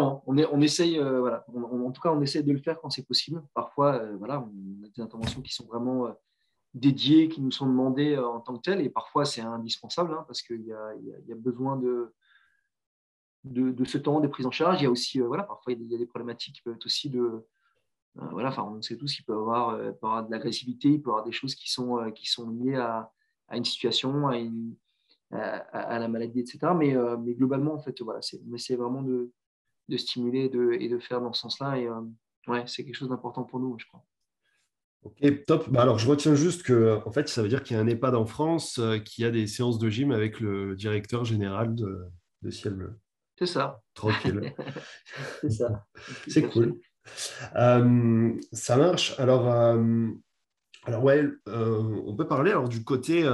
on, 0.00 0.22
on 0.26 0.60
essaye, 0.60 0.98
euh, 0.98 1.38
en 1.48 1.90
tout 1.90 2.00
cas, 2.00 2.12
on 2.12 2.20
essaie 2.20 2.42
de 2.42 2.52
le 2.52 2.58
faire 2.58 2.80
quand 2.80 2.90
c'est 2.90 3.06
possible. 3.06 3.42
Parfois, 3.54 3.94
euh, 3.94 4.16
voilà, 4.16 4.40
on 4.40 4.84
a 4.84 4.88
des 4.88 5.02
interventions 5.02 5.42
qui 5.42 5.52
sont 5.52 5.66
vraiment 5.66 6.06
euh, 6.06 6.12
dédiées, 6.74 7.28
qui 7.28 7.40
nous 7.40 7.50
sont 7.50 7.66
demandées 7.66 8.16
en 8.16 8.40
tant 8.40 8.56
que 8.56 8.62
telles, 8.62 8.80
et 8.80 8.90
parfois 8.90 9.24
c'est 9.24 9.40
indispensable 9.40 10.12
hein, 10.12 10.24
parce 10.26 10.42
qu'il 10.42 10.62
y, 10.62 10.72
a 10.72 11.36
besoin 11.36 11.76
de, 11.76 12.12
de, 13.44 13.84
ce 13.84 13.98
temps, 13.98 14.20
des 14.20 14.28
prises 14.28 14.46
en 14.46 14.50
charge. 14.50 14.80
Il 14.80 14.84
y 14.84 14.86
a 14.86 14.90
aussi, 14.90 15.20
parfois 15.20 15.72
il 15.72 15.82
y 15.90 15.94
a 15.94 15.98
des 15.98 16.06
problématiques 16.06 16.56
qui 16.56 16.62
peuvent 16.62 16.74
être 16.74 16.86
aussi 16.86 17.10
de, 17.10 17.46
voilà, 18.16 18.48
enfin, 18.48 18.64
on 18.64 18.82
sait 18.82 18.96
tous 18.96 19.14
qu'il 19.14 19.24
peut 19.24 19.34
y 19.34 19.36
avoir, 19.36 19.76
de 19.78 20.30
l'agressivité, 20.32 20.88
il 20.88 21.00
peut 21.00 21.10
y 21.10 21.12
avoir 21.12 21.24
des 21.24 21.32
choses 21.32 21.54
qui 21.54 21.70
sont, 21.70 21.98
liées 22.48 22.74
à, 22.74 23.08
une 23.52 23.64
situation, 23.64 24.26
à, 25.30 25.98
la 26.00 26.08
maladie, 26.08 26.40
etc. 26.40 26.58
Mais, 26.76 26.96
mais 27.20 27.34
globalement, 27.34 27.74
en 27.74 27.78
fait, 27.78 28.02
voilà, 28.02 28.18
on 28.48 28.54
essaie 28.54 28.74
vraiment 28.74 29.02
de 29.02 29.30
de 29.88 29.96
stimuler 29.96 30.50
et 30.80 30.88
de 30.88 30.98
faire 30.98 31.20
dans 31.20 31.32
ce 31.32 31.42
sens-là. 31.42 31.78
Et 31.78 31.86
euh, 31.86 32.00
ouais, 32.46 32.64
c'est 32.66 32.84
quelque 32.84 32.96
chose 32.96 33.08
d'important 33.08 33.44
pour 33.44 33.60
nous, 33.60 33.76
je 33.78 33.86
crois. 33.86 34.04
Ok, 35.02 35.44
top. 35.44 35.68
Bah 35.68 35.82
alors, 35.82 35.98
je 35.98 36.08
retiens 36.08 36.34
juste 36.34 36.62
que, 36.62 36.98
en 37.04 37.12
fait, 37.12 37.28
ça 37.28 37.42
veut 37.42 37.48
dire 37.48 37.62
qu'il 37.62 37.76
y 37.76 37.78
a 37.78 37.82
un 37.82 37.86
EHPAD 37.86 38.14
en 38.14 38.24
France 38.24 38.78
euh, 38.78 38.98
qui 38.98 39.24
a 39.24 39.30
des 39.30 39.46
séances 39.46 39.78
de 39.78 39.90
gym 39.90 40.12
avec 40.12 40.40
le 40.40 40.74
directeur 40.76 41.24
général 41.24 41.74
de, 41.74 42.10
Ciel 42.50 42.74
Bleu. 42.74 42.98
C'est 43.38 43.46
ça. 43.46 43.82
Tranquille. 43.94 44.54
c'est 45.40 45.50
ça. 45.50 45.86
C'est 46.28 46.48
cool. 46.48 46.78
Euh, 47.56 48.32
ça 48.52 48.76
marche. 48.76 49.18
Alors, 49.18 49.48
alors 50.84 51.04
ouais, 51.04 51.26
on 51.46 52.14
peut 52.16 52.26
parler 52.26 52.52
alors 52.52 52.68
du 52.68 52.84
côté 52.84 53.28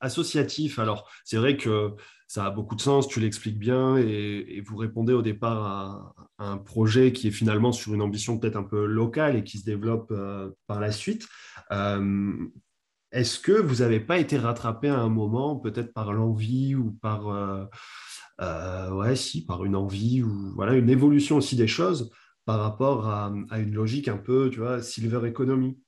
associatif. 0.00 0.78
Alors, 0.78 1.10
c'est 1.24 1.36
vrai 1.36 1.56
que 1.56 1.94
ça 2.26 2.46
a 2.46 2.50
beaucoup 2.50 2.74
de 2.74 2.80
sens, 2.80 3.06
tu 3.08 3.20
l'expliques 3.20 3.58
bien, 3.58 3.96
et, 3.96 4.62
vous 4.66 4.76
répondez 4.76 5.12
au 5.12 5.22
départ 5.22 5.64
à, 5.64 6.14
un 6.38 6.56
projet 6.56 7.12
qui 7.12 7.28
est 7.28 7.32
finalement 7.32 7.72
sur 7.72 7.94
une 7.94 8.02
ambition 8.02 8.38
peut-être 8.38 8.56
un 8.56 8.64
peu 8.64 8.86
locale 8.86 9.36
et 9.36 9.44
qui 9.44 9.58
se 9.58 9.64
développe 9.64 10.10
euh, 10.10 10.50
par 10.66 10.80
la 10.80 10.90
suite. 10.90 11.28
Euh, 11.70 12.34
est-ce 13.12 13.38
que 13.38 13.52
vous 13.52 13.76
n'avez 13.76 14.00
pas 14.00 14.18
été 14.18 14.36
rattrapé 14.36 14.88
à 14.88 14.98
un 14.98 15.08
moment, 15.08 15.56
peut-être 15.56 15.92
par 15.92 16.12
l'envie 16.12 16.74
ou 16.74 16.90
par, 17.00 17.28
euh, 17.28 18.90
ouais, 18.90 19.14
si, 19.14 19.46
par 19.46 19.64
une 19.64 19.76
envie 19.76 20.22
ou 20.22 20.52
voilà, 20.56 20.74
une 20.74 20.90
évolution 20.90 21.36
aussi 21.36 21.54
des 21.54 21.68
choses 21.68 22.10
par 22.44 22.60
rapport 22.60 23.08
à, 23.08 23.32
une 23.58 23.74
logique 23.74 24.08
un 24.08 24.18
peu, 24.18 24.50
tu 24.50 24.58
vois, 24.58 24.82
silver 24.82 25.26
economy? 25.28 25.78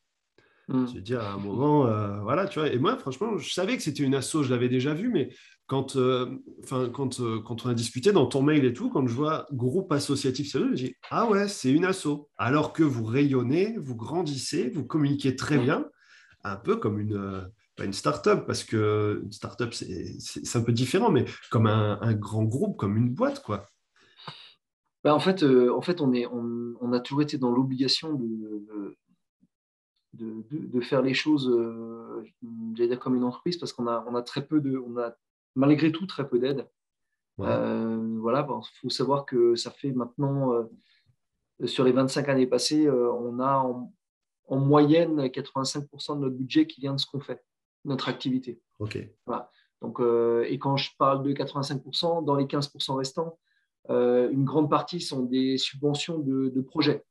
Mmh. 0.68 0.86
Je 0.88 0.94
veux 0.94 1.00
dire, 1.00 1.20
à 1.20 1.32
un 1.32 1.38
moment, 1.38 1.84
voilà, 2.22 2.46
tu 2.46 2.58
vois. 2.58 2.68
Et 2.68 2.78
moi, 2.78 2.96
franchement, 2.96 3.38
je 3.38 3.52
savais 3.52 3.76
que 3.76 3.82
c'était 3.82 4.02
une 4.02 4.14
asso, 4.14 4.42
je 4.42 4.50
l'avais 4.50 4.68
déjà 4.68 4.94
vu, 4.94 5.10
mais 5.10 5.30
quand, 5.66 5.96
euh, 5.96 6.26
quand, 6.92 7.20
euh, 7.20 7.40
quand 7.40 7.66
on 7.66 7.68
a 7.68 7.74
discuté 7.74 8.12
dans 8.12 8.26
ton 8.26 8.42
mail 8.42 8.64
et 8.64 8.72
tout, 8.72 8.88
quand 8.88 9.06
je 9.06 9.14
vois 9.14 9.46
groupe 9.52 9.90
associatif 9.92 10.50
sérieux, 10.50 10.70
je 10.70 10.84
dis 10.84 10.94
Ah 11.10 11.28
ouais, 11.28 11.48
c'est 11.48 11.72
une 11.72 11.84
asso. 11.84 12.28
Alors 12.36 12.72
que 12.72 12.84
vous 12.84 13.04
rayonnez, 13.04 13.76
vous 13.76 13.96
grandissez, 13.96 14.70
vous 14.70 14.84
communiquez 14.84 15.34
très 15.34 15.58
bien, 15.58 15.86
un 16.44 16.56
peu 16.56 16.76
comme 16.76 17.00
une, 17.00 17.16
euh, 17.16 17.40
une 17.82 17.92
start-up, 17.92 18.46
parce 18.46 18.62
que 18.62 19.22
une 19.24 19.32
start-up, 19.32 19.74
c'est 19.74 20.56
un 20.56 20.62
peu 20.62 20.72
différent, 20.72 21.10
mais 21.10 21.24
comme 21.50 21.66
un, 21.66 22.14
grand 22.14 22.44
groupe, 22.44 22.76
comme 22.76 22.96
une 22.96 23.10
boîte, 23.10 23.42
quoi. 23.42 23.68
Bah 25.02 25.14
en, 25.14 25.20
fait, 25.20 25.44
en 25.44 25.82
fait, 25.82 26.00
on, 26.00 26.12
est, 26.12 26.26
on, 26.26 26.92
a 26.92 27.00
toujours 27.00 27.22
été 27.22 27.38
dans 27.38 27.50
l'obligation 27.50 28.14
de, 28.14 28.24
de, 28.24 28.96
de, 30.18 30.80
faire 30.80 31.02
les 31.02 31.14
choses 31.14 31.50
dire 32.42 32.98
comme 32.98 33.16
une 33.16 33.24
entreprise 33.24 33.56
parce 33.56 33.72
qu'on 33.72 33.86
a, 33.86 34.04
on 34.08 34.14
a 34.14 34.22
très 34.22 34.46
peu 34.46 34.60
de, 34.60 34.76
on 34.78 34.98
a 34.98 35.14
malgré 35.54 35.92
tout 35.92 36.06
très 36.06 36.28
peu 36.28 36.38
d'aide. 36.38 36.68
Euh, 37.40 38.18
voilà, 38.20 38.46
il 38.48 38.80
faut 38.80 38.88
savoir 38.88 39.26
que 39.26 39.56
ça 39.56 39.70
fait 39.70 39.92
maintenant, 39.92 40.52
euh, 40.52 41.66
sur 41.66 41.84
les 41.84 41.92
25 41.92 42.28
années 42.28 42.46
passées, 42.46 42.86
euh, 42.86 43.12
on 43.12 43.40
a 43.40 43.58
en, 43.58 43.92
moyenne 44.48 45.20
85% 45.20 46.16
de 46.16 46.20
notre 46.20 46.36
budget 46.36 46.66
qui 46.66 46.80
vient 46.80 46.94
de 46.94 47.00
ce 47.00 47.06
qu'on 47.06 47.20
fait, 47.20 47.44
notre 47.84 48.08
activité. 48.08 48.60
Ok. 48.78 48.98
Voilà. 49.26 49.50
Donc, 49.82 50.00
et 50.00 50.58
quand 50.58 50.76
je 50.76 50.90
parle 50.98 51.22
de 51.22 51.32
85%, 51.32 52.24
dans 52.24 52.36
les 52.36 52.44
15% 52.44 52.94
restants, 52.96 53.38
une 53.88 54.44
grande 54.44 54.70
partie 54.70 55.00
sont 55.00 55.24
des 55.24 55.58
subventions 55.58 56.18
de, 56.20 56.60
projets 56.60 57.04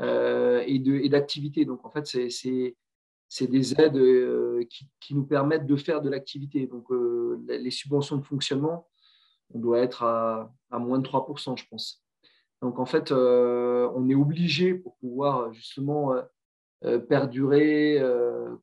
et 0.00 1.08
d'activités. 1.08 1.64
Donc, 1.64 1.84
en 1.84 1.90
fait, 1.90 2.06
c'est 2.06 3.46
des 3.46 3.80
aides 3.80 3.96
euh, 3.96 4.62
qui, 5.00 5.14
nous 5.14 5.24
permettent 5.24 5.66
de 5.66 5.76
faire 5.76 6.02
de 6.02 6.10
l'activité. 6.10 6.66
Donc, 6.66 6.90
euh, 6.90 7.40
les 7.48 7.70
subventions 7.70 8.18
de 8.18 8.22
fonctionnement, 8.22 8.88
on 9.54 9.58
doit 9.58 9.78
être 9.78 10.02
à, 10.02 10.52
moins 10.70 10.98
de 10.98 11.08
3%, 11.08 11.56
je 11.56 11.64
pense. 11.66 12.04
Donc, 12.60 12.78
en 12.78 12.84
fait, 12.84 13.10
euh, 13.10 13.90
on 13.94 14.06
est 14.10 14.14
obligé 14.14 14.74
pour 14.74 14.96
pouvoir 14.96 15.50
justement 15.54 16.14
perdurer, 17.08 18.02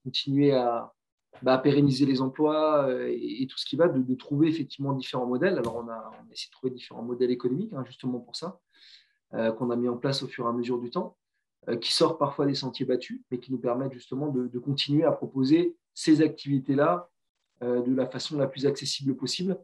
continuer 0.03 0.51
bah, 0.51 1.53
à, 1.53 1.57
pérenniser 1.57 2.05
les 2.05 2.21
emplois 2.21 2.89
et, 3.07 3.47
tout 3.49 3.57
ce 3.57 3.65
qui 3.65 3.75
va, 3.75 3.87
de, 3.87 4.15
trouver 4.15 4.49
effectivement 4.49 4.93
différents 4.93 5.25
modèles. 5.25 5.57
Alors, 5.57 5.77
on 5.77 5.89
a, 5.89 6.11
essayé 6.31 6.49
de 6.49 6.51
trouver 6.51 6.71
différents 6.71 7.01
modèles 7.01 7.31
économiques, 7.31 7.73
hein, 7.73 7.83
justement 7.87 8.19
pour 8.19 8.35
ça, 8.35 8.59
qu'on 9.31 9.71
a 9.71 9.75
mis 9.75 9.89
en 9.89 9.97
place 9.97 10.21
au 10.21 10.27
fur 10.27 10.45
et 10.45 10.49
à 10.49 10.53
mesure 10.53 10.79
du 10.79 10.91
temps. 10.91 11.17
Euh, 11.69 11.75
qui 11.75 11.93
sortent 11.93 12.17
parfois 12.17 12.45
des 12.45 12.55
sentiers 12.55 12.85
battus, 12.85 13.21
mais 13.29 13.39
qui 13.39 13.51
nous 13.51 13.57
permettent 13.57 13.93
justement 13.93 14.27
de, 14.29 14.59
continuer 14.59 15.03
à 15.03 15.11
proposer 15.11 15.75
ces 15.93 16.21
activités-là 16.21 17.09
euh, 17.63 17.81
de 17.81 17.93
la 17.93 18.07
façon 18.07 18.37
la 18.37 18.47
plus 18.47 18.65
accessible 18.65 19.15
possible, 19.15 19.57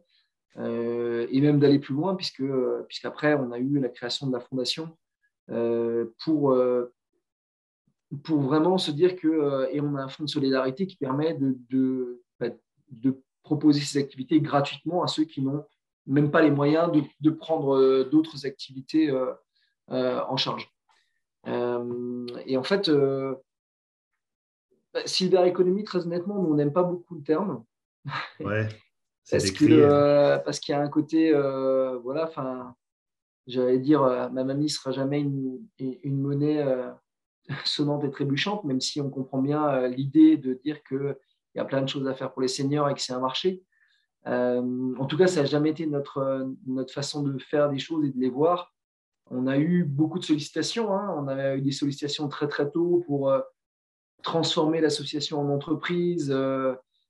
euh, 0.58 1.26
et 1.30 1.40
même 1.40 1.58
d'aller 1.58 1.78
plus 1.78 1.94
loin, 1.94 2.14
puisque 2.14 2.44
puisqu'après, 2.86 3.34
on 3.34 3.50
a 3.50 3.58
eu 3.58 3.80
la 3.80 3.88
création 3.88 4.26
de 4.26 4.32
la 4.32 4.40
fondation 4.40 4.96
pour, 6.18 6.56
pour 8.24 8.40
vraiment 8.40 8.78
se 8.78 8.90
dire 8.90 9.14
que, 9.14 9.68
et 9.72 9.80
on 9.80 9.94
a 9.94 10.02
un 10.02 10.08
fonds 10.08 10.24
de 10.24 10.28
solidarité 10.28 10.88
qui 10.88 10.96
permet 10.96 11.34
de, 11.34 11.56
de, 11.70 12.20
bah, 12.40 12.48
de 12.90 13.22
proposer 13.44 13.80
ces 13.80 13.98
activités 13.98 14.40
gratuitement 14.40 15.04
à 15.04 15.06
ceux 15.06 15.24
qui 15.24 15.40
n'ont 15.40 15.64
même 16.06 16.32
pas 16.32 16.42
les 16.42 16.50
moyens 16.50 16.90
de, 16.90 17.02
de 17.20 17.30
prendre 17.30 18.04
d'autres 18.04 18.44
activités 18.44 19.12
en 19.88 20.36
charge. 20.36 20.75
Euh, 21.46 22.26
et 22.46 22.56
en 22.56 22.62
fait, 22.62 22.88
euh, 22.88 23.34
bah, 24.92 25.46
Economy, 25.46 25.84
très 25.84 26.04
honnêtement, 26.06 26.42
nous, 26.42 26.50
on 26.50 26.54
n'aime 26.54 26.72
pas 26.72 26.82
beaucoup 26.82 27.14
le 27.14 27.22
terme. 27.22 27.64
Ouais. 28.40 28.68
parce 29.30 29.50
qu'il 29.50 29.72
euh, 29.74 30.38
parce 30.38 30.60
qu'il 30.60 30.72
y 30.72 30.76
a 30.76 30.80
un 30.80 30.88
côté, 30.88 31.32
voilà, 32.02 32.24
enfin, 32.24 32.74
j'allais 33.46 33.78
dire, 33.78 34.02
ma 34.32 34.44
mamie 34.44 34.64
ne 34.64 34.70
sera 34.70 34.92
jamais 34.92 35.20
une, 35.20 35.60
une 35.78 36.20
monnaie 36.20 36.64
sonnante 37.64 38.04
et 38.04 38.10
trébuchante, 38.10 38.64
même 38.64 38.80
si 38.80 39.00
on 39.00 39.10
comprend 39.10 39.42
bien 39.42 39.86
l'idée 39.88 40.36
de 40.36 40.54
dire 40.54 40.82
qu'il 40.84 41.16
y 41.54 41.58
a 41.58 41.64
plein 41.64 41.82
de 41.82 41.88
choses 41.88 42.06
à 42.06 42.14
faire 42.14 42.32
pour 42.32 42.42
les 42.42 42.48
seniors 42.48 42.88
et 42.88 42.94
que 42.94 43.00
c'est 43.00 43.12
un 43.12 43.20
marché. 43.20 43.64
en 44.24 45.06
tout 45.06 45.18
cas, 45.18 45.26
ça 45.26 45.40
n'a 45.40 45.46
jamais 45.46 45.70
été 45.70 45.86
notre, 45.86 46.48
notre 46.66 46.92
façon 46.92 47.22
de 47.22 47.36
faire 47.38 47.68
des 47.68 47.78
choses 47.78 48.04
et 48.04 48.10
de 48.10 48.20
les 48.20 48.30
voir. 48.30 48.75
On 49.30 49.46
a 49.46 49.58
eu 49.58 49.84
beaucoup 49.84 50.18
de 50.18 50.24
sollicitations. 50.24 50.92
Hein. 50.94 51.14
On 51.18 51.28
a 51.28 51.56
eu 51.56 51.62
des 51.62 51.72
sollicitations 51.72 52.28
très 52.28 52.48
très 52.48 52.70
tôt 52.70 53.02
pour 53.06 53.32
transformer 54.22 54.80
l'association 54.80 55.40
en 55.40 55.48
entreprise 55.48 56.34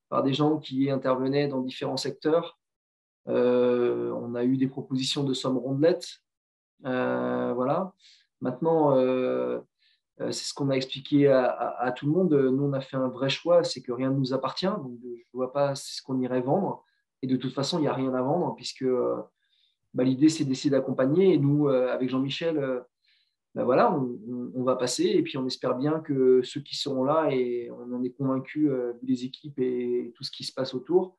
par 0.08 0.22
des 0.22 0.32
gens 0.32 0.58
qui 0.58 0.90
intervenaient 0.90 1.48
dans 1.48 1.60
différents 1.60 1.96
secteurs. 1.96 2.58
Euh, 3.28 4.12
on 4.12 4.34
a 4.34 4.44
eu 4.44 4.56
des 4.56 4.68
propositions 4.68 5.24
de 5.24 5.34
sommes 5.34 5.58
rondelettes. 5.58 6.20
Euh, 6.84 7.52
voilà. 7.54 7.92
Maintenant, 8.40 8.96
euh, 8.96 9.60
c'est 10.18 10.32
ce 10.32 10.54
qu'on 10.54 10.70
a 10.70 10.74
expliqué 10.74 11.28
à, 11.28 11.92
tout 11.96 12.06
le 12.06 12.12
monde. 12.12 12.32
Nous, 12.32 12.62
on 12.62 12.72
a 12.72 12.80
fait 12.80 12.96
un 12.96 13.08
vrai 13.08 13.28
choix, 13.28 13.64
c'est 13.64 13.82
que 13.82 13.92
rien 13.92 14.10
ne 14.10 14.16
nous 14.16 14.32
appartient. 14.32 14.66
Donc, 14.66 14.98
je 15.02 15.08
ne 15.08 15.34
vois 15.34 15.52
pas 15.52 15.74
ce 15.74 16.02
qu'on 16.02 16.20
irait 16.20 16.40
vendre. 16.40 16.84
Et 17.22 17.26
de 17.26 17.36
toute 17.36 17.52
façon, 17.52 17.78
il 17.78 17.82
n'y 17.82 17.88
a 17.88 17.94
rien 17.94 18.14
à 18.14 18.22
vendre 18.22 18.54
puisque 18.54 18.84
bah, 19.96 20.04
l'idée, 20.04 20.28
c'est 20.28 20.44
d'essayer 20.44 20.70
d'accompagner. 20.70 21.34
Et 21.34 21.38
nous, 21.38 21.68
avec 21.68 22.08
Jean-Michel, 22.08 22.84
ben 23.56 23.64
voilà, 23.64 23.90
on, 23.90 24.62
va 24.64 24.76
passer 24.76 25.04
et 25.04 25.22
puis 25.22 25.38
on 25.38 25.46
espère 25.46 25.76
bien 25.76 26.00
que 26.00 26.42
ceux 26.42 26.60
qui 26.60 26.76
seront 26.76 27.04
là, 27.04 27.30
et 27.30 27.70
on 27.70 27.90
en 27.94 28.02
est 28.02 28.10
convaincu, 28.10 28.70
euh, 28.70 28.92
les 29.02 29.24
équipes 29.24 29.58
et 29.58 30.12
tout 30.14 30.24
ce 30.24 30.30
qui 30.30 30.44
se 30.44 30.52
passe 30.52 30.74
autour, 30.74 31.16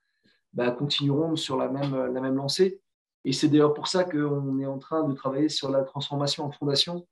ben, 0.54 0.72
continueront 0.72 1.36
sur 1.36 1.58
la 1.58 1.68
même, 1.68 1.96
la 2.14 2.22
même 2.22 2.36
lancée. 2.36 2.80
Et 3.26 3.34
c'est 3.34 3.48
d'ailleurs 3.48 3.74
pour 3.74 3.88
ça 3.88 4.04
qu'on 4.04 4.60
est 4.60 4.68
en 4.68 4.78
train 4.78 5.04
de 5.10 5.16
travailler 5.16 5.50
sur 5.50 5.72
la 5.72 5.84
transformation 5.84 6.46
en 6.46 6.52
fondation, 6.52 7.08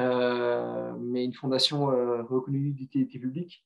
euh, 0.00 0.92
mais 0.98 1.24
une 1.24 1.32
fondation 1.32 1.92
euh, 1.92 2.24
reconnue 2.24 2.72
d'utilité 2.72 3.20
publique, 3.20 3.64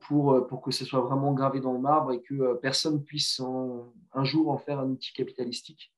pour, 0.00 0.46
pour 0.46 0.62
que 0.62 0.70
ce 0.70 0.84
soit 0.84 1.00
vraiment 1.00 1.32
gravé 1.32 1.60
dans 1.60 1.72
le 1.72 1.80
marbre 1.80 2.12
et 2.12 2.22
que 2.22 2.54
personne 2.54 3.02
puisse 3.02 3.40
un 3.40 4.24
jour 4.24 4.50
en 4.50 4.58
faire 4.58 4.78
un 4.78 4.88
outil 4.90 5.12
capitalistique. 5.12 5.92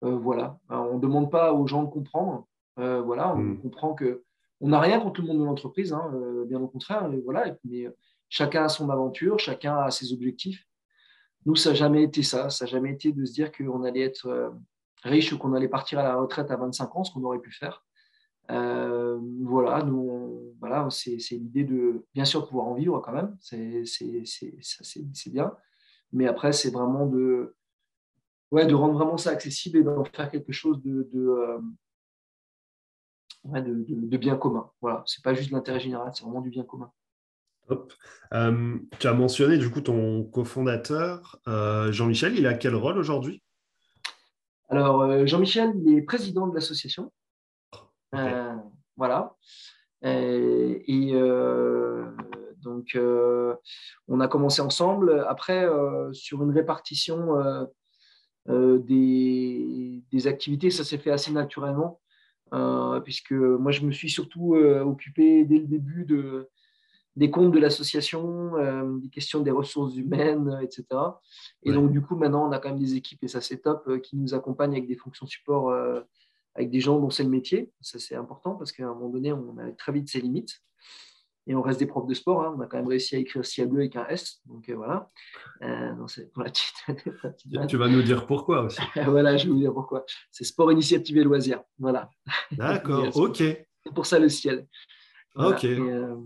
Voilà, 0.00 0.58
on 0.68 0.94
ne 0.94 1.00
demande 1.00 1.30
pas 1.30 1.52
aux 1.52 1.66
gens 1.66 1.82
de 1.82 1.90
comprendre, 1.90 2.46
euh, 2.78 3.00
voilà, 3.02 3.34
on 3.34 3.38
hmm. 3.38 3.60
comprend 3.60 3.94
que 3.94 4.22
on 4.60 4.68
n'a 4.68 4.80
rien 4.80 5.00
contre 5.00 5.20
le 5.20 5.28
monde 5.28 5.38
de 5.38 5.44
l'entreprise, 5.44 5.92
hein, 5.92 6.10
euh, 6.14 6.44
bien 6.44 6.60
au 6.60 6.66
contraire. 6.66 7.08
voilà, 7.24 7.56
mais 7.64 7.86
euh, 7.86 7.90
chacun 8.28 8.64
a 8.64 8.68
son 8.68 8.90
aventure, 8.90 9.38
chacun 9.38 9.76
a 9.76 9.90
ses 9.90 10.12
objectifs. 10.12 10.64
Nous, 11.46 11.54
ça 11.54 11.70
n'a 11.70 11.76
jamais 11.76 12.02
été 12.02 12.22
ça. 12.22 12.50
Ça 12.50 12.64
n'a 12.64 12.70
jamais 12.70 12.92
été 12.92 13.12
de 13.12 13.24
se 13.24 13.32
dire 13.32 13.52
qu'on 13.52 13.84
allait 13.84 14.00
être 14.00 14.52
riche 15.04 15.32
ou 15.32 15.38
qu'on 15.38 15.54
allait 15.54 15.68
partir 15.68 16.00
à 16.00 16.02
la 16.02 16.16
retraite 16.16 16.50
à 16.50 16.56
25 16.56 16.96
ans, 16.96 17.04
ce 17.04 17.12
qu'on 17.12 17.22
aurait 17.22 17.38
pu 17.38 17.52
faire. 17.52 17.84
voilà, 18.48 19.84
nous, 19.84 20.54
voilà, 20.58 20.88
c'est 20.90 21.16
l'idée 21.30 21.62
de 21.62 22.04
bien 22.12 22.24
sûr 22.24 22.46
pouvoir 22.46 22.66
en 22.66 22.74
vivre 22.74 23.00
quand 23.00 23.12
même, 23.12 23.36
c'est 23.40 25.30
bien. 25.30 25.54
Mais 26.12 26.26
après, 26.26 26.52
c'est 26.52 26.70
vraiment 26.70 27.06
de, 27.06 27.54
ouais, 28.50 28.66
de 28.66 28.74
rendre 28.74 28.94
vraiment 28.94 29.16
ça 29.16 29.30
accessible 29.30 29.78
et 29.78 29.82
d'en 29.82 30.04
faire 30.04 30.30
quelque 30.30 30.52
chose 30.52 30.82
de, 30.82 31.08
de, 33.44 34.16
bien 34.16 34.36
commun. 34.36 34.70
Voilà, 34.80 35.02
c'est 35.06 35.22
pas 35.22 35.34
juste 35.34 35.50
de 35.50 35.54
l'intérêt 35.54 35.80
général, 35.80 36.10
c'est 36.14 36.24
vraiment 36.24 36.40
du 36.40 36.50
bien 36.50 36.64
commun. 36.64 36.90
Euh, 38.32 38.78
tu 38.98 39.06
as 39.06 39.12
mentionné 39.12 39.58
du 39.58 39.70
coup 39.70 39.80
ton 39.80 40.24
cofondateur, 40.24 41.38
euh, 41.48 41.92
Jean-Michel, 41.92 42.38
il 42.38 42.46
a 42.46 42.54
quel 42.54 42.74
rôle 42.74 42.98
aujourd'hui? 42.98 43.42
Alors, 44.70 45.02
euh, 45.02 45.26
Jean-Michel, 45.26 45.72
il 45.76 45.98
est 45.98 46.02
président 46.02 46.46
de 46.46 46.54
l'association. 46.54 47.12
voilà. 48.96 49.36
Et, 50.02 51.12
donc, 52.62 52.98
on 54.08 54.20
a 54.20 54.28
commencé 54.28 54.60
ensemble. 54.60 55.24
Après, 55.28 55.66
sur 56.12 56.42
une 56.42 56.50
répartition 56.50 57.68
des, 58.48 60.02
des, 60.10 60.26
activités, 60.26 60.70
ça 60.70 60.82
s'est 60.82 60.98
fait 60.98 61.10
assez 61.10 61.30
naturellement. 61.32 62.00
Euh, 62.54 63.00
puisque 63.00 63.32
moi, 63.32 63.72
je 63.72 63.82
me 63.82 63.92
suis 63.92 64.08
surtout 64.08 64.54
euh, 64.54 64.82
occupé 64.82 65.44
dès 65.44 65.58
le 65.58 65.66
début 65.66 66.04
de, 66.04 66.48
des 67.16 67.30
comptes 67.30 67.52
de 67.52 67.58
l'association, 67.58 68.56
euh, 68.56 68.98
des 68.98 69.08
questions 69.08 69.40
des 69.40 69.50
ressources 69.50 69.96
humaines, 69.96 70.58
etc. 70.62 70.84
Et 71.64 71.72
donc, 71.72 71.92
du 71.92 72.00
coup, 72.00 72.16
maintenant, 72.16 72.48
on 72.48 72.52
a 72.52 72.58
quand 72.58 72.70
même 72.70 72.78
des 72.78 72.94
équipes, 72.94 73.22
et 73.24 73.28
ça, 73.28 73.40
c'est 73.40 73.58
top, 73.58 74.00
qui 74.02 74.16
nous 74.16 74.34
accompagnent 74.34 74.72
avec 74.72 74.86
des 74.86 74.96
fonctions 74.96 75.26
support, 75.26 75.74
avec 76.54 76.70
des 76.70 76.80
gens 76.80 76.98
dont 76.98 77.10
c'est 77.10 77.24
le 77.24 77.28
métier. 77.28 77.70
Ça, 77.80 77.98
c'est 77.98 78.14
important 78.14 78.54
parce 78.54 78.72
qu'à 78.72 78.84
un 78.84 78.94
moment 78.94 79.10
donné, 79.10 79.32
on 79.32 79.58
a 79.58 79.70
très 79.72 79.92
vite 79.92 80.08
ses 80.08 80.20
limites 80.20 80.62
et 81.48 81.54
on 81.54 81.62
reste 81.62 81.80
des 81.80 81.86
profs 81.86 82.06
de 82.06 82.12
sport. 82.12 82.44
Hein. 82.44 82.54
On 82.56 82.60
a 82.60 82.66
quand 82.66 82.76
même 82.76 82.86
réussi 82.86 83.16
à 83.16 83.18
écrire 83.18 83.44
ciel 83.44 83.68
bleu 83.68 83.80
avec 83.80 83.96
un 83.96 84.06
S. 84.08 84.40
Donc 84.44 84.68
euh, 84.68 84.76
voilà. 84.76 85.08
Euh, 85.62 85.94
tu 87.68 87.76
vas 87.78 87.88
nous 87.88 88.02
dire 88.02 88.26
pourquoi 88.26 88.64
aussi. 88.64 88.80
voilà, 89.06 89.36
je 89.38 89.46
vais 89.46 89.52
vous 89.52 89.58
dire 89.58 89.72
pourquoi. 89.72 90.04
C'est 90.30 90.44
sport, 90.44 90.70
initiative 90.70 91.16
et 91.16 91.24
loisirs. 91.24 91.62
Voilà. 91.78 92.10
D'accord, 92.52 93.16
ok. 93.16 93.38
C'est 93.38 93.94
pour 93.94 94.04
ça 94.04 94.18
le 94.18 94.28
ciel. 94.28 94.66
Ok. 95.36 95.64
Euh, 95.64 96.16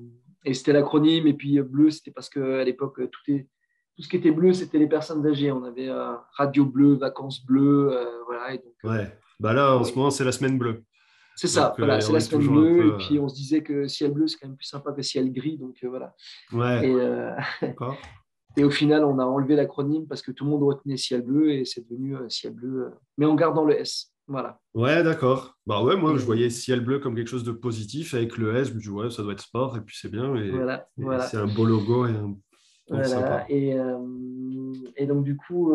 et, 0.45 0.55
c'était 0.55 0.73
l'acronyme. 0.73 1.29
Et 1.29 1.35
puis 1.35 1.61
bleu, 1.63 1.91
c'était 1.91 2.11
parce 2.11 2.29
qu'à 2.29 2.65
l'époque, 2.65 3.01
tout, 3.09 3.33
est, 3.33 3.49
tout 3.97 4.03
ce 4.03 4.09
qui 4.09 4.17
était 4.17 4.33
bleu, 4.33 4.53
c'était 4.53 4.79
les 4.79 4.89
personnes 4.89 5.25
âgées. 5.25 5.53
On 5.53 5.63
avait 5.63 5.89
radio 6.37 6.65
bleu, 6.65 6.95
vacances 6.95 7.45
bleues. 7.45 7.97
voilà. 8.27 8.55
Et 8.55 8.59
donc, 8.59 8.75
ouais. 8.83 9.17
Bah 9.39 9.53
là, 9.53 9.77
en 9.77 9.85
ce 9.85 9.95
moment, 9.95 10.11
c'est 10.11 10.25
la 10.25 10.33
semaine 10.33 10.59
bleue. 10.59 10.83
C'est 11.37 11.49
ça, 11.49 11.75
voilà, 11.79 12.01
c'est 12.01 12.13
la 12.13 12.21
semaine 12.21 12.47
bleue. 12.47 12.89
Et 12.89 12.97
puis 12.99 13.19
on 13.19 13.29
se 13.29 13.35
disait 13.35 13.63
que 13.63 13.87
ciel 13.89 14.13
bleu, 14.13 14.27
c'est 14.27 14.39
quand 14.39 14.49
même 14.49 14.57
plus 14.57 14.67
sympa 14.67 14.93
que 14.93 15.03
ciel 15.03 15.33
gris. 15.33 15.57
Donc 15.59 15.77
euh, 15.83 15.89
voilà. 15.89 16.15
Ouais. 16.53 16.89
Et, 16.89 16.95
euh, 16.95 17.33
et, 18.57 18.65
au 18.65 18.71
final, 18.71 19.05
on 19.05 19.19
a 19.19 19.25
enlevé 19.25 19.57
l'acronyme 19.57 20.07
parce 20.07 20.23
que 20.23 20.31
tout 20.31 20.45
le 20.45 20.51
monde 20.51 20.63
retenait 20.63 20.97
ciel 20.97 21.23
bleu 21.23 21.51
et 21.53 21.65
c'est 21.65 21.89
devenu 21.89 22.17
euh, 22.17 22.29
ciel 22.29 22.55
bleu, 22.55 22.91
mais 23.17 23.27
en 23.27 23.35
gardant 23.35 23.65
le 23.65 23.79
S. 23.79 24.13
Voilà. 24.29 24.61
Ouais, 24.75 25.03
d'accord. 25.03 25.59
Bah 25.67 25.83
ouais, 25.83 25.97
moi 25.97 26.17
je 26.17 26.25
voyais 26.25 26.49
ciel 26.49 26.81
bleu 26.81 27.01
comme 27.01 27.17
quelque 27.17 27.29
chose 27.29 27.45
de 27.45 27.53
positif 27.53 28.15
avec 28.15 28.39
le 28.39 28.55
S. 28.57 28.69
Je 28.69 28.75
me 28.75 28.81
dis 28.81 28.89
ouais, 28.89 29.11
ça 29.11 29.23
doit 29.23 29.33
être 29.33 29.41
sport 29.41 29.77
et 29.77 29.81
puis 29.81 29.97
c'est 30.01 30.11
bien. 30.11 30.35
Et, 30.37 30.51
voilà, 30.51 31.27
C'est 31.27 31.39
un 31.39 31.53
beau 31.53 31.65
logo 31.65 32.07
et 32.07 32.11
un. 32.11 32.37
Voilà. 32.89 33.47
Et, 33.49 33.77
et, 34.97 35.07
donc 35.07 35.25
du 35.25 35.37
coup, 35.37 35.75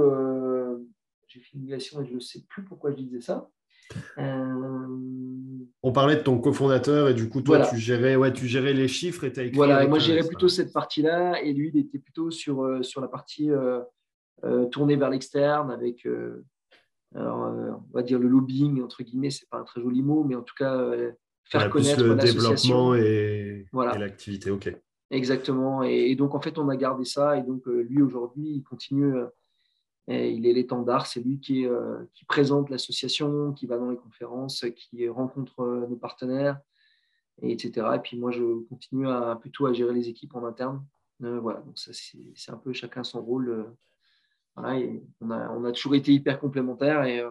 j'ai 1.27 1.41
fait 1.41 1.57
une 1.57 1.71
et 1.71 1.79
je 1.79 2.13
ne 2.13 2.19
sais 2.19 2.43
plus 2.47 2.63
pourquoi 2.63 2.91
je 2.91 2.97
disais 2.97 3.21
ça. 3.21 3.49
Euh, 4.17 4.87
On 5.83 5.91
parlait 5.91 6.17
de 6.17 6.21
ton 6.21 6.39
cofondateur 6.39 7.09
et 7.09 7.13
du 7.13 7.29
coup, 7.29 7.41
toi, 7.41 7.65
tu, 7.67 7.77
gérais, 7.77 8.15
ouais, 8.15 8.33
tu 8.33 8.47
gérais 8.47 8.73
les 8.73 8.87
chiffres 8.87 9.23
et 9.23 9.31
tu 9.31 9.39
as 9.39 9.43
écrit. 9.43 9.55
Voilà, 9.55 9.83
et 9.83 9.87
moi, 9.87 9.99
je 9.99 10.05
gérais 10.07 10.27
plutôt 10.27 10.47
cette 10.47 10.73
partie-là 10.73 11.41
et 11.41 11.53
lui, 11.53 11.71
il 11.73 11.79
était 11.79 11.99
plutôt 11.99 12.31
sur, 12.31 12.63
euh, 12.63 12.83
sur 12.83 13.01
la 13.01 13.07
partie 13.07 13.49
euh, 13.51 13.81
tournée 14.71 14.95
vers 14.95 15.09
l'externe 15.09 15.71
avec, 15.71 16.07
on 17.15 17.81
va 17.93 18.03
dire, 18.03 18.19
le 18.19 18.27
lobbying, 18.27 18.81
entre 18.83 19.03
guillemets, 19.03 19.31
c'est 19.31 19.49
pas 19.49 19.57
un 19.57 19.63
très 19.63 19.81
joli 19.81 20.01
mot, 20.01 20.23
mais 20.23 20.35
en 20.35 20.43
tout 20.43 20.55
cas, 20.57 20.91
faire 21.45 21.69
connaître 21.69 22.03
le 22.03 22.15
développement 22.15 22.95
et, 22.95 23.65
l'activité. 23.73 24.51
OK. 24.51 24.75
Exactement. 25.09 25.83
Et, 25.83 26.11
et, 26.11 26.15
donc, 26.15 26.35
en 26.35 26.41
fait, 26.41 26.57
on 26.59 26.67
a 26.67 26.75
gardé 26.75 27.05
ça 27.05 27.37
et 27.37 27.43
donc, 27.43 27.65
lui, 27.65 28.01
aujourd'hui, 28.01 28.55
il 28.57 28.63
continue 28.63 29.13
il 30.07 30.45
est 30.47 30.53
l'étendard, 30.53 31.05
c'est 31.05 31.19
lui 31.19 31.39
qui, 31.39 31.65
euh, 31.65 32.03
qui 32.13 32.23
présente 32.25 32.69
l'association, 32.69 33.51
qui 33.51 33.65
va 33.65 33.77
dans 33.77 33.89
les 33.89 33.97
conférences, 33.97 34.65
qui 34.75 35.07
rencontre 35.09 35.59
euh, 35.59 35.87
nos 35.87 35.97
partenaires, 35.97 36.59
et 37.41 37.51
etc. 37.51 37.87
Et 37.95 37.99
puis 37.99 38.17
moi, 38.17 38.31
je 38.31 38.63
continue 38.67 39.07
plutôt 39.41 39.67
à 39.67 39.73
gérer 39.73 39.93
les 39.93 40.07
équipes 40.07 40.35
en 40.35 40.45
interne. 40.45 40.83
Euh, 41.23 41.39
voilà, 41.39 41.59
donc 41.61 41.77
ça, 41.77 41.91
c'est 41.93 42.51
un 42.51 42.57
peu 42.57 42.71
chacun 42.73 43.03
son 43.03 43.21
rôle. 43.21 43.75
On, 44.55 44.63
a, 44.63 45.71
toujours 45.71 45.95
été 45.95 46.13
hyper 46.13 46.39
complémentaires. 46.39 47.03
Et, 47.03 47.23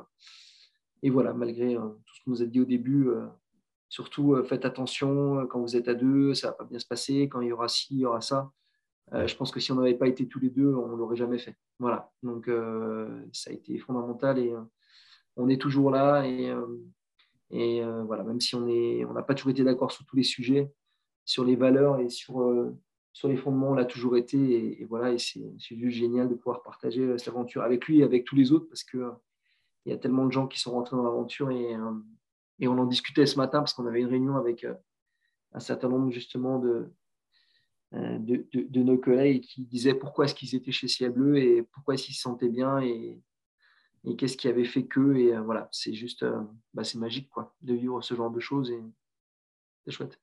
et 1.02 1.10
voilà, 1.10 1.32
malgré 1.32 1.74
tout 1.74 2.14
ce 2.14 2.24
qu'on 2.24 2.30
nous 2.32 2.42
a 2.42 2.46
dit 2.46 2.60
au 2.60 2.64
début, 2.64 3.08
surtout 3.88 4.36
faites 4.44 4.64
attention 4.64 5.44
quand 5.48 5.60
vous 5.60 5.74
êtes 5.74 5.88
à 5.88 5.94
deux, 5.94 6.34
ça 6.34 6.48
ne 6.48 6.52
va 6.52 6.58
pas 6.58 6.64
bien 6.64 6.78
se 6.78 6.86
passer. 6.86 7.28
Quand 7.28 7.40
il 7.40 7.48
y 7.48 7.52
aura 7.52 7.66
ci, 7.66 7.94
il 7.94 8.00
y 8.00 8.06
aura 8.06 8.20
ça. 8.20 8.52
Euh, 9.14 9.26
je 9.26 9.36
pense 9.36 9.52
que 9.52 9.60
si 9.60 9.70
on 9.72 9.76
n'avait 9.76 9.94
pas 9.94 10.08
été 10.08 10.26
tous 10.26 10.40
les 10.40 10.50
deux, 10.50 10.74
on 10.74 10.88
ne 10.88 10.96
l'aurait 10.96 11.16
jamais 11.16 11.38
fait. 11.38 11.56
Voilà. 11.78 12.10
Donc, 12.22 12.48
euh, 12.48 13.24
ça 13.32 13.50
a 13.50 13.52
été 13.52 13.78
fondamental 13.78 14.38
et 14.38 14.50
euh, 14.50 14.60
on 15.36 15.48
est 15.48 15.60
toujours 15.60 15.90
là. 15.90 16.24
Et, 16.26 16.52
voilà, 18.04 18.24
même 18.24 18.40
si 18.40 18.54
on 18.56 19.12
n'a 19.12 19.22
pas 19.22 19.34
toujours 19.34 19.52
été 19.52 19.62
d'accord 19.62 19.92
sur 19.92 20.04
tous 20.04 20.16
les 20.16 20.24
sujets, 20.24 20.72
sur 21.24 21.44
les 21.44 21.56
valeurs 21.56 22.00
et 22.00 22.08
sur, 22.08 22.42
les 23.24 23.36
fondements, 23.36 23.70
on 23.70 23.74
l'a 23.74 23.84
toujours 23.84 24.16
été. 24.16 24.80
Et, 24.80 24.84
voilà, 24.84 25.12
et 25.12 25.18
c'est 25.18 25.76
juste 25.76 25.96
génial 25.96 26.28
de 26.28 26.34
pouvoir 26.34 26.62
partager 26.62 27.16
cette 27.18 27.28
aventure 27.28 27.62
avec 27.62 27.86
lui 27.86 28.00
et 28.00 28.02
avec 28.02 28.24
tous 28.24 28.34
les 28.34 28.52
autres 28.52 28.66
parce 28.66 28.82
qu'il 28.82 29.08
il 29.84 29.92
y 29.92 29.94
a 29.94 29.98
tellement 29.98 30.26
de 30.26 30.32
gens 30.32 30.48
qui 30.48 30.58
sont 30.58 30.72
rentrés 30.72 30.96
dans 30.96 31.04
l'aventure 31.04 31.52
et, 31.52 31.76
et 32.58 32.66
on 32.66 32.78
en 32.78 32.86
discutait 32.86 33.26
ce 33.26 33.36
matin 33.36 33.60
parce 33.60 33.72
qu'on 33.72 33.86
avait 33.86 34.00
une 34.00 34.08
réunion 34.08 34.36
avec 34.36 34.66
un 35.52 35.60
certain 35.60 35.88
nombre 35.88 36.10
justement 36.10 36.58
de, 36.58 36.90
euh, 37.94 38.18
de, 38.18 38.83
nos 38.83 38.99
collègues 38.99 39.42
qui 39.42 39.64
disaient 39.64 39.94
pourquoi 39.94 40.25
est-ce 40.25 40.35
qu'ils 40.35 40.55
étaient 40.55 40.72
chez 40.72 40.88
Ciel 40.88 41.12
Bleu 41.12 41.37
et 41.37 41.62
pourquoi 41.62 41.94
est-ce 41.94 42.05
qu'ils 42.05 42.14
se 42.14 42.22
sentaient 42.22 42.49
bien. 42.49 42.81
Et, 42.81 43.20
et 44.05 44.16
qu'est-ce 44.16 44.37
qui 44.37 44.49
avait 44.49 44.64
fait 44.64 44.87
que. 44.87 45.14
Et 45.16 45.37
voilà, 45.38 45.68
c'est 45.72 45.94
juste, 45.94 46.25
bah, 46.75 46.85
c'est 46.85 46.99
magique 46.99 47.29
quoi, 47.31 47.55
de 47.62 47.75
vivre 47.75 48.03
ce 48.03 48.14
genre 48.14 48.31
de 48.31 48.40
choses 48.40 48.70
et 48.70 48.83
c'est 49.85 49.92
chouette. 49.92 50.20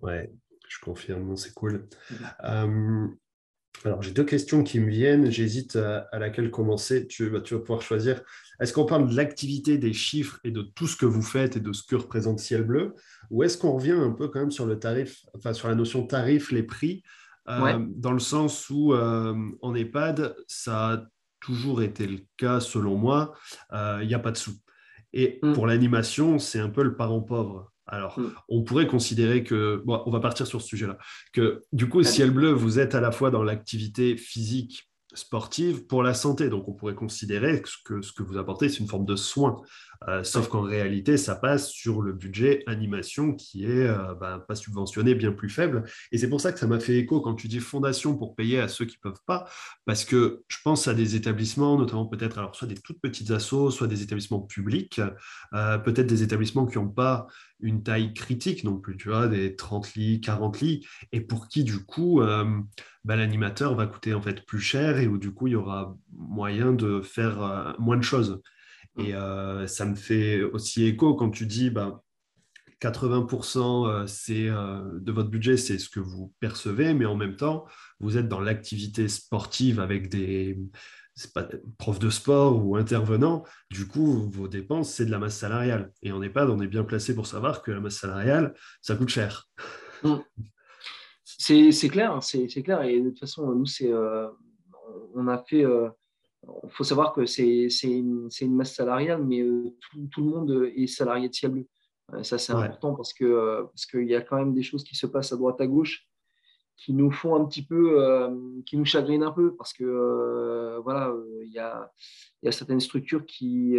Ouais, 0.00 0.32
je 0.68 0.78
confirme, 0.80 1.36
c'est 1.36 1.54
cool. 1.54 1.88
Mmh. 2.42 3.16
Alors, 3.84 4.00
j'ai 4.00 4.12
deux 4.12 4.24
questions 4.24 4.62
qui 4.62 4.80
me 4.80 4.88
viennent. 4.88 5.30
J'hésite 5.30 5.76
à, 5.76 6.18
laquelle 6.18 6.50
commencer. 6.50 7.06
Tu, 7.06 7.30
tu 7.42 7.54
vas 7.54 7.60
pouvoir 7.60 7.82
choisir. 7.82 8.22
Est-ce 8.60 8.72
qu'on 8.72 8.86
parle 8.86 9.08
de 9.08 9.16
l'activité, 9.16 9.78
des 9.78 9.92
chiffres 9.92 10.38
et 10.44 10.50
de 10.50 10.62
tout 10.62 10.86
ce 10.86 10.96
que 10.96 11.06
vous 11.06 11.22
faites 11.22 11.56
et 11.56 11.60
de 11.60 11.72
ce 11.72 11.82
que 11.82 11.96
représente 11.96 12.38
Ciel 12.38 12.62
Bleu? 12.62 12.94
Ou 13.30 13.42
est-ce 13.42 13.58
qu'on 13.58 13.72
revient 13.72 13.92
un 13.92 14.12
peu 14.12 14.28
quand 14.28 14.40
même 14.40 14.50
sur 14.50 14.64
le 14.64 14.78
tarif, 14.78 15.26
enfin 15.34 15.52
sur 15.52 15.68
la 15.68 15.74
notion 15.74 16.06
tarif, 16.06 16.50
les 16.50 16.62
prix, 16.62 17.02
euh, 17.48 17.84
dans 17.96 18.12
le 18.12 18.20
sens 18.20 18.70
où 18.70 18.94
euh, 18.94 19.34
en 19.60 19.74
EHPAD, 19.74 20.34
ça 20.46 20.92
a 20.92 21.02
toujours 21.40 21.82
été 21.82 22.06
le 22.06 22.20
cas 22.36 22.60
selon 22.60 22.96
moi, 22.96 23.34
euh, 23.72 23.98
il 24.02 24.08
n'y 24.08 24.14
a 24.14 24.18
pas 24.18 24.30
de 24.30 24.36
sous. 24.36 24.54
Et 25.12 25.40
mm. 25.42 25.52
pour 25.52 25.66
l'animation, 25.66 26.38
c'est 26.38 26.58
un 26.58 26.70
peu 26.70 26.82
le 26.82 26.96
parent 26.96 27.20
pauvre. 27.20 27.72
Alors, 27.86 28.18
mm. 28.18 28.32
on 28.48 28.62
pourrait 28.62 28.86
considérer 28.86 29.44
que, 29.44 29.82
bon, 29.84 30.02
on 30.06 30.10
va 30.10 30.20
partir 30.20 30.46
sur 30.46 30.62
ce 30.62 30.68
sujet-là, 30.68 30.98
que 31.32 31.62
du 31.72 31.88
coup, 31.88 32.02
Ciel 32.02 32.30
Bleu, 32.30 32.50
vous 32.52 32.78
êtes 32.78 32.94
à 32.94 33.00
la 33.00 33.12
fois 33.12 33.30
dans 33.30 33.42
l'activité 33.42 34.16
physique 34.16 34.90
sportive 35.14 35.86
pour 35.86 36.02
la 36.02 36.14
santé. 36.14 36.48
Donc, 36.48 36.68
on 36.68 36.72
pourrait 36.72 36.94
considérer 36.94 37.62
que 37.84 38.02
ce 38.02 38.12
que 38.12 38.22
vous 38.22 38.36
apportez, 38.36 38.68
c'est 38.68 38.78
une 38.78 38.88
forme 38.88 39.04
de 39.04 39.16
soin. 39.16 39.56
Euh, 40.08 40.22
sauf 40.22 40.48
qu'en 40.48 40.62
réalité, 40.62 41.16
ça 41.16 41.34
passe 41.34 41.70
sur 41.70 42.02
le 42.02 42.12
budget 42.12 42.62
animation 42.66 43.34
qui 43.34 43.64
est 43.64 43.86
euh, 43.86 44.14
ben, 44.14 44.38
pas 44.38 44.54
subventionné, 44.54 45.14
bien 45.14 45.32
plus 45.32 45.48
faible. 45.48 45.84
Et 46.12 46.18
c'est 46.18 46.28
pour 46.28 46.40
ça 46.40 46.52
que 46.52 46.58
ça 46.58 46.66
m'a 46.66 46.80
fait 46.80 46.96
écho 46.98 47.20
quand 47.20 47.34
tu 47.34 47.48
dis 47.48 47.60
fondation 47.60 48.16
pour 48.16 48.36
payer 48.36 48.60
à 48.60 48.68
ceux 48.68 48.84
qui 48.84 48.98
peuvent 48.98 49.22
pas, 49.26 49.48
parce 49.86 50.04
que 50.04 50.42
je 50.48 50.58
pense 50.62 50.88
à 50.88 50.94
des 50.94 51.16
établissements, 51.16 51.78
notamment 51.78 52.06
peut-être 52.06 52.38
alors 52.38 52.54
soit 52.54 52.68
des 52.68 52.74
toutes 52.74 53.00
petites 53.00 53.30
assos, 53.30 53.70
soit 53.70 53.86
des 53.86 54.02
établissements 54.02 54.40
publics, 54.40 55.00
euh, 55.54 55.78
peut-être 55.78 56.06
des 56.06 56.22
établissements 56.22 56.66
qui 56.66 56.78
n'ont 56.78 56.88
pas 56.88 57.26
une 57.60 57.82
taille 57.82 58.12
critique 58.12 58.64
non 58.64 58.78
plus, 58.78 58.96
tu 58.96 59.08
vois, 59.08 59.26
des 59.28 59.56
30 59.56 59.94
lits, 59.94 60.20
40 60.20 60.60
lits, 60.60 60.86
et 61.12 61.20
pour 61.20 61.48
qui 61.48 61.64
du 61.64 61.84
coup 61.84 62.20
ben, 62.20 63.16
l'animateur 63.16 63.74
va 63.74 63.86
coûter 63.86 64.12
en 64.12 64.20
fait 64.20 64.44
plus 64.44 64.60
cher 64.60 64.98
et 64.98 65.06
où 65.06 65.18
du 65.18 65.32
coup 65.32 65.46
il 65.46 65.52
y 65.52 65.56
aura 65.56 65.96
moyen 66.12 66.72
de 66.72 67.00
faire 67.00 67.74
moins 67.78 67.96
de 67.96 68.02
choses. 68.02 68.42
Et 68.98 69.14
euh, 69.14 69.66
ça 69.66 69.84
me 69.84 69.94
fait 69.94 70.42
aussi 70.42 70.84
écho 70.84 71.14
quand 71.14 71.30
tu 71.30 71.46
dis 71.46 71.70
bah, 71.70 72.02
80% 72.80 73.88
euh, 73.88 74.06
c'est, 74.06 74.48
euh, 74.48 74.82
de 75.00 75.12
votre 75.12 75.30
budget, 75.30 75.56
c'est 75.56 75.78
ce 75.78 75.88
que 75.88 76.00
vous 76.00 76.32
percevez, 76.40 76.94
mais 76.94 77.06
en 77.06 77.16
même 77.16 77.36
temps, 77.36 77.66
vous 77.98 78.16
êtes 78.18 78.28
dans 78.28 78.40
l'activité 78.40 79.08
sportive 79.08 79.80
avec 79.80 80.08
des 80.08 80.58
pas, 81.32 81.48
profs 81.78 81.98
de 81.98 82.10
sport 82.10 82.64
ou 82.64 82.76
intervenants. 82.76 83.44
Du 83.70 83.86
coup, 83.86 84.28
vos 84.30 84.48
dépenses, 84.48 84.92
c'est 84.92 85.06
de 85.06 85.10
la 85.10 85.18
masse 85.18 85.38
salariale. 85.38 85.92
Et 86.02 86.12
en 86.12 86.22
EHPAD, 86.22 86.50
on 86.50 86.60
est 86.60 86.68
bien 86.68 86.84
placé 86.84 87.14
pour 87.14 87.26
savoir 87.26 87.62
que 87.62 87.72
la 87.72 87.80
masse 87.80 87.96
salariale, 87.96 88.54
ça 88.80 88.94
coûte 88.94 89.08
cher. 89.08 89.48
Mmh. 90.02 90.16
C'est, 91.24 91.88
clair, 91.88 92.12
hein, 92.12 92.20
c'est, 92.20 92.46
clair. 92.62 92.82
Et 92.82 93.00
de 93.00 93.10
toute 93.10 93.20
façon, 93.20 93.54
nous, 93.54 93.66
c'est, 93.66 93.92
on 95.14 95.28
a 95.28 95.38
fait 95.38 95.64
il 96.64 96.70
faut 96.70 96.84
savoir 96.84 97.12
que 97.12 97.26
c'est 97.26 97.68
une, 97.84 98.28
une, 98.40 98.54
masse 98.54 98.74
salariale, 98.74 99.24
mais 99.24 99.40
euh, 99.40 99.74
tout, 100.10 100.20
le 100.22 100.30
monde 100.30 100.70
est 100.74 100.86
salarié 100.86 101.28
de 101.28 101.34
Ciel 101.34 101.52
Bleu. 101.52 101.66
Euh, 102.12 102.22
ça, 102.22 102.38
c'est 102.38 102.52
important 102.52 102.94
parce 102.94 103.12
qu'il 103.12 103.26
euh, 103.26 103.64
parce 103.64 103.86
qu'il 103.86 104.08
y 104.08 104.14
a 104.14 104.20
quand 104.20 104.36
même 104.36 104.54
des 104.54 104.62
choses 104.62 104.84
qui 104.84 104.96
se 104.96 105.06
passent 105.06 105.32
à 105.32 105.36
droite 105.36 105.60
à 105.60 105.66
gauche 105.66 106.06
qui 106.76 106.92
nous 106.92 107.12
font 107.12 107.36
un 107.36 107.44
petit 107.44 107.64
peu, 107.64 108.00
qui 108.66 108.76
nous 108.76 108.84
chagrinent 108.84 109.22
un 109.22 109.30
peu 109.30 109.54
parce 109.54 109.72
que 109.72 110.80
voilà, 110.82 111.14
il 111.44 111.52
y, 111.52 111.60
a, 111.60 111.88
y, 112.42 112.48
a, 112.48 112.52
certaines 112.52 112.80
structures 112.80 113.24
qui, 113.26 113.76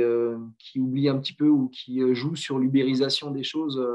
qui 0.58 0.80
oublient 0.80 1.10
un 1.10 1.20
petit 1.20 1.34
peu 1.34 1.50
ou 1.50 1.68
qui 1.68 2.00
jouent 2.16 2.38
sur 2.38 2.58
l'ubérisation 2.58 3.32
des 3.32 3.44
choses, 3.44 3.86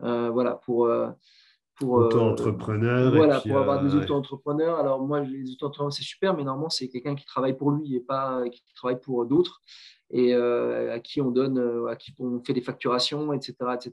voilà, 0.00 0.60
pour 0.66 0.86
pour 1.76 1.98
euh, 1.98 2.06
auto-entrepreneur. 2.06 3.14
voilà, 3.14 3.40
pour 3.40 3.58
avoir 3.58 3.82
des 3.82 3.94
euh, 3.94 4.00
auto-entrepreneurs. 4.00 4.78
Alors 4.78 5.00
moi, 5.00 5.20
les 5.20 5.52
auto-entrepreneurs, 5.52 5.92
c'est 5.92 6.02
super, 6.02 6.34
mais 6.34 6.44
normalement, 6.44 6.70
c'est 6.70 6.88
quelqu'un 6.88 7.14
qui 7.14 7.24
travaille 7.26 7.56
pour 7.56 7.70
lui 7.70 7.94
et 7.94 8.00
pas 8.00 8.48
qui 8.48 8.62
travaille 8.74 9.00
pour 9.00 9.26
d'autres 9.26 9.62
et 10.10 10.34
euh, 10.34 10.94
à 10.94 11.00
qui 11.00 11.20
on 11.20 11.30
donne, 11.30 11.86
à 11.88 11.96
qui 11.96 12.14
on 12.18 12.42
fait 12.42 12.52
des 12.52 12.60
facturations, 12.60 13.32
etc., 13.32 13.54
etc. 13.74 13.92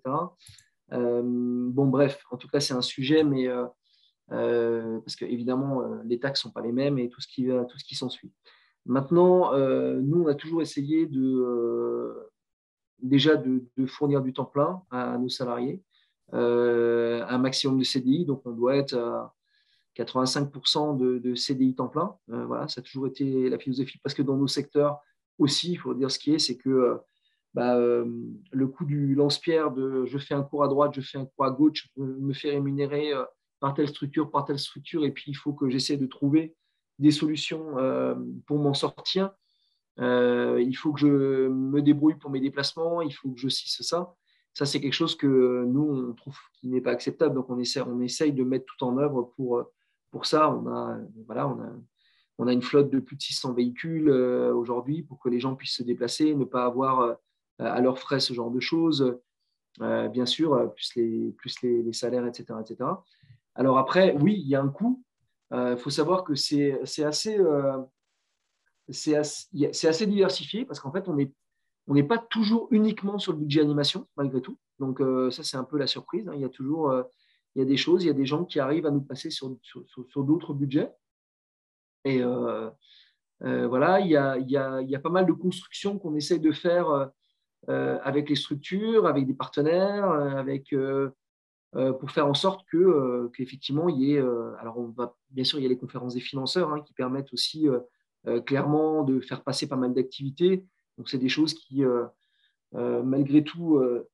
bon, 0.91 1.87
bref, 1.87 2.23
en 2.31 2.37
tout 2.37 2.47
cas, 2.47 2.59
c'est 2.59 2.73
un 2.73 2.81
sujet, 2.81 3.23
mais 3.23 3.49
parce 4.29 5.15
que 5.15 5.25
évidemment, 5.25 5.83
les 6.05 6.19
taxes 6.19 6.41
sont 6.41 6.51
pas 6.51 6.61
les 6.61 6.71
mêmes 6.71 6.97
et 6.99 7.09
tout 7.09 7.21
ce 7.21 7.27
qui 7.27 7.47
tout 7.47 7.77
ce 7.77 7.83
qui 7.83 7.95
s'ensuit. 7.95 8.31
Maintenant, 8.85 9.51
nous, 9.57 10.23
on 10.23 10.27
a 10.27 10.35
toujours 10.35 10.61
essayé 10.61 11.05
de 11.07 12.29
déjà 13.01 13.35
de, 13.35 13.65
de, 13.75 13.85
fournir 13.85 14.21
du 14.21 14.31
temps 14.31 14.45
plein 14.45 14.81
à 14.89 15.17
nos 15.17 15.27
salariés. 15.27 15.83
Euh, 16.33 17.23
un 17.27 17.37
maximum 17.37 17.77
de 17.77 17.83
CDI, 17.83 18.25
donc 18.25 18.41
on 18.45 18.51
doit 18.51 18.75
être 18.75 18.95
à 18.95 19.33
85% 19.95 20.97
de, 20.97 21.35
CDI 21.35 21.75
temps 21.75 21.87
plein. 21.87 22.15
Euh, 22.31 22.45
voilà, 22.45 22.67
ça 22.67 22.81
a 22.81 22.83
toujours 22.83 23.05
été 23.05 23.49
la 23.49 23.59
philosophie, 23.59 23.99
parce 24.03 24.15
que 24.15 24.23
dans 24.23 24.35
nos 24.35 24.47
secteurs 24.47 24.99
aussi, 25.37 25.73
il 25.73 25.75
faut 25.77 25.93
dire 25.93 26.09
ce 26.09 26.17
qui 26.17 26.33
est, 26.33 26.39
c'est 26.39 26.57
que 26.57 26.69
euh, 26.69 26.97
bah, 27.53 27.77
le 27.77 28.67
coût 28.67 28.85
du 28.85 29.13
lance-pierre 29.13 29.71
de 29.71 30.05
je 30.05 30.17
fais 30.17 30.33
un 30.33 30.41
cours 30.41 30.63
à 30.63 30.67
droite, 30.67 30.93
je 30.95 31.01
fais 31.01 31.19
un 31.19 31.25
cours 31.25 31.45
à 31.45 31.51
gauche, 31.51 31.87
je 31.95 32.01
me 32.01 32.33
fais 32.33 32.49
rémunérer 32.49 33.11
par 33.59 33.75
telle 33.75 33.87
structure, 33.87 34.31
par 34.31 34.45
telle 34.45 34.57
structure, 34.57 35.05
et 35.05 35.11
puis 35.11 35.25
il 35.27 35.35
faut 35.35 35.53
que 35.53 35.69
j'essaie 35.69 35.97
de 35.97 36.07
trouver 36.07 36.55
des 36.97 37.11
solutions 37.11 37.75
pour 38.47 38.57
m'en 38.57 38.73
sortir. 38.73 39.29
il 39.99 40.73
faut 40.75 40.93
que 40.93 40.99
je 40.99 41.47
me 41.47 41.83
débrouille 41.83 42.15
pour 42.15 42.31
mes 42.31 42.39
déplacements, 42.39 43.03
il 43.03 43.13
faut 43.13 43.29
que 43.29 43.39
je 43.39 43.49
cisse 43.49 43.83
ça. 43.83 44.15
Ça, 44.53 44.65
c'est 44.65 44.79
quelque 44.79 44.93
chose 44.93 45.15
que 45.15 45.63
nous, 45.65 46.09
on 46.09 46.13
trouve 46.13 46.37
qui 46.53 46.67
n'est 46.67 46.81
pas 46.81 46.91
acceptable. 46.91 47.33
Donc, 47.35 47.49
on 47.49 47.59
essaie, 47.59 47.81
on 47.81 47.99
essaye 48.01 48.33
de 48.33 48.43
mettre 48.43 48.65
tout 48.65 48.85
en 48.85 48.97
œuvre 48.97 49.33
pour, 49.35 49.63
pour 50.11 50.25
ça. 50.25 50.49
On 50.49 50.67
a, 50.67 50.97
voilà, 51.25 51.47
on, 51.47 51.59
a, 51.59 51.69
on 52.37 52.47
a 52.47 52.53
une 52.53 52.61
flotte 52.61 52.89
de 52.89 52.99
plus 52.99 53.15
de 53.15 53.21
600 53.21 53.53
véhicules 53.53 54.09
euh, 54.09 54.53
aujourd'hui 54.53 55.03
pour 55.03 55.19
que 55.19 55.29
les 55.29 55.39
gens 55.39 55.55
puissent 55.55 55.77
se 55.77 55.83
déplacer, 55.83 56.33
ne 56.35 56.45
pas 56.45 56.65
avoir 56.65 57.01
euh, 57.01 57.13
à 57.59 57.79
leurs 57.81 57.99
frais 57.99 58.19
ce 58.19 58.33
genre 58.33 58.51
de 58.51 58.59
choses. 58.59 59.17
Euh, 59.81 60.07
bien 60.07 60.25
sûr, 60.25 60.71
plus 60.73 60.95
les, 60.95 61.31
plus 61.31 61.61
les, 61.61 61.93
salaires, 61.93 62.25
etc., 62.27 62.59
etc. 62.61 62.89
Alors 63.55 63.77
après, 63.77 64.15
oui, 64.19 64.35
il 64.39 64.47
y 64.47 64.55
a 64.55 64.61
un 64.61 64.69
coût. 64.69 65.03
Il 65.51 65.77
faut 65.77 65.91
savoir 65.91 66.23
que 66.23 66.33
c'est 66.33 66.81
assez, 66.83 67.37
assez, 68.87 69.15
assez, 69.15 70.07
diversifié 70.07 70.65
parce 70.65 70.79
qu'en 70.79 70.91
fait, 70.91 71.07
on 71.07 71.19
est 71.19 71.31
on 71.87 71.93
n'est 71.93 72.03
pas 72.03 72.17
toujours 72.17 72.67
uniquement 72.71 73.19
sur 73.19 73.33
le 73.33 73.39
budget 73.39 73.61
animation, 73.61 74.07
malgré 74.15 74.41
tout. 74.41 74.57
Donc, 74.79 75.01
euh, 75.01 75.31
ça, 75.31 75.43
c'est 75.43 75.57
un 75.57 75.63
peu 75.63 75.77
la 75.77 75.87
surprise. 75.87 76.27
Hein. 76.27 76.33
Il 76.35 76.41
y 76.41 76.45
a 76.45 76.49
toujours 76.49 76.89
euh, 76.91 77.03
il 77.55 77.59
y 77.59 77.61
a 77.61 77.65
des 77.65 77.77
choses, 77.77 78.03
il 78.03 78.07
y 78.07 78.09
a 78.09 78.13
des 78.13 78.25
gens 78.25 78.45
qui 78.45 78.59
arrivent 78.59 78.87
à 78.87 78.91
nous 78.91 79.01
passer 79.01 79.29
sur, 79.29 79.55
sur, 79.61 80.23
d'autres 80.23 80.53
budgets. 80.53 80.91
Et 82.03 82.23
euh, 82.23 82.69
voilà, 83.41 83.99
il 83.99 84.07
y, 84.07 84.17
a, 84.17 84.37
il, 84.37 84.49
y 84.49 84.57
a, 84.57 84.81
il 84.81 84.89
y, 84.89 84.95
a, 84.95 84.99
pas 84.99 85.09
mal 85.09 85.27
de 85.27 85.33
constructions 85.33 85.99
qu'on 85.99 86.15
essaye 86.15 86.39
de 86.39 86.51
faire 86.51 87.11
avec 87.67 88.27
les 88.27 88.35
structures, 88.35 89.05
avec 89.05 89.27
des 89.27 89.35
partenaires, 89.35 90.09
avec, 90.09 90.73
pour 91.73 92.09
faire 92.09 92.25
en 92.25 92.33
sorte 92.33 92.65
que, 92.71 93.29
qu'effectivement, 93.35 93.87
il 93.87 94.01
y 94.01 94.13
ait. 94.15 94.19
alors, 94.59 94.79
on 94.79 94.87
va, 94.87 95.15
bien 95.29 95.43
sûr, 95.43 95.59
il 95.59 95.61
y 95.63 95.65
a 95.67 95.69
les 95.69 95.77
conférences 95.77 96.15
des 96.15 96.21
financeurs 96.21 96.73
hein, 96.73 96.81
qui 96.81 96.93
permettent 96.93 97.33
aussi 97.33 97.67
clairement 98.47 99.03
de 99.03 99.19
faire 99.19 99.43
passer 99.43 99.67
pas 99.67 99.75
mal 99.75 99.93
d'activités. 99.93 100.65
Donc, 100.97 101.09
c'est 101.09 101.17
des 101.17 101.29
choses 101.29 101.53
qui, 101.53 101.83
euh, 101.83 102.05
euh, 102.75 103.03
malgré 103.03 103.43
tout, 103.43 103.77
euh, 103.77 104.09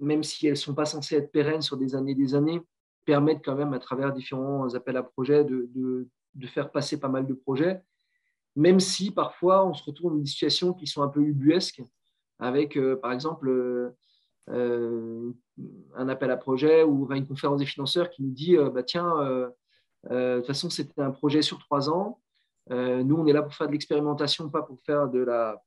même 0.00 0.22
si 0.22 0.46
elles 0.46 0.52
ne 0.52 0.58
sont 0.58 0.74
pas 0.74 0.84
censées 0.84 1.16
être 1.16 1.30
pérennes 1.30 1.62
sur 1.62 1.76
des 1.76 1.94
années 1.94 2.12
et 2.12 2.16
des 2.16 2.34
années, 2.34 2.60
permettent 3.04 3.44
quand 3.44 3.54
même, 3.54 3.72
à 3.72 3.78
travers 3.78 4.12
différents 4.12 4.74
appels 4.74 4.96
à 4.96 5.02
projets, 5.02 5.44
de, 5.44 5.68
de, 5.74 6.08
faire 6.46 6.70
passer 6.70 6.98
pas 6.98 7.08
mal 7.08 7.26
de 7.26 7.34
projets, 7.34 7.82
même 8.56 8.80
si 8.80 9.10
parfois 9.10 9.66
on 9.66 9.72
se 9.72 9.82
retrouve 9.84 10.12
dans 10.12 10.18
des 10.18 10.26
situations 10.26 10.72
qui 10.74 10.86
sont 10.86 11.02
un 11.02 11.08
peu 11.08 11.20
ubuesques, 11.20 11.82
avec 12.38 12.78
par 13.00 13.12
exemple 13.12 13.94
un 14.48 16.08
appel 16.08 16.30
à 16.30 16.36
projet 16.36 16.82
ou 16.82 17.10
une 17.12 17.26
conférence 17.26 17.60
des 17.60 17.66
financeurs 17.66 18.10
qui 18.10 18.22
nous 18.22 18.30
dit 18.30 18.56
bah, 18.56 18.82
tiens, 18.82 19.52
de 20.10 20.36
toute 20.38 20.46
façon, 20.46 20.70
c'était 20.70 21.00
un 21.00 21.10
projet 21.10 21.42
sur 21.42 21.58
trois 21.58 21.88
ans. 21.88 22.20
nous, 22.70 23.16
on 23.16 23.26
est 23.26 23.32
là 23.32 23.42
pour 23.42 23.54
faire 23.54 23.68
de 23.68 23.72
l'expérimentation, 23.72 24.50
pas 24.50 24.62
pour 24.62 24.80
faire 24.82 25.08
de 25.08 25.20
la 25.20 25.62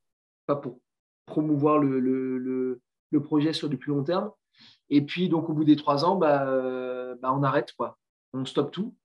pas 0.48 0.56
pour 0.56 0.80
promouvoir 1.28 1.78
le, 1.78 2.00
le, 2.00 2.82
le, 3.12 3.22
projet 3.22 3.54
sur 3.54 3.70
du 3.70 3.78
plus 3.78 3.92
long 3.92 4.04
terme. 4.04 4.32
Et 4.90 5.02
puis, 5.02 5.30
donc, 5.30 5.50
au 5.50 5.54
bout 5.54 5.66
des 5.66 5.76
trois 5.76 6.06
ans, 6.06 6.16
bah, 6.16 6.48
euh, 6.48 7.16
bah, 7.22 7.32
on 7.34 7.44
arrête, 7.44 7.74
quoi. 7.78 8.00
On 8.34 8.46
stoppe 8.46 8.72
tout. 8.72 8.96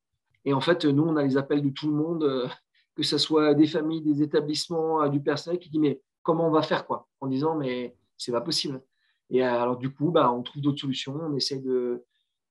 Et 0.44 0.54
en 0.54 0.60
fait, 0.60 0.84
nous, 0.84 1.02
on 1.02 1.16
a 1.16 1.22
les 1.22 1.36
appels 1.36 1.62
de 1.62 1.68
tout 1.68 1.88
le 1.88 1.94
monde, 1.94 2.22
euh, 2.22 2.48
que 2.96 3.02
ce 3.02 3.18
soit 3.18 3.54
des 3.54 3.66
familles, 3.66 4.00
des 4.00 4.22
établissements, 4.22 5.02
euh, 5.02 5.08
du 5.08 5.20
personnel 5.20 5.58
qui 5.58 5.68
dit 5.68 5.78
Mais 5.78 6.00
comment 6.22 6.46
on 6.46 6.50
va 6.50 6.62
faire, 6.62 6.86
quoi? 6.86 7.08
En 7.20 7.26
disant 7.26 7.56
Mais 7.56 7.96
c'est 8.16 8.32
pas 8.32 8.40
possible. 8.40 8.80
Et 9.28 9.42
alors, 9.42 9.76
du 9.76 9.92
coup, 9.92 10.10
bah, 10.10 10.32
on 10.32 10.42
trouve 10.42 10.62
d'autres 10.62 10.80
solutions, 10.80 11.18
on 11.20 11.36
essaie 11.36 11.58
de. 11.58 12.04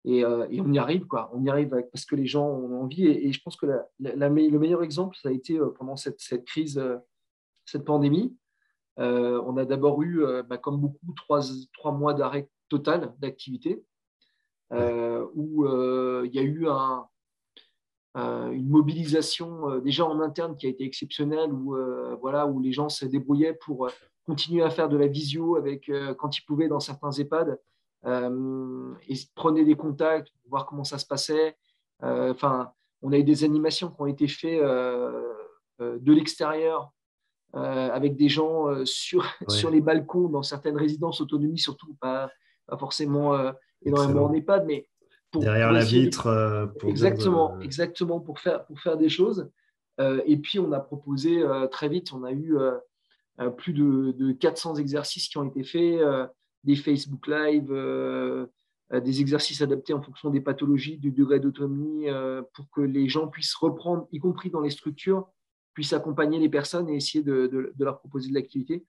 Et, 0.03 0.21
et, 0.21 0.61
on 0.61 0.73
y 0.73 0.79
arrive, 0.79 1.05
quoi. 1.05 1.29
On 1.31 1.43
y 1.45 1.49
arrive 1.49 1.69
parce 1.91 2.05
que 2.05 2.15
les 2.15 2.25
gens 2.25 2.47
ont 2.47 2.81
envie. 2.81 3.05
Et, 3.05 3.31
je 3.31 3.39
pense 3.43 3.55
que 3.55 3.67
le 3.99 4.29
meilleur 4.29 4.81
exemple, 4.81 5.15
ça 5.21 5.29
a 5.29 5.31
été 5.31 5.59
pendant 5.77 5.95
cette, 5.95 6.19
cette 6.19 6.43
crise, 6.43 6.81
cette 7.65 7.85
pandémie, 7.85 8.35
on 8.97 9.57
a 9.57 9.65
d'abord 9.65 10.01
eu, 10.03 10.23
bah, 10.47 10.57
comme 10.57 10.77
beaucoup, 10.77 11.13
trois, 11.15 11.41
trois 11.73 11.91
mois 11.91 12.13
d'arrêt 12.13 12.49
total 12.69 13.13
d'activité, 13.19 13.83
où 14.71 15.65
il 16.25 16.31
y 16.33 16.39
a 16.39 16.43
eu 16.43 16.67
un, 16.67 17.05
une 18.15 18.69
mobilisation 18.69 19.79
déjà 19.79 20.05
en 20.05 20.19
interne 20.19 20.55
qui 20.55 20.67
a 20.67 20.69
été 20.69 20.83
exceptionnelle, 20.83 21.51
où, 21.51 21.75
voilà, 22.19 22.45
où 22.47 22.59
les 22.59 22.71
gens 22.71 22.89
se 22.89 23.05
débrouillaient 23.05 23.53
pour 23.53 23.89
continuer 24.25 24.63
à 24.63 24.69
faire 24.69 24.89
de 24.89 24.97
la 24.97 25.07
visio 25.07 25.55
avec, 25.55 25.91
quand 26.17 26.37
ils 26.37 26.45
pouvaient 26.45 26.67
dans 26.67 26.79
certains 26.79 27.11
EHPAD, 27.11 27.59
et 28.05 29.15
prenaient 29.35 29.65
des 29.65 29.75
contacts 29.75 30.29
pour 30.41 30.49
voir 30.49 30.65
comment 30.65 30.83
ça 30.83 30.97
se 30.97 31.05
passait. 31.05 31.55
Enfin, 32.01 32.71
on 33.01 33.11
a 33.13 33.17
eu 33.17 33.23
des 33.23 33.43
animations 33.43 33.89
qui 33.89 34.01
ont 34.01 34.07
été 34.07 34.27
faites 34.27 34.61
de 35.79 36.13
l'extérieur 36.13 36.91
avec 37.53 38.15
des 38.15 38.29
gens 38.29 38.85
sur, 38.85 39.25
sur 39.47 39.69
les 39.69 39.81
balcons 39.81 40.29
dans 40.29 40.43
certaines 40.43 40.77
résidences 40.77 41.21
autonomie, 41.21 41.59
surtout 41.59 41.95
pas, 41.99 42.29
pas 42.67 42.77
forcément 42.77 43.37
énormément 43.83 44.25
en 44.25 44.33
EHPAD, 44.33 44.65
mais 44.65 44.87
derrière 45.33 45.71
la 45.71 45.83
vitre. 45.83 46.71
exactement, 46.87 47.59
exactement 47.59 48.19
pour 48.19 48.39
faire, 48.39 48.65
pour 48.65 48.79
faire 48.79 48.97
des 48.97 49.09
choses. 49.09 49.49
et 49.99 50.37
puis 50.37 50.59
on 50.59 50.71
a 50.71 50.79
proposé 50.79 51.43
très 51.71 51.89
vite, 51.89 52.13
on 52.13 52.23
a 52.23 52.31
eu 52.31 52.55
plus 53.57 53.73
de, 53.73 54.11
de, 54.11 54.31
400 54.31 54.75
exercices 54.75 55.27
qui 55.27 55.37
ont 55.37 55.45
été 55.45 55.63
faits, 55.63 55.99
des 56.63 56.75
Facebook 56.75 57.27
Live, 57.27 57.71
des 58.91 59.21
exercices 59.21 59.61
adaptés 59.61 59.93
en 59.93 60.01
fonction 60.01 60.29
des 60.29 60.41
pathologies, 60.41 60.97
du 60.97 61.11
degré 61.11 61.39
d'autonomie, 61.39 62.07
pour 62.53 62.69
que 62.71 62.81
les 62.81 63.07
gens 63.07 63.27
puissent 63.27 63.55
reprendre, 63.55 64.07
y 64.11 64.19
compris 64.19 64.49
dans 64.49 64.61
les 64.61 64.69
structures, 64.69 65.27
puissent 65.73 65.93
accompagner 65.93 66.39
les 66.39 66.49
personnes 66.49 66.89
et 66.89 66.95
essayer 66.95 67.23
de, 67.23 67.73
leur 67.79 67.99
proposer 67.99 68.29
de 68.29 68.33
l'activité. 68.33 68.85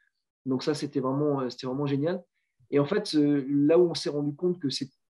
Donc 0.46 0.62
ça, 0.62 0.74
c'était 0.74 1.00
vraiment, 1.00 1.48
c'était 1.50 1.66
vraiment 1.66 1.86
génial. 1.86 2.22
Et 2.70 2.78
en 2.78 2.84
fait, 2.84 3.12
là 3.14 3.78
où 3.78 3.90
on 3.90 3.94
s'est 3.94 4.10
rendu 4.10 4.34
compte 4.34 4.58
que 4.58 4.68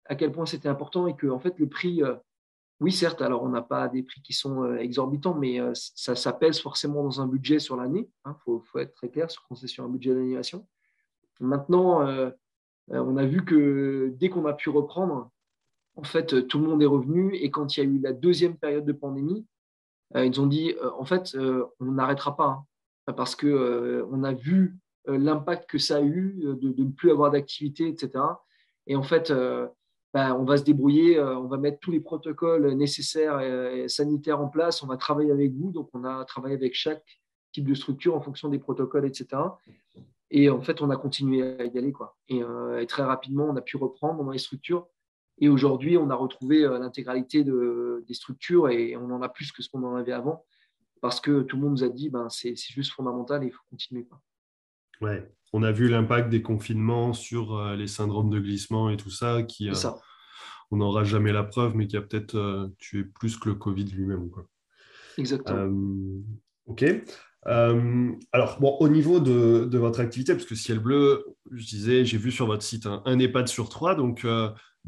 à 0.07 0.15
quel 0.15 0.33
point 0.33 0.47
c'était 0.47 0.69
important 0.69 1.07
et 1.07 1.17
que 1.17 1.27
en 1.27 1.39
fait 1.39 1.59
le 1.59 1.69
prix, 1.69 2.03
oui 2.81 2.93
certes, 2.93 3.21
alors 3.21 3.43
on 3.43 3.49
n'a 3.49 3.63
pas 3.63 3.89
des 3.89 4.03
prix 4.03 4.23
qui 4.23 4.33
sont 4.33 4.77
exorbitants, 4.77 5.35
mais 5.35 5.59
ça, 5.75 6.15
ça, 6.15 6.33
pèse 6.33 6.61
forcément 6.61 7.03
dans 7.03 7.21
un 7.21 7.27
budget 7.27 7.59
sur 7.59 7.77
l'année. 7.77 8.09
Il 8.25 8.31
hein, 8.31 8.37
faut, 8.45 8.63
être 8.77 8.95
très 8.95 9.11
clair 9.11 9.31
sur 9.31 9.43
qu'on 9.47 9.55
c'est 9.55 9.67
sur 9.67 9.85
un 9.85 9.89
budget 9.89 10.15
d'animation. 10.15 10.67
Maintenant, 11.41 12.33
on 12.89 13.17
a 13.17 13.27
vu 13.27 13.45
que 13.45 14.15
dès 14.17 14.31
qu'on 14.31 14.47
a 14.47 14.55
pu 14.55 14.71
reprendre, 14.71 15.31
en 15.99 16.05
fait, 16.05 16.47
tout 16.47 16.59
le 16.61 16.67
monde 16.67 16.83
est 16.83 16.87
revenu. 16.87 17.35
Et 17.35 17.51
quand 17.51 17.77
il 17.77 17.81
y 17.81 17.87
a 17.87 17.87
eu 17.87 17.99
la 17.99 18.13
deuxième 18.13 18.57
période 18.57 18.85
de 18.85 18.93
pandémie, 18.93 19.45
ils 20.15 20.41
ont 20.41 20.47
dit, 20.47 20.75
en 20.99 21.05
fait, 21.05 21.37
on 21.81 21.93
n'arrêtera 21.93 22.37
pas 22.37 22.65
hein, 23.07 23.13
parce 23.13 23.37
que 23.37 24.07
on 24.11 24.25
a 24.25 24.33
vu 24.33 24.77
l'impact 25.07 25.69
que 25.69 25.79
ça 25.79 25.97
a 25.97 26.03
eu 26.03 26.41
de, 26.43 26.83
ne 26.83 26.91
plus 26.91 27.11
avoir 27.11 27.31
d'activité, 27.31 27.89
etc. 27.89 28.25
Et 28.87 28.97
en 28.97 29.03
fait, 29.03 29.33
ben, 30.15 30.35
on 30.35 30.45
va 30.45 30.57
se 30.57 30.65
débrouiller, 30.65 31.19
euh, 31.19 31.39
on 31.39 31.49
va 31.49 31.59
mettre 31.59 31.81
tous 31.81 31.91
les 31.91 32.01
protocoles 32.01 32.73
nécessaires 32.73 33.41
et, 33.41 33.89
sanitaires 33.89 34.41
en 34.41 34.49
place, 34.49 34.83
on 34.83 34.87
va 34.87 34.97
travailler 34.97 35.31
avec 35.31 35.53
vous. 35.53 35.71
Donc, 35.71 35.91
on 35.93 36.05
a 36.05 36.25
travaillé 36.25 36.55
avec 36.55 36.75
chaque 36.75 37.21
type 37.53 37.69
de 37.69 37.75
structure 37.75 38.15
en 38.15 38.21
fonction 38.21 38.49
des 38.49 38.59
protocoles, 38.59 39.07
etc. 39.07 39.43
Et 40.31 40.49
en 40.49 40.63
fait, 40.63 40.81
on 40.81 40.91
a 40.91 40.97
continué 40.97 41.43
à 41.61 41.65
y 41.65 41.79
aller. 41.79 41.93
Quoi. 41.93 42.17
Et, 42.29 42.43
euh, 42.43 42.85
très 42.87 43.03
rapidement, 43.03 43.45
on 43.45 43.57
a 43.57 43.61
pu 43.61 43.77
reprendre 43.77 44.25
dans 44.25 44.31
les 44.31 44.39
structures. 44.39 44.87
Et 45.41 45.49
aujourd'hui, 45.49 45.97
on 45.97 46.11
a 46.11 46.15
retrouvé 46.15 46.65
euh, 46.65 46.79
l'intégralité 46.79 47.45
de, 47.45 48.05
des 48.07 48.15
structures 48.15 48.69
et 48.69 48.97
on 48.97 49.11
en 49.11 49.23
a 49.23 49.29
plus 49.29 49.53
que 49.53 49.63
ce 49.63 49.69
qu'on 49.69 49.85
en 49.85 49.97
avait 49.97 50.13
avant 50.13 50.45
parce 51.01 51.21
que 51.21 51.43
tout 51.43 51.57
le 51.57 51.63
monde 51.63 51.73
nous 51.73 51.85
a 51.85 51.89
dit 51.89 52.11
ben, 52.11 52.29
c'est 52.29 52.57
juste 52.57 52.93
fondamental 52.93 53.43
et 53.43 53.47
il 53.47 53.53
faut 53.53 53.63
continuer. 53.71 54.05
Quoi. 54.05 54.21
Ouais, 55.01 55.31
on 55.53 55.63
a 55.63 55.73
vu 55.73 55.89
l'impact 55.89 56.29
des 56.29 56.43
confinements 56.43 57.13
sur 57.13 57.57
euh, 57.57 57.77
les 57.77 57.87
syndromes 57.87 58.31
de 58.31 58.41
glissement 58.41 58.91
et 58.91 58.97
tout 58.97 59.11
ça, 59.11 59.43
qui, 59.43 59.71
euh, 59.71 59.91
on 60.71 60.79
n'aura 60.79 61.05
jamais 61.05 61.33
la 61.33 61.45
preuve, 61.45 61.75
mais 61.77 61.87
qui 61.87 61.97
a 61.97 62.03
peut-être 62.03 62.35
euh, 62.37 62.69
tué 62.79 63.05
plus 63.05 63.37
que 63.37 63.49
le 63.49 63.55
Covid 63.55 63.85
lui-même. 63.85 64.29
Exactement. 65.17 65.73
ok. 66.67 66.85
alors, 67.45 68.61
bon, 68.61 68.77
au 68.81 68.89
niveau 68.89 69.21
de, 69.21 69.77
votre 69.79 70.01
activité, 70.01 70.35
parce 70.35 70.47
que 70.47 70.55
Ciel 70.55 70.81
Bleu, 70.81 71.25
je 71.51 71.67
disais, 71.67 72.05
j'ai 72.05 72.19
vu 72.19 72.31
sur 72.31 72.47
votre 72.47 72.63
site 72.63 72.87
un, 72.87 73.19
EHPAD 73.19 73.49
sur 73.49 73.69
trois. 73.69 73.95
Donc, 73.95 74.27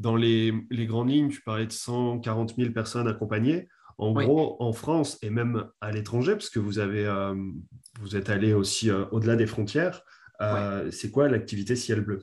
dans 0.01 0.17
les, 0.17 0.53
grandes 0.73 1.11
lignes, 1.11 1.29
tu 1.29 1.43
parlais 1.43 1.67
de 1.67 1.73
140 1.73 2.57
000 2.57 2.73
personnes 2.73 3.07
accompagnées. 3.07 3.69
En 3.99 4.13
gros, 4.13 4.57
en 4.61 4.73
France 4.73 5.19
et 5.21 5.29
même 5.29 5.69
à 5.83 5.93
l'étranger, 5.93 6.33
parce 6.33 6.49
que 6.49 6.59
vous, 6.59 6.79
avez, 6.79 7.07
vous 8.01 8.17
êtes 8.17 8.31
allé 8.31 8.55
aussi 8.55 8.91
au-delà 8.91 9.37
des 9.37 9.47
frontières, 9.47 10.03
euh, 10.41 10.91
c'est 10.91 11.11
quoi 11.11 11.29
l'activité 11.29 11.77
ciel 11.77 12.01
bleu? 12.01 12.23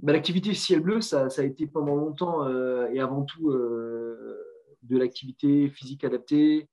Bah, 0.00 0.12
L'activité 0.12 0.54
ciel 0.54 0.80
bleu, 0.80 1.00
ça, 1.00 1.28
a 1.34 1.42
été 1.42 1.66
pendant 1.66 1.96
longtemps 1.96 2.46
euh, 2.46 2.88
et 2.92 3.00
avant 3.00 3.22
tout 3.22 3.50
euh, 3.50 4.38
de 4.82 4.98
l'activité 4.98 5.70
physique 5.70 6.04
adaptée 6.04 6.68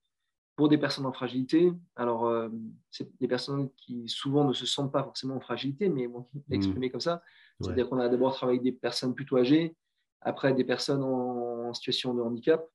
pour 0.56 0.70
des 0.70 0.78
personnes 0.78 1.06
en 1.06 1.14
fragilité. 1.14 1.74
Alors, 1.96 2.50
c'est 2.90 3.10
des 3.20 3.28
personnes 3.28 3.70
qui 3.76 4.08
souvent 4.08 4.46
ne 4.46 4.54
se 4.54 4.66
sentent 4.66 4.92
pas 4.92 5.04
forcément 5.04 5.36
en 5.36 5.42
fragilité, 5.42 5.90
mais 5.90 6.08
bon, 6.08 6.28
mmh. 6.34 6.54
exprimé 6.54 6.90
comme 6.90 7.02
ça. 7.02 7.22
C'est-à-dire 7.62 7.90
qu'on 7.90 8.00
a 8.00 8.10
d'abord 8.10 8.34
travaillé 8.34 8.60
avec 8.60 8.74
des 8.74 8.78
personnes 8.78 9.16
plutôt 9.16 9.38
âgées, 9.38 9.76
après 10.22 10.54
des 10.54 10.66
personnes 10.66 11.04
en, 11.04 11.74
situation 11.74 12.14
de 12.14 12.22
handicap. 12.22 12.68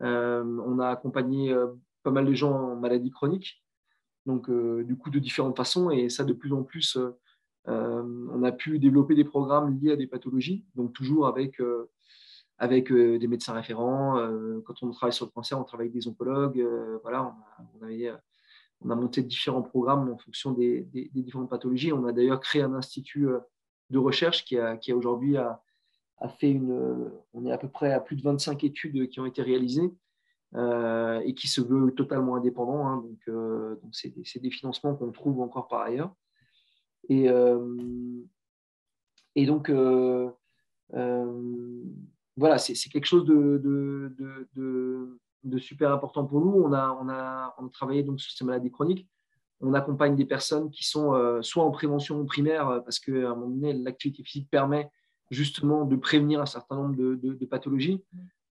on 0.00 0.78
a 0.78 0.88
accompagné 0.88 1.54
pas 2.02 2.10
mal 2.10 2.26
de 2.26 2.32
gens 2.34 2.52
en 2.52 2.76
maladie 2.76 3.10
chronique. 3.10 3.62
Donc 4.26 4.48
euh, 4.50 4.84
du 4.84 4.96
coup 4.96 5.10
de 5.10 5.18
différentes 5.18 5.56
façons. 5.56 5.90
Et 5.90 6.08
ça 6.08 6.24
de 6.24 6.32
plus 6.32 6.52
en 6.52 6.62
plus 6.62 6.96
euh, 6.96 7.10
euh, 7.68 8.28
on 8.32 8.42
a 8.42 8.52
pu 8.52 8.78
développer 8.78 9.14
des 9.14 9.24
programmes 9.24 9.78
liés 9.78 9.92
à 9.92 9.96
des 9.96 10.06
pathologies. 10.06 10.64
Donc 10.74 10.92
toujours 10.92 11.26
avec 11.26 11.60
des 12.58 13.26
médecins 13.26 13.54
référents. 13.54 14.14
Quand 14.64 14.82
on 14.82 14.90
travaille 14.90 15.12
sur 15.12 15.26
le 15.26 15.30
cancer 15.30 15.58
on 15.58 15.64
travaille 15.64 15.88
avec 15.88 15.94
des 15.94 16.08
oncologues. 16.08 16.66
Voilà 17.02 17.34
on 18.82 18.88
a 18.88 18.94
monté 18.94 19.22
différents 19.22 19.60
programmes 19.60 20.10
en 20.10 20.16
fonction 20.16 20.52
des, 20.52 20.88
différentes 21.12 21.50
pathologies. 21.50 21.92
On 21.92 22.06
a 22.06 22.12
d'ailleurs 22.12 22.40
créé 22.40 22.62
un 22.62 22.72
institut 22.72 23.28
de 23.90 23.98
recherche 23.98 24.44
qui 24.44 24.58
a, 24.58 24.78
aujourd'hui 24.94 25.36
a, 25.36 25.60
fait 26.38 26.50
une. 26.50 27.10
On 27.32 27.46
est 27.46 27.52
à 27.52 27.58
peu 27.58 27.68
près 27.68 27.92
à 27.92 28.00
plus 28.00 28.16
de 28.16 28.22
25 28.22 28.64
études 28.64 29.08
qui 29.08 29.20
ont 29.20 29.26
été 29.26 29.42
réalisées 29.42 29.90
euh, 30.56 31.20
et 31.24 31.34
qui 31.34 31.46
se 31.46 31.60
veut 31.60 31.94
totalement 31.94 32.34
indépendant. 32.36 32.86
Hein, 32.86 32.96
donc, 32.96 33.18
euh, 33.28 33.76
c'est 33.92 34.40
des, 34.40 34.50
financements 34.50 34.96
qu'on 34.96 35.12
trouve 35.12 35.40
encore 35.40 35.68
par 35.68 35.82
ailleurs. 35.82 36.12
Et, 37.08 37.28
euh, 37.28 37.76
et 39.36 39.46
donc, 39.46 39.70
voilà, 42.36 42.58
c'est 42.58 42.74
quelque 42.90 43.06
chose 43.06 43.24
de, 43.24 44.08
super 45.58 45.92
important 45.92 46.24
pour 46.26 46.40
nous. 46.40 46.52
On 46.52 46.72
a, 46.72 46.98
on 47.00 47.08
a, 47.08 47.54
on 47.58 47.66
a 47.66 47.70
travaillé 47.70 48.02
donc, 48.02 48.20
sur 48.20 48.32
ces 48.32 48.44
maladies 48.44 48.70
chroniques. 48.70 49.08
On 49.60 49.74
accompagne 49.74 50.16
des 50.16 50.24
personnes 50.24 50.70
qui 50.70 50.88
sont 50.88 51.42
soit 51.42 51.64
en 51.64 51.70
prévention 51.70 52.24
primaire, 52.24 52.80
parce 52.84 52.98
qu'à 52.98 53.12
un 53.12 53.34
moment 53.34 53.48
donné, 53.48 53.74
l'activité 53.74 54.22
physique 54.22 54.48
permet 54.50 54.90
justement 55.30 55.84
de 55.84 55.96
prévenir 55.96 56.40
un 56.40 56.46
certain 56.46 56.76
nombre 56.76 56.96
de, 56.96 57.44
pathologies, 57.44 58.02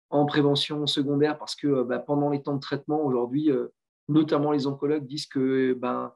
en 0.09 0.25
prévention 0.25 0.87
secondaire 0.87 1.37
parce 1.37 1.55
que 1.55 1.67
euh, 1.67 1.83
bah, 1.83 1.99
pendant 1.99 2.29
les 2.29 2.41
temps 2.41 2.55
de 2.55 2.59
traitement 2.59 3.03
aujourd'hui, 3.03 3.51
euh, 3.51 3.67
notamment 4.07 4.51
les 4.51 4.65
oncologues 4.65 5.05
disent 5.05 5.27
que 5.27 5.73
ben 5.73 6.13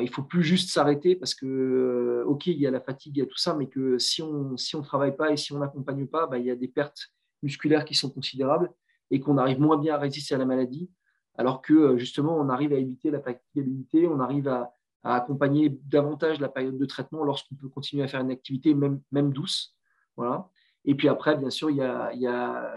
il 0.00 0.08
faut 0.08 0.22
plus 0.22 0.42
juste 0.42 0.70
s'arrêter 0.70 1.14
parce 1.14 1.34
que 1.34 1.46
euh, 1.46 2.24
ok 2.26 2.46
il 2.46 2.58
y 2.58 2.66
a 2.66 2.70
la 2.70 2.80
fatigue, 2.80 3.16
il 3.16 3.20
y 3.20 3.22
a 3.22 3.26
tout 3.26 3.38
ça, 3.38 3.54
mais 3.54 3.68
que 3.68 3.98
si 3.98 4.22
on 4.22 4.56
si 4.56 4.74
on 4.74 4.82
travaille 4.82 5.14
pas 5.14 5.30
et 5.30 5.36
si 5.36 5.52
on 5.52 5.58
n'accompagne 5.58 6.06
pas, 6.06 6.26
ben, 6.26 6.38
il 6.38 6.46
y 6.46 6.50
a 6.50 6.56
des 6.56 6.68
pertes 6.68 7.12
musculaires 7.42 7.84
qui 7.84 7.94
sont 7.94 8.10
considérables 8.10 8.72
et 9.10 9.20
qu'on 9.20 9.38
arrive 9.38 9.60
moins 9.60 9.76
bien 9.76 9.94
à 9.94 9.98
résister 9.98 10.34
à 10.34 10.38
la 10.38 10.46
maladie, 10.46 10.90
alors 11.36 11.62
que 11.62 11.96
justement 11.96 12.36
on 12.36 12.48
arrive 12.48 12.72
à 12.72 12.76
éviter 12.76 13.10
la 13.10 13.20
fatigabilité, 13.20 14.06
on 14.06 14.20
arrive 14.20 14.48
à, 14.48 14.74
à 15.02 15.16
accompagner 15.16 15.68
davantage 15.86 16.40
la 16.40 16.48
période 16.48 16.78
de 16.78 16.86
traitement 16.86 17.24
lorsqu'on 17.24 17.54
peut 17.54 17.68
continuer 17.68 18.04
à 18.04 18.08
faire 18.08 18.20
une 18.20 18.30
activité 18.30 18.74
même 18.74 19.00
même 19.10 19.32
douce, 19.32 19.76
voilà. 20.16 20.48
Et 20.84 20.94
puis 20.94 21.08
après, 21.08 21.36
bien 21.36 21.50
sûr, 21.50 21.70
il 21.70 21.76
y 21.76 21.82
a, 21.82 22.74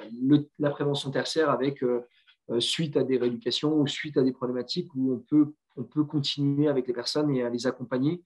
la 0.59 0.69
prévention 0.69 1.11
tertiaire 1.11 1.49
avec 1.49 1.83
euh, 1.83 2.01
euh, 2.51 2.59
suite 2.59 2.97
à 2.97 3.03
des 3.03 3.17
rééducations 3.17 3.79
ou 3.79 3.87
suite 3.87 4.17
à 4.17 4.21
des 4.21 4.31
problématiques 4.31 4.93
où 4.95 5.13
on 5.13 5.19
peut, 5.19 5.53
on 5.75 5.83
peut 5.83 6.03
continuer 6.03 6.67
avec 6.67 6.87
les 6.87 6.93
personnes 6.93 7.31
et 7.31 7.43
à 7.43 7.49
les 7.49 7.65
accompagner 7.65 8.21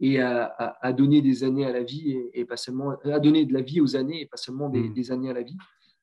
et 0.00 0.20
à, 0.20 0.92
donner 0.96 1.22
des 1.22 1.44
années 1.44 1.64
à 1.64 1.70
la 1.70 1.84
vie 1.84 2.18
et, 2.34 2.44
pas 2.44 2.56
seulement 2.56 2.96
à 3.04 3.20
donner 3.20 3.46
de 3.46 3.52
la 3.52 3.60
vie 3.60 3.80
aux 3.80 3.94
années 3.94 4.22
et 4.22 4.26
pas 4.26 4.36
seulement 4.36 4.68
des, 4.68 4.80
mmh. 4.80 5.12
années 5.12 5.30
à 5.30 5.32
la 5.32 5.42
vie. 5.42 5.56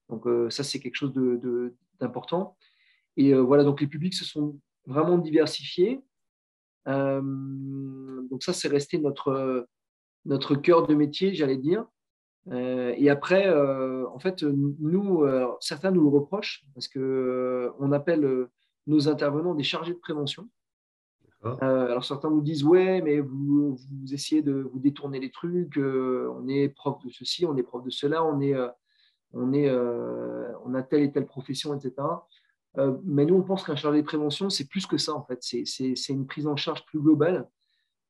Donc 0.08 0.26
euh, 0.26 0.50
ça, 0.50 0.64
c'est 0.64 0.80
quelque 0.80 0.96
chose 0.96 1.12
d'important. 2.00 2.56
Et 3.20 3.34
voilà, 3.34 3.64
donc 3.64 3.82
les 3.82 3.88
publics 3.88 4.14
se 4.14 4.26
sont 4.26 4.58
vraiment 4.86 5.18
diversifiés. 5.18 6.02
donc 6.86 8.44
ça, 8.44 8.54
c'est 8.54 8.68
resté 8.68 8.98
notre, 8.98 9.68
notre 10.26 10.56
cœur 10.56 10.88
de 10.88 10.96
métier, 10.96 11.34
j'allais 11.34 11.58
dire. 11.58 11.86
Euh, 12.52 12.94
et 12.98 13.10
après, 13.10 13.48
euh, 13.48 14.08
en 14.10 14.20
fait, 14.20 14.44
nous, 14.44 15.24
euh, 15.24 15.48
certains 15.60 15.92
nous 15.92 16.02
le 16.02 16.10
reprochent 16.10 16.66
parce 16.74 16.88
qu'on 16.88 17.74
on 17.80 17.92
appelle 17.92 18.48
nos 18.88 19.08
intervenants 19.08 19.54
des 19.54 19.64
chargés 19.64 19.94
de 19.94 20.00
prévention. 20.00 20.50
alors 21.62 22.04
certains 22.04 22.30
nous 22.30 22.42
disent 22.42 22.64
ouais, 22.64 23.02
mais 23.02 23.20
vous, 23.20 23.76
vous, 23.76 24.14
essayez 24.14 24.42
de 24.42 24.54
vous 24.54 24.80
détourner 24.80 25.20
les 25.20 25.32
trucs. 25.32 25.78
on 25.78 26.48
est 26.48 26.70
prof 26.70 26.98
de 27.04 27.10
ceci, 27.10 27.46
on 27.46 27.56
est 27.56 27.64
prof 27.64 27.84
de 27.84 27.90
cela, 27.90 28.24
on 28.24 28.42
est, 28.42 28.56
on 29.34 29.54
est, 29.54 29.70
on 30.66 30.74
a 30.74 30.84
telle 30.84 31.04
et 31.04 31.12
telle 31.12 31.28
profession, 31.28 31.74
etc. 31.76 31.94
mais 33.04 33.26
nous, 33.26 33.36
on 33.36 33.44
pense 33.44 33.64
qu'un 33.64 33.76
chargé 33.76 34.02
de 34.02 34.06
prévention, 34.06 34.50
c'est 34.50 34.68
plus 34.68 34.86
que 34.86 34.98
ça 34.98 35.14
en 35.14 35.24
fait. 35.24 35.40
C'est 35.42 36.10
une 36.10 36.28
prise 36.28 36.48
en 36.48 36.56
charge 36.56 36.86
plus 36.86 37.00
globale 37.00 37.48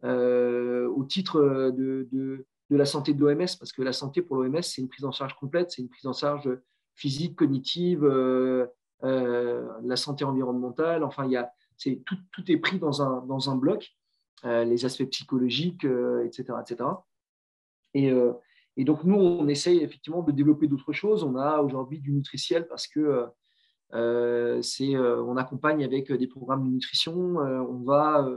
au 0.04 1.04
titre 1.06 1.72
de, 1.76 2.08
de, 2.12 2.46
la 2.70 2.86
santé 2.86 3.14
de 3.14 3.20
l'OMS, 3.20 3.48
parce 3.60 3.72
que 3.72 3.82
la 3.82 3.94
santé 3.94 4.22
pour 4.22 4.38
l'OMS, 4.38 4.62
c'est 4.62 4.82
une 4.82 4.90
prise 4.90 5.06
en 5.06 5.12
charge 5.12 5.36
complète, 5.36 5.72
c'est 5.72 5.82
une 5.82 5.90
prise 5.90 6.06
en 6.06 6.14
charge 6.14 6.50
physique, 7.00 7.38
cognitive, 7.38 8.04
euh, 8.04 8.68
euh, 9.04 9.68
la 9.84 9.96
santé 9.96 10.26
environnementale, 10.26 11.04
enfin, 11.04 11.26
il 11.26 11.32
y 11.32 11.38
a, 11.38 11.52
tout, 12.06 12.18
tout, 12.34 12.52
est 12.52 12.58
pris 12.58 12.78
dans 12.78 13.02
un, 13.02 13.56
bloc, 13.56 13.90
euh, 14.44 14.66
les 14.66 14.86
aspects 14.86 15.10
psychologiques, 15.10 15.86
etc. 16.26 16.54
etc. 16.62 16.90
Et, 17.94 18.12
et, 18.76 18.84
donc, 18.84 19.04
nous, 19.06 19.16
on 19.16 19.48
essaye 19.48 19.80
effectivement 19.80 20.22
de 20.22 20.32
développer 20.32 20.68
d'autres 20.68 20.94
choses. 20.94 21.24
On 21.24 21.36
a 21.38 21.62
aujourd'hui 21.62 22.00
du 22.00 22.12
nutritiel 22.12 22.68
parce 22.68 22.86
que 22.86 23.26
c'est, 23.92 24.98
on 24.98 25.38
accompagne 25.38 25.84
avec 25.84 26.12
des 26.12 26.28
programmes 26.28 26.66
de 26.66 26.70
nutrition. 26.70 27.38
on, 27.38 27.84
va, 27.84 28.30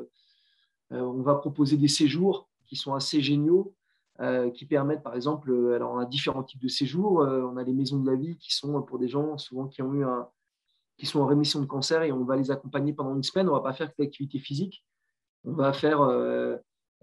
on 0.91 1.23
va 1.23 1.35
proposer 1.35 1.77
des 1.77 1.89
séjours 1.89 2.49
qui 2.67 2.77
sont 2.77 2.95
assez 2.95 3.21
géniaux 3.21 3.75
euh, 4.21 4.51
qui 4.51 4.67
permettent, 4.67 5.03
par 5.03 5.17
exemple, 5.17 5.51
euh, 5.51 5.75
alors 5.75 5.93
on 5.93 5.99
a 5.99 6.05
différents 6.05 6.43
types 6.43 6.63
de 6.63 6.69
séjours. 6.69 7.23
Euh, 7.23 7.43
on 7.43 7.57
a 7.57 7.65
les 7.65 7.73
maisons 7.73 7.99
de 7.99 8.11
la 8.11 8.17
vie 8.17 8.37
qui 8.37 8.55
sont 8.55 8.81
pour 8.83 8.99
des 8.99 9.09
gens 9.09 9.39
souvent 9.39 9.67
qui 9.67 9.81
ont 9.83 9.93
eu 9.95 10.05
un, 10.05 10.29
qui 10.99 11.07
sont 11.07 11.21
en 11.21 11.27
rémission 11.27 11.61
de 11.61 11.67
cancer 11.67 12.03
et 12.03 12.13
on 12.13 12.25
va 12.25 12.37
les 12.37 12.51
accompagner 12.51 12.93
pendant 12.93 13.17
une 13.17 13.23
semaine. 13.23 13.49
On 13.49 13.53
ne 13.53 13.57
va 13.57 13.63
pas 13.63 13.73
faire 13.73 13.89
que 13.89 14.03
l'activité 14.03 14.39
physique. 14.39 14.85
On 15.45 15.53
va 15.53 15.73
faire 15.73 16.01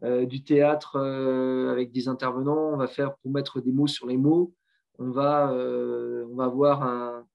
du 0.02 0.44
théâtre 0.44 0.98
avec 0.98 1.92
des 1.92 2.08
intervenants. 2.08 2.74
On 2.74 2.78
va 2.78 2.88
faire 2.88 3.18
pour 3.18 3.32
mettre 3.32 3.60
des 3.60 3.74
mots 3.74 3.88
sur 3.88 4.08
les 4.08 4.18
mots. 4.18 4.54
On 4.98 5.10
va, 5.10 5.52
on 5.52 6.36
va 6.36 6.46
avoir 6.46 6.84
un, 6.84 7.26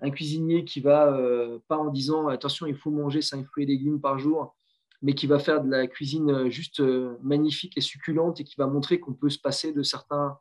un 0.00 0.10
cuisinier 0.10 0.64
qui 0.64 0.80
va, 0.80 1.18
pas 1.66 1.76
en 1.76 1.90
disant 1.90 2.28
attention, 2.28 2.66
il 2.66 2.76
faut 2.76 2.90
manger 2.90 3.20
5 3.20 3.44
fruits 3.46 3.64
et 3.64 3.66
légumes 3.66 4.00
par 4.00 4.18
jour, 4.18 4.54
mais 5.02 5.14
qui 5.14 5.26
va 5.26 5.38
faire 5.38 5.62
de 5.62 5.70
la 5.70 5.86
cuisine 5.86 6.30
euh, 6.30 6.50
juste 6.50 6.80
euh, 6.80 7.16
magnifique 7.22 7.76
et 7.76 7.80
succulente 7.80 8.40
et 8.40 8.44
qui 8.44 8.56
va 8.56 8.66
montrer 8.66 8.98
qu'on 9.00 9.14
peut 9.14 9.30
se 9.30 9.38
passer 9.38 9.72
de 9.72 9.82
certains, 9.82 10.38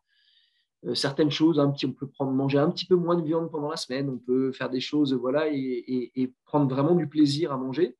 euh, 0.86 0.95
certaines 0.95 1.30
choses. 1.30 1.60
Un 1.60 1.70
petit, 1.72 1.86
on 1.86 1.93
peut 1.93 2.08
prendre, 2.08 2.32
manger 2.32 2.58
un 2.58 2.72
petit 2.72 2.86
peu 2.86 2.95
moins 2.95 3.16
de 3.16 3.24
viande 3.24 3.51
pendant 3.51 3.70
la 3.70 3.78
semaine, 3.78 4.10
on 4.10 4.18
peut 4.18 4.51
faire 4.51 4.70
des 4.70 4.80
choses 4.80 5.14
voilà, 5.14 5.47
et, 5.49 6.12
et, 6.16 6.34
prendre 6.45 6.68
vraiment 6.74 6.95
du 6.95 7.08
plaisir 7.08 7.51
à 7.51 7.58
manger. 7.58 7.95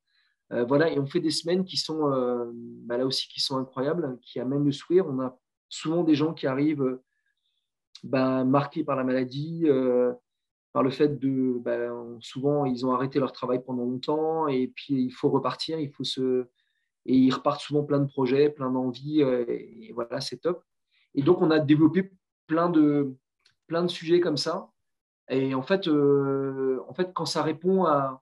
voilà, 0.50 0.90
et 0.90 0.98
on 0.98 1.06
fait 1.06 1.20
des 1.20 1.32
semaines 1.32 1.66
qui 1.66 1.78
sont 1.78 2.08
bah 2.86 2.98
là 2.98 3.06
aussi 3.06 3.28
qui 3.28 3.42
sont 3.42 3.58
incroyables, 3.58 4.18
qui 4.22 4.40
amènent 4.40 4.64
le 4.64 4.72
sourire. 4.72 5.06
On 5.08 5.20
a 5.20 5.38
souvent 5.70 6.04
des 6.04 6.16
gens 6.16 6.34
qui 6.34 6.48
arrivent 6.48 7.00
bah, 8.04 8.46
marqués 8.46 8.86
par 8.86 8.96
la 8.96 9.04
maladie, 9.04 9.66
par 10.78 10.84
le 10.84 10.92
fait 10.92 11.18
de 11.18 11.58
ben, 11.58 12.20
souvent 12.20 12.64
ils 12.66 12.86
ont 12.86 12.94
arrêté 12.94 13.18
leur 13.18 13.32
travail 13.32 13.64
pendant 13.66 13.84
longtemps 13.84 14.48
et 14.48 14.68
puis 14.68 14.94
il 15.06 15.10
faut 15.10 15.28
repartir, 15.28 15.80
il 15.80 15.90
faut 15.90 16.04
se 16.04 16.46
et 17.08 17.16
ils 17.16 17.34
repartent 17.34 17.62
souvent 17.62 17.84
plein 17.84 17.98
de 17.98 18.06
projets, 18.06 18.52
plein 18.52 18.70
d'envies 18.70 19.24
euh, 19.24 19.44
et 19.48 19.92
voilà 19.96 20.22
c'est 20.22 20.38
top. 20.38 20.64
Et 21.16 21.24
donc 21.24 21.42
on 21.42 21.50
a 21.50 21.58
développé 21.58 22.12
plein 22.46 22.70
de 22.70 23.16
plein 23.66 23.82
de 23.82 23.88
sujets 23.88 24.20
comme 24.20 24.38
ça 24.38 24.70
et 25.30 25.56
en 25.56 25.64
fait 25.64 25.88
euh, 25.88 26.80
en 26.88 26.94
fait 26.94 27.12
quand 27.12 27.26
ça 27.26 27.42
répond 27.42 27.86
à, 27.86 28.22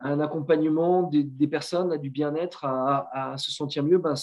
un 0.00 0.18
accompagnement 0.18 1.04
des, 1.04 1.46
personnes, 1.46 1.92
à 1.92 1.98
du 1.98 2.10
bien-être, 2.10 2.64
à, 2.64 3.36
se 3.38 3.52
sentir 3.52 3.84
mieux, 3.84 3.98
ben, 3.98 4.14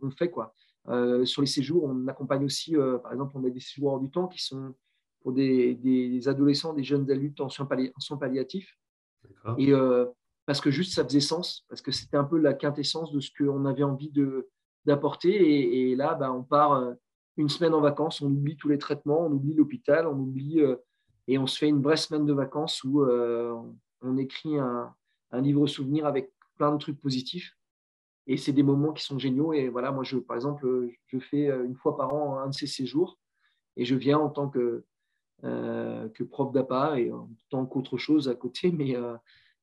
on, 0.00 0.10
fait 0.12 0.30
quoi. 0.30 0.54
Euh, 0.88 1.24
sur 1.24 1.42
les 1.42 1.48
séjours, 1.48 1.82
on 1.84 2.06
accompagne 2.06 2.44
aussi, 2.44 2.74
par 3.02 3.12
exemple, 3.12 3.32
on 3.34 3.44
a 3.44 3.50
des 3.50 3.60
séjours 3.60 3.94
hors 3.94 4.00
du 4.00 4.08
temps 4.10 4.28
qui 4.28 4.42
sont 4.42 4.74
pour 5.20 5.32
des, 5.32 6.20
adolescents, 6.26 6.72
des 6.72 6.84
jeunes 6.84 7.10
adultes 7.10 7.40
en 7.40 7.48
soins, 7.48 7.66
palliatifs. 7.66 8.76
Et 9.58 9.72
euh, 9.72 10.06
parce 10.46 10.60
que 10.60 10.70
juste 10.70 10.94
ça 10.94 11.04
faisait 11.04 11.20
sens, 11.20 11.64
parce 11.68 11.82
que 11.82 11.92
c'était 11.92 12.16
un 12.16 12.24
peu 12.24 12.38
la 12.38 12.54
quintessence 12.54 13.12
de 13.12 13.20
ce 13.20 13.30
qu'on 13.36 13.66
avait 13.66 13.82
envie 13.82 14.12
d'apporter. 14.84 15.90
Et, 15.90 15.96
là, 15.96 16.14
bah, 16.14 16.32
on 16.32 16.42
part 16.42 16.72
euh, 16.72 16.94
une 17.36 17.48
semaine 17.48 17.74
en 17.74 17.80
vacances, 17.80 18.22
on 18.22 18.30
oublie 18.30 18.56
tous 18.56 18.68
les 18.68 18.78
traitements, 18.78 19.26
on 19.26 19.32
oublie 19.32 19.54
l'hôpital, 19.54 20.06
on 20.06 20.18
oublie 20.18 20.60
euh, 20.60 20.76
et 21.28 21.38
on 21.38 21.46
se 21.46 21.58
fait 21.58 21.68
une 21.68 21.82
vraie 21.82 21.96
semaine 21.96 22.26
de 22.26 22.32
vacances 22.32 22.82
où 22.82 23.04
on 24.02 24.16
écrit 24.16 24.58
un, 24.58 24.92
un, 25.30 25.40
livre 25.40 25.66
souvenir 25.66 26.06
avec 26.06 26.32
plein 26.56 26.72
de 26.72 26.78
trucs 26.78 27.00
positifs. 27.00 27.56
Et 28.26 28.36
c'est 28.36 28.52
des 28.52 28.62
moments 28.62 28.92
qui 28.92 29.04
sont 29.04 29.18
géniaux. 29.18 29.52
Et 29.52 29.68
voilà, 29.68 29.92
moi, 29.92 30.02
je, 30.02 30.16
par 30.16 30.36
exemple, 30.36 30.88
je 31.06 31.18
fais 31.18 31.46
une 31.46 31.76
fois 31.76 31.96
par 31.96 32.14
an 32.14 32.38
un 32.38 32.48
de 32.48 32.54
ces 32.54 32.66
séjours 32.66 33.18
et 33.76 33.84
je 33.84 33.94
viens 33.94 34.18
en 34.18 34.28
tant 34.28 34.48
que 34.48 34.84
que 35.42 36.22
prof 36.22 36.52
d'appart 36.52 36.98
et 36.98 37.12
en 37.12 37.30
tant 37.48 37.66
qu'autre 37.66 37.98
chose 37.98 38.28
à 38.28 38.34
côté. 38.34 38.70
Mais 38.72 38.96
euh, 38.96 39.16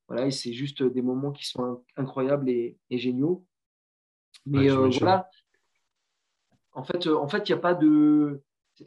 voilà, 0.07 0.27
et 0.27 0.31
c'est 0.31 0.53
juste 0.53 0.83
des 0.83 1.01
moments 1.01 1.31
qui 1.31 1.45
sont 1.45 1.83
incroyables 1.95 2.49
et, 2.49 2.77
géniaux. 2.91 3.45
Mais 4.45 4.71
euh, 4.71 4.89
voilà, 4.99 5.29
en 6.73 6.83
fait, 6.83 7.07
en 7.07 7.27
fait, 7.27 7.49
il 7.49 7.51
n'y 7.51 7.57
a 7.57 7.61
pas 7.61 7.73
de. 7.73 8.41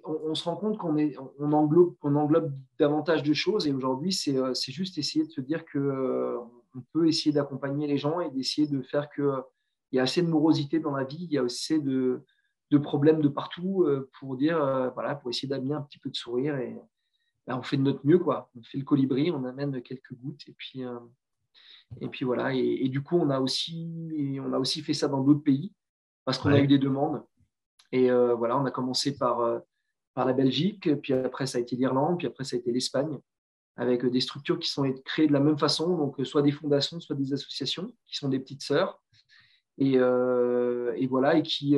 On, 0.04 0.36
se 0.36 0.44
rend 0.44 0.54
compte 0.56 0.78
qu'on 0.78 0.96
est, 0.96 1.16
on 1.40 1.52
englobe, 1.52 1.96
on 2.02 2.14
englobe 2.14 2.54
davantage 2.78 3.24
de 3.24 3.32
choses 3.34 3.66
et 3.66 3.72
aujourd'hui, 3.72 4.12
c'est, 4.12 4.36
c'est 4.54 4.70
juste 4.70 4.98
essayer 4.98 5.26
de 5.26 5.30
se 5.32 5.40
dire 5.40 5.64
que 5.64 6.38
on 6.76 6.80
peut 6.92 7.08
essayer 7.08 7.32
d'accompagner 7.32 7.88
les 7.88 7.98
gens 7.98 8.20
et 8.20 8.30
d'essayer 8.30 8.68
de 8.68 8.82
faire 8.82 9.10
que 9.10 9.42
il 9.90 9.96
y 9.96 9.98
a 9.98 10.04
assez 10.04 10.22
de 10.22 10.28
morosité 10.28 10.78
dans 10.78 10.92
la 10.94 11.02
vie, 11.02 11.24
il 11.24 11.32
y 11.32 11.38
a 11.38 11.42
assez 11.42 11.80
de, 11.80 12.24
de 12.70 12.78
problèmes 12.78 13.20
de 13.20 13.28
partout 13.28 13.82
euh, 13.82 14.08
pour 14.18 14.36
dire, 14.36 14.62
euh, 14.62 14.90
voilà, 14.90 15.14
pour 15.16 15.30
essayer 15.30 15.48
d'amener 15.48 15.74
un 15.74 15.82
petit 15.82 15.98
peu 15.98 16.08
de 16.08 16.16
sourire. 16.16 16.56
Et 16.56 16.76
ben, 17.46 17.56
on 17.56 17.62
fait 17.62 17.76
de 17.76 17.82
notre 17.82 18.06
mieux, 18.06 18.18
quoi. 18.18 18.50
On 18.56 18.62
fait 18.62 18.78
le 18.78 18.84
colibri, 18.84 19.30
on 19.30 19.44
amène 19.44 19.82
quelques 19.82 20.14
gouttes 20.14 20.42
et 20.46 20.52
puis, 20.52 20.84
euh, 20.84 20.98
et 22.00 22.08
puis 22.08 22.24
voilà. 22.24 22.54
Et, 22.54 22.88
du 22.88 23.02
coup, 23.02 23.18
on 23.18 23.30
a, 23.30 23.40
aussi, 23.40 24.38
on 24.40 24.52
a 24.52 24.58
aussi 24.58 24.82
fait 24.82 24.94
ça 24.94 25.08
dans 25.08 25.22
d'autres 25.22 25.42
pays 25.42 25.72
parce 26.24 26.38
qu'on 26.38 26.52
a 26.52 26.60
eu 26.60 26.68
des 26.68 26.78
demandes. 26.78 27.24
Et 27.90 28.08
voilà, 28.08 28.56
on 28.56 28.64
a 28.64 28.70
commencé 28.70 29.16
par, 29.18 29.62
par 30.14 30.24
la 30.24 30.32
Belgique, 30.32 30.88
puis 31.00 31.12
après 31.12 31.48
ça 31.48 31.58
a 31.58 31.60
été 31.60 31.74
l'Irlande, 31.74 32.18
puis 32.18 32.28
après 32.28 32.44
ça 32.44 32.54
a 32.54 32.60
été 32.60 32.70
l'Espagne, 32.70 33.18
avec 33.74 34.06
des 34.06 34.20
structures 34.20 34.60
qui 34.60 34.70
sont 34.70 34.84
créées 35.04 35.26
de 35.26 35.32
la 35.32 35.40
même 35.40 35.58
façon, 35.58 35.96
donc 35.96 36.24
soit 36.24 36.42
des 36.42 36.52
fondations, 36.52 37.00
soit 37.00 37.16
des 37.16 37.32
associations, 37.32 37.92
qui 38.06 38.16
sont 38.16 38.28
des 38.28 38.38
petites 38.38 38.62
sœurs. 38.62 39.02
Et, 39.78 39.94
et 39.94 41.06
voilà, 41.08 41.36
et 41.36 41.42
qui, 41.42 41.76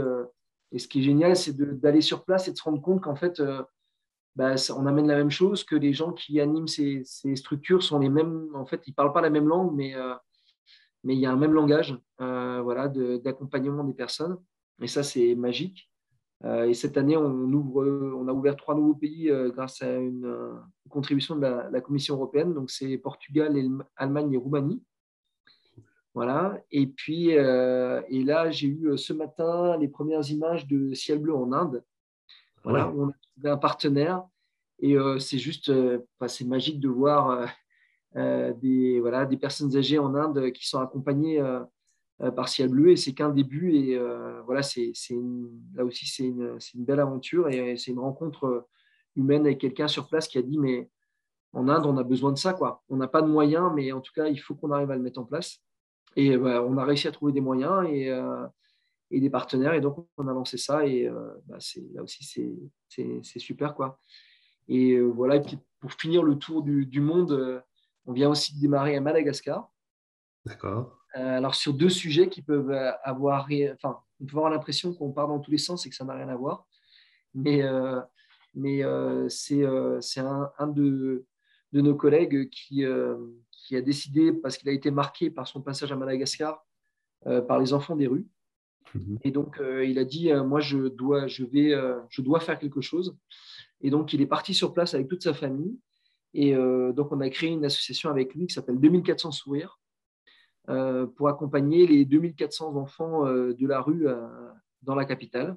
et 0.72 0.78
ce 0.78 0.88
qui 0.88 1.00
est 1.00 1.02
génial, 1.02 1.36
c'est 1.36 1.54
d'aller 1.56 2.00
sur 2.00 2.24
place 2.24 2.48
et 2.48 2.52
de 2.52 2.56
se 2.56 2.62
rendre 2.62 2.80
compte 2.80 3.02
qu'en 3.02 3.14
fait, 3.14 3.40
euh, 3.40 3.62
bah, 4.36 4.54
on 4.74 4.86
amène 4.86 5.06
la 5.06 5.16
même 5.16 5.30
chose, 5.30 5.64
que 5.64 5.76
les 5.76 5.92
gens 5.92 6.12
qui 6.12 6.40
animent 6.40 6.66
ces, 6.66 7.04
structures 7.34 7.82
sont 7.82 7.98
les 7.98 8.08
mêmes. 8.08 8.48
En 8.54 8.64
fait, 8.64 8.82
ils 8.86 8.90
ne 8.90 8.94
parlent 8.94 9.12
pas 9.12 9.20
la 9.20 9.30
même 9.30 9.46
langue, 9.46 9.74
mais, 9.74 9.94
euh, 9.94 10.14
mais 11.04 11.14
il 11.14 11.20
y 11.20 11.26
a 11.26 11.30
un 11.30 11.36
même 11.36 11.52
langage 11.52 11.98
euh, 12.22 12.62
voilà, 12.62 12.88
d'accompagnement 12.88 13.84
des 13.84 13.92
personnes. 13.92 14.38
Et 14.80 14.88
ça, 14.88 15.02
c'est 15.02 15.34
magique. 15.34 15.90
et 16.44 16.74
cette 16.74 16.96
année, 16.96 17.16
on 17.16 18.28
a 18.28 18.32
ouvert 18.32 18.56
trois 18.56 18.74
nouveaux 18.74 18.94
pays 18.94 19.30
grâce 19.54 19.82
à 19.82 19.96
une, 19.98 20.58
contribution 20.88 21.36
de 21.36 21.42
la, 21.42 21.70
la 21.70 21.80
Commission 21.80 22.16
européenne. 22.16 22.54
Donc, 22.54 22.70
c'est 22.70 22.96
Portugal, 22.98 23.54
Allemagne 23.96 24.32
et 24.32 24.38
Roumanie. 24.38 24.82
Voilà. 26.14 26.60
Et 26.70 26.86
puis, 26.86 27.36
euh, 27.36 28.02
et 28.08 28.22
là, 28.22 28.50
j'ai 28.50 28.68
eu 28.68 28.90
euh, 28.90 28.96
ce 28.96 29.12
matin 29.12 29.78
les 29.78 29.88
premières 29.88 30.28
images 30.30 30.66
de 30.66 30.92
ciel 30.92 31.18
bleu 31.18 31.34
en 31.34 31.52
Inde. 31.52 31.82
Voilà, 32.64 32.90
on 32.90 33.08
a 33.08 33.12
trouvé 33.32 33.50
un 33.50 33.56
partenaire. 33.56 34.24
Et 34.78 34.96
euh, 34.96 35.18
c'est 35.18 35.38
juste, 35.38 35.72
c'est 36.26 36.44
magique 36.44 36.80
de 36.80 36.88
voir 36.88 37.48
des, 38.14 39.00
voilà, 39.00 39.26
des 39.26 39.36
personnes 39.36 39.76
âgées 39.76 39.98
en 39.98 40.14
Inde 40.14 40.52
qui 40.52 40.68
sont 40.68 40.80
accompagnées 40.80 41.42
par 42.36 42.48
ciel 42.48 42.68
bleu. 42.68 42.90
Et 42.90 42.96
c'est 42.96 43.14
qu'un 43.14 43.30
début. 43.30 43.74
Et 43.74 43.98
voilà, 44.44 44.62
c'est, 44.62 44.92
là 45.74 45.84
aussi, 45.84 46.06
c'est 46.06 46.24
une, 46.24 46.58
une, 46.74 46.84
belle 46.84 47.00
aventure. 47.00 47.48
Et 47.48 47.76
c'est 47.76 47.90
une 47.90 48.00
rencontre 48.00 48.66
humaine 49.16 49.46
avec 49.46 49.58
quelqu'un 49.58 49.88
sur 49.88 50.08
place 50.08 50.28
qui 50.28 50.38
a 50.38 50.42
dit, 50.42 50.58
mais 50.58 50.88
en 51.52 51.68
Inde, 51.68 51.86
on 51.86 51.96
a 51.96 52.04
besoin 52.04 52.32
de 52.32 52.38
ça. 52.38 52.52
Quoi. 52.52 52.82
On 52.88 52.96
n'a 52.96 53.08
pas 53.08 53.22
de 53.22 53.28
moyens, 53.28 53.72
mais 53.74 53.92
en 53.92 54.00
tout 54.00 54.12
cas, 54.14 54.26
il 54.26 54.38
faut 54.38 54.54
qu'on 54.54 54.72
arrive 54.72 54.90
à 54.90 54.96
le 54.96 55.02
mettre 55.02 55.20
en 55.20 55.24
place. 55.24 55.62
Et 56.16 56.36
bah, 56.36 56.62
on 56.62 56.76
a 56.76 56.84
réussi 56.84 57.08
à 57.08 57.12
trouver 57.12 57.32
des 57.32 57.40
moyens 57.40 57.86
et, 57.88 58.10
euh, 58.10 58.46
et, 59.10 59.20
des 59.20 59.30
partenaires. 59.30 59.74
Et 59.74 59.80
donc, 59.80 60.06
on 60.16 60.28
a 60.28 60.32
lancé 60.32 60.58
ça. 60.58 60.86
Et 60.86 61.08
euh, 61.08 61.32
bah, 61.46 61.58
là 61.94 62.02
aussi, 62.02 62.24
c'est 62.88 63.38
super. 63.38 63.74
Quoi. 63.74 63.98
Et 64.68 64.92
euh, 64.92 65.04
voilà. 65.04 65.36
Et 65.36 65.42
puis, 65.42 65.58
pour 65.80 65.92
finir 65.92 66.22
le 66.22 66.36
tour 66.36 66.62
du, 66.62 66.86
du 66.86 67.00
monde, 67.00 67.62
on 68.06 68.12
vient 68.12 68.30
aussi 68.30 68.54
de 68.54 68.60
démarrer 68.60 68.96
à 68.96 69.00
Madagascar. 69.00 69.70
D'accord. 70.44 70.98
alors, 71.12 71.54
sur 71.54 71.72
deux 71.72 71.88
sujets 71.88 72.28
qui 72.28 72.42
peuvent 72.42 72.72
avoir. 73.04 73.48
Enfin, 73.74 74.00
on 74.20 74.26
peut 74.26 74.36
avoir 74.36 74.50
l'impression 74.50 74.92
qu'on 74.94 75.12
part 75.12 75.28
dans 75.28 75.40
tous 75.40 75.50
les 75.50 75.58
sens 75.58 75.86
et 75.86 75.90
que 75.90 75.96
ça 75.96 76.04
n'a 76.04 76.14
rien 76.14 76.28
à 76.28 76.36
voir. 76.36 76.66
Mais, 77.34 77.62
mais 78.54 78.82
c'est 79.28 79.64
un, 79.64 80.52
un 80.58 80.66
de, 80.66 81.24
de, 81.72 81.80
nos 81.80 81.94
collègues 81.94 82.50
qui, 82.50 82.84
qui 83.72 83.76
a 83.78 83.80
décidé, 83.80 84.34
parce 84.34 84.58
qu'il 84.58 84.68
a 84.68 84.72
été 84.72 84.90
marqué 84.90 85.30
par 85.30 85.48
son 85.48 85.62
passage 85.62 85.90
à 85.92 85.96
Madagascar, 85.96 86.62
par 87.48 87.58
les 87.58 87.72
enfants 87.72 87.96
des 87.96 88.06
rues. 88.06 88.26
Mhm. 88.94 89.18
Et 89.22 89.30
donc, 89.30 89.58
il 89.82 89.98
a 89.98 90.04
dit, 90.04 90.30
moi, 90.44 90.60
je 90.60 90.88
dois, 90.88 91.26
je, 91.26 91.42
vais, 91.42 91.72
je 92.10 92.20
dois 92.20 92.38
faire 92.40 92.58
quelque 92.58 92.82
chose. 92.82 93.16
Et 93.80 93.88
donc, 93.88 94.12
il 94.12 94.20
est 94.20 94.26
parti 94.26 94.52
sur 94.52 94.74
place 94.74 94.92
avec 94.92 95.08
toute 95.08 95.22
sa 95.22 95.32
famille. 95.32 95.78
Et 96.34 96.54
donc, 96.54 97.12
on 97.12 97.20
a 97.20 97.30
créé 97.30 97.48
une 97.48 97.64
association 97.64 98.10
avec 98.10 98.34
lui 98.34 98.46
qui 98.46 98.52
s'appelle 98.52 98.78
2400 98.78 99.32
Sourires 99.32 99.80
pour 101.16 101.28
accompagner 101.28 101.86
les 101.86 102.04
2400 102.04 102.76
enfants 102.76 103.24
de 103.24 103.66
la 103.66 103.80
rue 103.80 104.06
dans 104.82 104.94
la 104.94 105.06
capitale, 105.06 105.56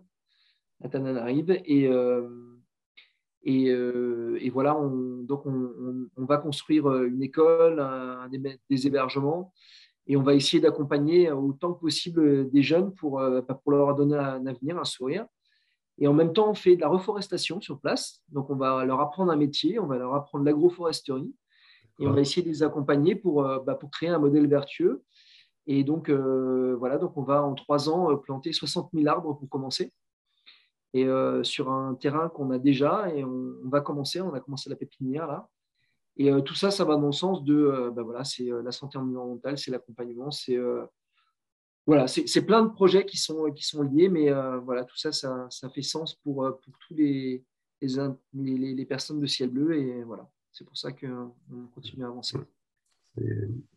à 0.82 0.88
Tananarive. 0.88 1.62
Et, 1.66 1.90
et, 3.46 3.68
et, 3.68 4.50
voilà, 4.50 4.76
on, 4.78 5.24
donc 5.24 5.46
on, 5.46 6.26
va 6.26 6.38
construire 6.38 6.92
une 7.04 7.22
école, 7.22 7.82
des 8.70 8.88
hébergements, 8.88 9.54
et 10.08 10.18
on 10.18 10.24
va 10.24 10.34
essayer 10.34 10.60
d'accompagner 10.60 11.32
autant 11.32 11.74
que 11.74 11.82
possible 11.82 12.50
des 12.50 12.64
jeunes 12.64 12.94
pour, 12.94 13.20
bah, 13.20 13.60
pour 13.64 13.72
leur 13.72 13.96
donner 13.96 14.18
un 14.18 14.46
avenir, 14.48 14.80
un 14.80 14.84
sourire. 14.84 15.26
Et 16.00 16.08
en 16.08 16.14
même 16.14 16.34
temps, 16.34 16.50
on 16.50 16.56
fait 16.56 16.76
de 16.76 16.82
la 16.82 16.88
reforestation 16.88 17.62
sur 17.62 17.80
place. 17.80 18.22
Donc, 18.30 18.50
on 18.50 18.56
va 18.56 18.84
leur 18.84 19.00
apprendre 19.00 19.32
un 19.32 19.38
métier, 19.38 19.80
on 19.80 19.86
va 19.86 19.98
leur 19.98 20.16
apprendre 20.16 20.44
l'agroforesterie, 20.44 21.34
et 22.00 22.08
on 22.08 22.14
va 22.14 22.22
essayer 22.22 22.42
de 22.42 22.50
les 22.50 22.64
accompagner 22.64 23.16
pour, 23.16 23.44
bah, 23.44 23.76
pour 23.76 23.92
créer 23.92 24.10
un 24.10 24.20
modèle 24.20 24.48
vertueux. 24.48 25.04
Et 25.68 25.84
donc, 25.84 26.10
euh, 26.10 26.76
voilà, 26.78 26.98
donc 26.98 27.18
on 27.18 27.24
va 27.24 27.44
en 27.44 27.56
trois 27.56 27.90
ans 27.90 28.12
euh, 28.12 28.18
planter 28.18 28.54
60 28.54 28.92
000 28.94 29.08
arbres 29.08 29.34
pour 29.34 29.50
commencer. 29.50 29.92
Et 30.96 31.06
euh, 31.06 31.44
sur 31.44 31.70
un 31.72 31.94
terrain 31.94 32.30
qu'on 32.30 32.50
a 32.52 32.58
déjà, 32.58 33.14
et 33.14 33.24
on, 33.24 33.54
va 33.66 33.82
commencer, 33.82 34.22
on 34.22 34.34
a 34.34 34.40
commencé 34.40 34.70
la 34.70 34.76
pépinière 34.76 35.28
là. 35.28 35.48
Et 36.18 36.32
tout 36.44 36.56
ça, 36.56 36.72
ça 36.72 36.86
va 36.86 36.96
dans 36.96 37.08
le 37.08 37.12
sens 37.12 37.44
de, 37.44 37.92
bah, 37.94 38.02
voilà, 38.02 38.24
c'est 38.24 38.50
la 38.64 38.72
santé 38.72 38.98
environnementale, 38.98 39.58
c'est 39.58 39.70
l'accompagnement, 39.70 40.32
c'est 40.32 40.58
voilà, 41.86 42.08
c'est 42.08 42.46
plein 42.46 42.64
de 42.64 42.70
projets 42.70 43.06
qui 43.06 43.18
sont, 43.18 43.52
qui 43.52 43.66
sont 43.66 43.84
liés, 43.84 44.08
mais 44.08 44.32
voilà, 44.64 44.86
tout 44.86 44.96
ça, 44.96 45.12
ça, 45.12 45.46
ça, 45.50 45.70
fait 45.70 45.82
sens 45.82 46.16
pour, 46.16 46.36
pour 46.36 46.78
tous 46.88 46.94
les 46.94 47.44
les, 48.34 48.74
les, 48.74 48.86
personnes 48.86 49.20
de 49.20 49.26
ciel 49.26 49.50
bleu, 49.50 49.76
et 49.78 50.04
voilà, 50.04 50.30
c'est 50.52 50.64
pour 50.64 50.78
ça 50.78 50.94
qu'on 50.94 51.34
continue 51.74 52.06
à 52.06 52.08
avancer. 52.08 52.38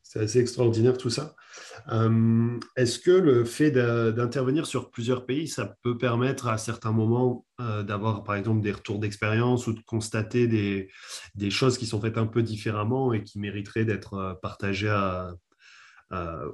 C'est 0.02 0.20
assez 0.20 0.38
extraordinaire 0.38 0.96
tout 0.96 1.10
ça. 1.10 1.34
Euh, 1.90 2.58
est-ce 2.76 2.98
que 2.98 3.10
le 3.10 3.44
fait 3.44 3.70
d'intervenir 3.70 4.66
sur 4.66 4.90
plusieurs 4.90 5.26
pays, 5.26 5.48
ça 5.48 5.76
peut 5.82 5.98
permettre 5.98 6.48
à 6.48 6.56
certains 6.56 6.92
moments 6.92 7.44
euh, 7.60 7.82
d'avoir 7.82 8.24
par 8.24 8.34
exemple 8.36 8.62
des 8.62 8.72
retours 8.72 8.98
d'expérience 8.98 9.66
ou 9.66 9.74
de 9.74 9.80
constater 9.80 10.46
des, 10.46 10.90
des, 11.34 11.50
choses 11.50 11.76
qui 11.76 11.86
sont 11.86 12.00
faites 12.00 12.16
un 12.16 12.26
peu 12.26 12.42
différemment 12.42 13.12
et 13.12 13.22
qui 13.22 13.38
mériteraient 13.38 13.84
d'être 13.84 14.14
euh, 14.14 14.34
partagées 14.34 14.88
à, 14.88 15.34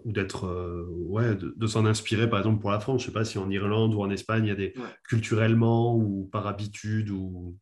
ou 0.05 0.11
d'être 0.11 0.49
ouais, 0.89 1.37
de, 1.37 1.67
s'en 1.69 1.87
inspirer 1.87 2.29
par 2.29 2.41
exemple 2.41 2.61
pour 2.61 2.73
la 2.73 2.81
France? 2.81 3.03
Je 3.03 3.07
ne 3.07 3.11
sais 3.13 3.15
pas 3.15 3.25
si 3.25 3.39
en 3.39 3.49
Irlande 3.51 3.95
ou 3.95 4.01
en 4.01 4.11
Espagne, 4.11 4.47
il 4.47 4.49
y 4.49 4.51
a 4.51 4.57
des 4.57 4.75
culturellement 5.05 5.97
ou 5.97 6.29
par 6.33 6.49
habitude 6.49 7.11
ou 7.11 7.57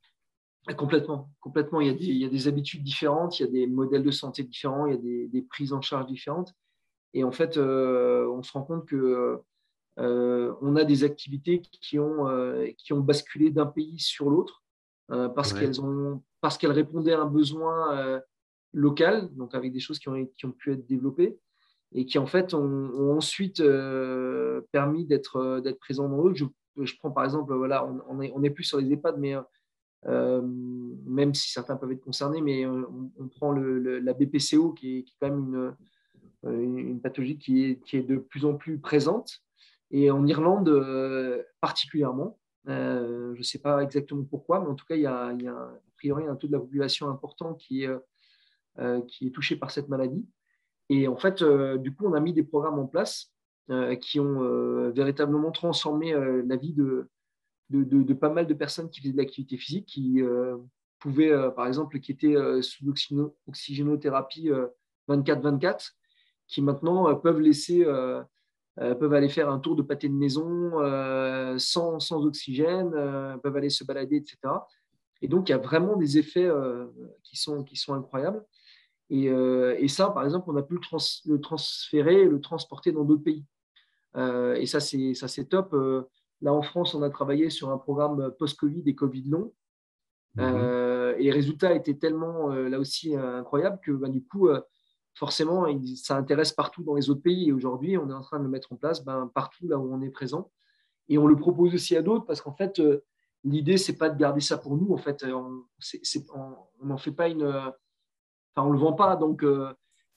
Complètement, 0.77 1.29
complètement. 1.41 1.81
Il 1.81 1.89
y, 1.89 1.91
a 1.91 1.95
des, 1.95 2.05
il 2.05 2.17
y, 2.19 2.25
a 2.25 2.29
des, 2.29 2.47
habitudes 2.47 2.85
différentes, 2.85 3.41
il 3.41 3.43
y 3.43 3.49
a 3.49 3.51
des 3.51 3.67
modèles 3.67 4.05
de 4.05 4.13
santé 4.13 4.45
différents, 4.45 4.87
il 4.87 4.95
y 4.95 4.97
a 4.97 5.01
des, 5.01 5.27
des 5.27 5.43
prises 5.43 5.73
en 5.73 5.81
charge 5.81 6.07
différentes. 6.07 6.55
Et 7.15 7.25
en 7.25 7.33
fait, 7.33 7.57
euh, 7.57 8.27
on 8.29 8.43
se 8.43 8.53
rend 8.53 8.63
compte 8.63 8.87
que 8.87 9.41
euh, 9.99 10.55
on 10.61 10.77
a 10.77 10.85
des 10.85 11.05
activités 11.05 11.61
qui 11.61 11.99
ont, 11.99 12.29
euh, 12.29 12.69
qui 12.79 12.93
ont 12.93 13.01
basculé 13.01 13.51
d'un 13.51 13.67
pays 13.67 13.99
sur 13.99 14.31
l'autre 14.31 14.63
parce 15.35 15.53
qu'elles 15.53 15.79
ont 15.83 16.23
parce 16.41 16.57
qu'elles 16.57 16.73
répondaient 16.73 17.13
à 17.13 17.21
un 17.21 17.27
besoin 17.27 18.23
local, 18.73 19.29
donc 19.35 19.55
avec 19.55 19.71
des 19.71 19.81
choses 19.81 19.99
qui 19.99 20.09
ont, 20.09 20.25
qui 20.25 20.47
ont 20.47 20.53
pu 20.53 20.73
être 20.73 20.87
développées 20.87 21.39
et 21.93 22.07
qui 22.07 22.19
en 22.19 22.25
fait 22.25 22.55
ont, 22.55 23.15
ensuite 23.15 23.63
permis 24.71 25.05
d'être 25.05 25.61
d'être 25.61 25.79
présents 25.79 26.09
dans 26.09 26.17
l'autre. 26.17 26.37
Je, 26.37 26.47
je, 26.83 26.97
prends 26.97 27.11
par 27.11 27.25
exemple, 27.25 27.53
voilà, 27.53 27.85
on, 27.85 28.01
on, 28.09 28.23
est, 28.23 28.33
on 28.35 28.43
est 28.43 28.49
plus 28.49 28.65
sur 28.65 28.79
les 28.79 28.91
EHPAD, 28.91 29.19
mais 29.19 29.35
euh, 30.07 30.43
même 30.43 31.35
si 31.35 31.53
certains 31.53 31.77
peuvent 31.77 31.93
être 31.93 32.05
concernés, 32.05 32.41
mais 32.41 32.67
euh, 32.67 32.85
on, 33.19 33.29
prend 33.29 33.53
la 33.53 34.13
BPCO 34.13 34.73
qui 34.73 34.99
est, 34.99 35.05
quand 35.21 35.31
même 35.31 35.75
une, 36.45 36.97
euh, 36.97 37.01
pathologie 37.01 37.39
qui 37.39 37.79
est, 37.93 38.03
de 38.03 38.17
plus 38.17 38.45
en 38.45 38.55
plus 38.55 38.79
présente. 38.79 39.39
Et 39.91 40.11
en 40.11 40.27
Irlande 40.27 40.71
particulièrement, 41.61 42.39
je 42.67 43.37
ne 43.37 43.43
sais 43.43 43.59
pas 43.59 43.83
exactement 43.83 44.25
pourquoi, 44.25 44.61
mais 44.61 44.69
en 44.69 44.75
tout 44.75 44.87
cas, 44.87 44.97
il 44.97 45.03
y 45.03 45.07
a, 45.07 45.29
a 45.29 45.75
priori 45.97 46.27
un 46.27 46.35
taux 46.35 46.47
de 46.47 46.53
la 46.53 46.59
population 46.59 47.11
important 47.11 47.55
qui 47.55 47.87
qui 49.07 49.27
est 49.27 49.31
touché 49.31 49.57
par 49.57 49.71
cette 49.71 49.89
maladie. 49.89 50.27
Et 50.89 51.09
en 51.09 51.17
fait, 51.17 51.45
du 51.45 51.95
coup, 51.95 52.07
on 52.07 52.15
a 52.15 52.21
mis 52.21 52.33
des 52.33 52.43
programmes 52.43 52.79
en 52.79 52.87
place 52.87 53.35
qui 54.01 54.19
ont 54.19 54.91
véritablement 54.93 55.53
transformé 55.53 56.15
la 56.15 56.57
vie 56.57 56.73
de, 56.73 57.11
de, 57.81 58.15
pas 58.15 58.31
mal 58.31 58.47
de 58.47 58.55
personnes 58.55 58.91
qui 58.91 59.01
faisaient 59.01 59.13
de 59.13 59.19
l'activité 59.19 59.57
physique, 59.57 59.87
qui 59.87 60.23
euh, 60.23 60.57
pouvaient, 60.99 61.33
euh, 61.33 61.51
par 61.51 61.67
exemple, 61.67 61.99
qui 62.01 62.13
étaient 62.13 62.37
euh, 62.37 62.63
sous 62.63 62.85
l'oxygénothérapie 62.85 64.51
24-24, 65.09 65.93
qui 66.47 66.63
maintenant 66.63 67.15
peuvent 67.17 67.41
laisser, 67.41 67.85
peuvent 68.77 69.15
aller 69.15 69.31
faire 69.31 69.49
un 69.49 69.59
tour 69.59 69.75
de 69.75 69.83
pâté 69.83 70.09
de 70.09 70.15
maison 70.15 70.73
sans, 71.59 71.99
sans, 71.99 72.27
oxygène, 72.27 72.91
peuvent 73.43 73.57
aller 73.57 73.71
se 73.71 73.85
balader, 73.85 74.17
etc. 74.17 74.37
Et 75.23 75.29
donc, 75.29 75.49
il 75.49 75.53
y 75.53 75.55
a 75.55 75.59
vraiment 75.59 75.97
des 75.97 76.19
effets 76.19 76.51
qui, 77.23 77.37
sont, 77.37 77.65
qui 77.65 77.77
sont 77.77 77.95
incroyables. 77.95 78.45
Et, 79.09 79.89
ça, 79.89 80.11
par 80.11 80.25
exemple, 80.25 80.51
on 80.51 80.57
a 80.57 80.63
pu 80.63 80.75
le, 80.75 81.33
le 81.33 81.41
transférer, 81.41 82.27
le 82.27 82.41
transporter 82.41 82.93
dans 82.93 83.05
d'autres 83.05 83.25
pays. 83.25 83.47
et 84.15 84.67
ça, 84.67 84.81
c'est 84.81 85.45
top. 85.49 85.75
Là, 86.43 86.53
en 86.53 86.63
France, 86.63 86.95
on 86.95 87.03
a 87.03 87.11
travaillé 87.11 87.51
sur 87.51 87.71
un 87.71 87.79
programme 87.79 88.33
post-Covid 88.39 88.83
et 88.87 88.95
Covid 88.95 89.23
long. 89.29 89.53
Mhm. 90.35 90.45
Euh, 90.45 91.15
et 91.17 91.25
les 91.25 91.31
résultats 91.31 91.73
étaient 91.75 91.95
tellement, 91.95 92.51
euh, 92.51 92.69
là 92.69 92.79
aussi, 92.81 93.15
incroyables 93.17 93.79
que 93.83 93.93
ben, 93.93 94.11
du 94.11 94.25
coup, 94.25 94.49
euh, 94.49 94.61
forcément, 95.15 95.67
ça 95.97 96.17
intéresse 96.17 96.53
partout 96.53 96.83
dans 96.83 96.95
les 96.97 97.11
autres 97.11 97.23
pays. 97.23 97.49
Et 97.49 97.53
aujourd'hui, 97.53 97.97
on 97.97 98.11
est 98.11 98.15
en 98.15 98.23
train 98.23 98.39
de 98.39 98.45
le 98.45 98.51
mettre 98.51 98.73
en 98.73 98.77
place 98.77 99.05
ben, 99.05 99.31
partout 99.33 99.69
là 99.69 99.79
où 99.79 99.95
on 99.95 100.01
est 100.03 100.11
présent. 100.11 100.51
Et 101.09 101.17
on 101.17 101.27
le 101.27 101.37
propose 101.37 101.75
aussi 101.75 101.97
à 101.97 102.03
d'autres 102.03 102.27
parce 102.27 102.41
qu'en 102.41 102.55
fait, 102.55 102.83
l'idée, 103.45 103.77
c'est 103.77 103.97
pas 103.97 104.11
de 104.11 104.19
garder 104.19 104.41
ça 104.41 104.59
pour 104.59 104.77
nous. 104.77 104.93
En 104.93 104.99
fait, 104.99 105.25
on 105.25 105.65
n'en 106.83 106.99
fait 106.99 107.13
pas 107.13 107.29
une. 107.29 107.45
Enfin, 107.45 108.67
on 108.67 108.69
ne 108.69 108.73
le 108.73 108.79
vend 108.79 108.95
pas. 108.95 109.17
Donc, 109.17 109.45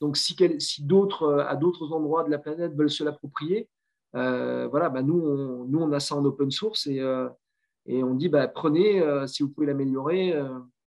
donc 0.00 0.16
si, 0.16 0.36
si 0.58 0.84
d'autres, 0.84 1.44
à 1.46 1.56
d'autres 1.56 1.92
endroits 1.92 2.24
de 2.24 2.30
la 2.30 2.38
planète, 2.38 2.74
veulent 2.74 2.90
se 2.90 3.04
l'approprier, 3.04 3.68
euh, 3.68 3.75
voilà, 4.16 4.88
bah, 4.88 5.02
nous, 5.02 5.20
on, 5.20 5.64
nous, 5.64 5.78
on 5.78 5.92
a 5.92 6.00
ça 6.00 6.16
en 6.16 6.24
open 6.24 6.50
source 6.50 6.86
et, 6.86 7.00
euh, 7.00 7.28
et 7.86 8.02
on 8.02 8.14
dit 8.14 8.28
bah, 8.28 8.48
prenez 8.48 9.00
euh, 9.00 9.26
si 9.26 9.42
vous 9.42 9.50
pouvez 9.50 9.66
l'améliorer. 9.66 10.34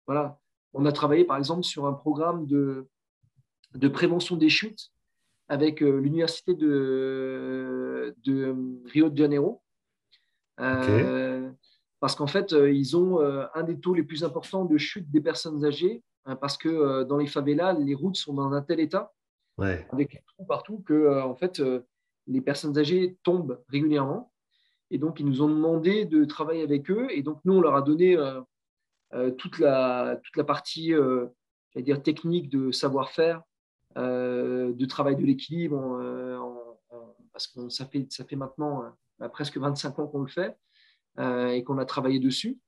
voilà. 0.07 0.39
On 0.73 0.87
a 0.87 0.93
travaillé 0.93 1.25
par 1.25 1.37
exemple 1.37 1.65
sur 1.65 1.87
un 1.87 1.93
programme 1.93 2.47
de, 2.47 2.87
de 3.75 3.89
prévention 3.89 4.37
des 4.37 4.49
chutes 4.49 4.91
avec 5.49 5.81
l'université 5.81 6.55
de, 6.55 8.15
de, 8.25 8.55
Rio 8.87 9.11
de 9.11 9.17
Janeiro. 9.17 9.63
Parce 10.57 12.15
qu'en 12.15 12.29
fait, 12.29 12.53
ils 12.53 12.97
ont 12.97 13.19
un 13.21 13.63
des 13.65 13.79
taux 13.81 13.95
les 13.95 14.05
plus 14.05 14.23
importants 14.23 14.65
de 14.65 14.79
chute 14.79 15.11
des 15.11 15.21
personnes 15.21 15.65
âgées, 15.65 16.05
hein, 16.25 16.37
parce 16.37 16.57
que 16.57 17.03
dans 17.03 17.17
les 17.17 17.27
favelas, 17.27 17.73
les 17.73 17.95
routes 17.95 18.17
sont 18.17 18.33
dans 18.33 18.53
un 18.53 18.63
tel 18.63 18.79
état, 18.79 19.13
avec 19.59 20.13
des 20.13 20.23
trous 20.29 20.47
partout, 20.47 20.85
que 20.87 21.21
en 21.21 21.35
fait, 21.35 21.61
les 22.31 22.41
personnes 22.41 22.79
âgées 22.79 23.19
tombent 23.23 23.61
régulièrement. 23.69 24.33
Et 24.91 24.99
donc, 24.99 25.21
ils 25.21 25.27
nous 25.27 25.43
ont 25.43 25.49
demandé 25.49 26.05
de 26.05 26.25
travailler 26.25 26.63
avec 26.63 26.91
eux. 26.91 27.09
Et 27.11 27.23
donc, 27.23 27.41
nous, 27.45 27.55
on 27.55 27.61
leur 27.61 27.75
a 27.75 27.83
donné 27.83 28.17
euh, 28.17 28.41
euh, 29.15 29.31
toute, 29.33 29.59
la, 29.59 30.19
toute 30.23 30.37
la 30.37 30.45
partie 30.45 30.95
euh, 30.95 31.27
dire, 31.77 32.03
technique 32.03 32.49
de 32.49 32.71
savoir-faire, 32.71 33.43
de 33.97 34.85
travail 34.87 35.17
de 35.17 35.25
l'équilibre, 35.25 35.99
parce 37.33 37.49
que 37.49 37.69
ça 37.69 37.87
fait, 37.87 38.07
ça 38.11 38.25
fait 38.25 38.37
maintenant 38.37 38.85
presque 39.33 39.59
25 39.59 39.99
ans 39.99 40.07
qu'on 40.07 40.23
le 40.23 40.29
fait 40.29 40.57
et 41.19 41.65
qu'on 41.65 41.77
a 41.79 41.85
travaillé 41.85 42.21
dessus. 42.21 42.61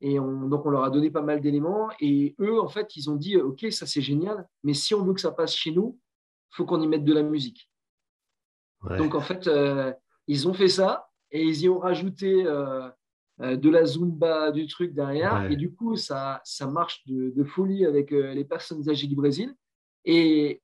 Et 0.00 0.16
donc, 0.16 0.64
on 0.64 0.70
leur 0.70 0.84
a 0.84 0.90
donné 0.90 1.10
pas 1.10 1.20
mal 1.20 1.42
d'éléments. 1.42 1.90
Et 2.00 2.34
eux, 2.40 2.58
en 2.58 2.68
fait, 2.68 2.96
ils 2.96 3.10
ont 3.10 3.16
dit, 3.16 3.36
OK, 3.36 3.66
ça 3.70 3.84
c'est 3.84 4.00
génial, 4.00 4.48
mais 4.62 4.72
si 4.72 4.94
on 4.94 5.04
veut 5.04 5.12
que 5.12 5.20
ça 5.20 5.32
passe 5.32 5.54
chez 5.54 5.70
nous, 5.70 5.98
il 6.50 6.56
faut 6.56 6.64
qu'on 6.64 6.80
y 6.80 6.86
mette 6.86 7.04
de 7.04 7.12
la 7.12 7.22
musique. 7.22 7.68
Donc, 8.98 9.14
en 9.14 9.20
fait, 9.20 9.46
euh, 9.46 9.92
ils 10.26 10.48
ont 10.48 10.54
fait 10.54 10.68
ça 10.68 11.08
et 11.30 11.42
ils 11.42 11.62
y 11.62 11.68
ont 11.68 11.78
rajouté 11.78 12.44
euh, 12.46 12.88
euh, 13.40 13.56
de 13.56 13.70
la 13.70 13.84
Zumba, 13.84 14.50
du 14.50 14.66
truc 14.66 14.94
derrière. 14.94 15.50
Et 15.50 15.56
du 15.56 15.72
coup, 15.72 15.96
ça, 15.96 16.40
ça 16.44 16.66
marche 16.66 17.04
de, 17.06 17.44
folie 17.44 17.84
avec 17.86 18.10
les 18.10 18.44
personnes 18.44 18.88
âgées 18.88 19.06
du 19.06 19.16
Brésil. 19.16 19.54
Et, 20.04 20.60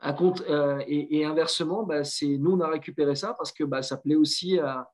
à 0.00 0.12
compte, 0.12 0.44
et, 0.86 1.24
inversement, 1.24 1.82
bah, 1.82 2.02
nous, 2.22 2.52
on 2.52 2.60
a 2.60 2.68
récupéré 2.68 3.16
ça 3.16 3.34
parce 3.34 3.50
que 3.50 3.64
bah, 3.64 3.82
ça 3.82 3.96
plaît 3.96 4.14
aussi 4.14 4.58
à, 4.58 4.88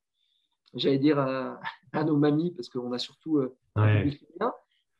j'allais 0.72 0.98
dire, 0.98 1.18
à, 1.18 2.04
nos 2.04 2.16
mamies, 2.16 2.52
parce 2.52 2.68
qu'on 2.68 2.92
a 2.92 2.98
surtout 2.98 3.40
un 3.76 4.02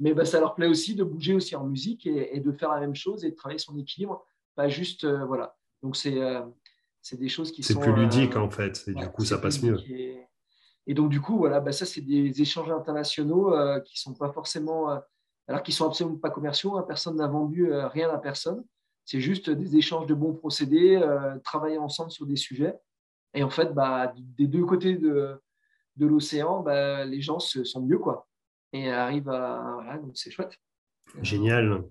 mais 0.01 0.13
bah, 0.13 0.25
ça 0.25 0.41
leur 0.41 0.57
plaît 0.57 0.67
aussi 0.67 0.97
de 0.97 1.05
bouger 1.05 1.35
aussi 1.35 1.55
en 1.57 1.65
musique 1.65 2.07
et, 2.07 2.41
de 2.41 2.53
faire 2.53 2.71
la 2.71 2.81
même 2.81 2.97
chose 2.97 3.25
et 3.25 3.31
de 3.31 3.35
travailler 3.35 3.59
son 3.59 3.79
équilibre, 3.79 4.27
pas 4.55 4.69
juste, 4.69 5.07
voilà. 5.07 5.57
Donc, 5.83 5.97
c'est 5.97 6.21
C'est 7.05 7.19
des 7.19 7.29
choses 7.29 7.53
qui 7.53 7.63
sont. 7.63 7.75
C'est 7.75 7.81
plus 7.81 7.95
ludique 7.95 8.35
en 8.35 8.49
fait, 8.49 8.83
et 8.89 8.95
du 8.95 9.07
coup 9.11 9.27
ça 9.27 9.37
passe 9.37 9.63
mieux. 9.63 9.79
Et, 10.87 10.95
donc 10.95 11.11
du 11.11 11.21
coup, 11.21 11.37
voilà, 11.37 11.61
bah, 11.61 11.71
ça 11.71 11.85
c'est 11.85 12.01
des 12.01 12.41
échanges 12.41 12.71
internationaux 12.71 13.55
qui 13.85 14.01
sont 14.01 14.15
pas 14.15 14.33
forcément, 14.33 14.89
alors 15.47 15.63
qu'ils 15.63 15.75
sont 15.75 15.87
absolument 15.87 16.17
pas 16.17 16.31
commerciaux. 16.31 16.79
Hein. 16.79 16.85
personne 16.89 17.17
n'a 17.17 17.27
vendu 17.27 17.71
rien 17.73 18.09
à 18.09 18.17
personne. 18.17 18.65
C'est 19.05 19.21
juste 19.21 19.51
des 19.51 19.77
échanges 19.77 20.07
de 20.07 20.15
bons 20.15 20.33
procédés, 20.33 20.99
travailler 21.45 21.77
ensemble 21.77 22.11
sur 22.11 22.25
des 22.25 22.37
sujets. 22.37 22.75
Et 23.35 23.43
en 23.43 23.51
fait, 23.51 23.75
bah, 23.75 24.15
des 24.17 24.47
deux 24.47 24.65
côtés 24.65 24.97
de, 24.97 25.39
de 25.97 26.07
l'océan, 26.07 26.61
bah, 26.61 27.05
les 27.05 27.21
gens 27.21 27.39
se 27.39 27.65
sont 27.65 27.83
mieux, 27.83 27.99
quoi. 27.99 28.27
Et 28.73 28.91
arrivent 28.91 29.29
à. 29.29 29.75
Voilà, 29.75 29.99
donc 29.99 30.13
c'est 30.15 30.31
chouette. 30.31 30.57
Génial. 31.21 31.85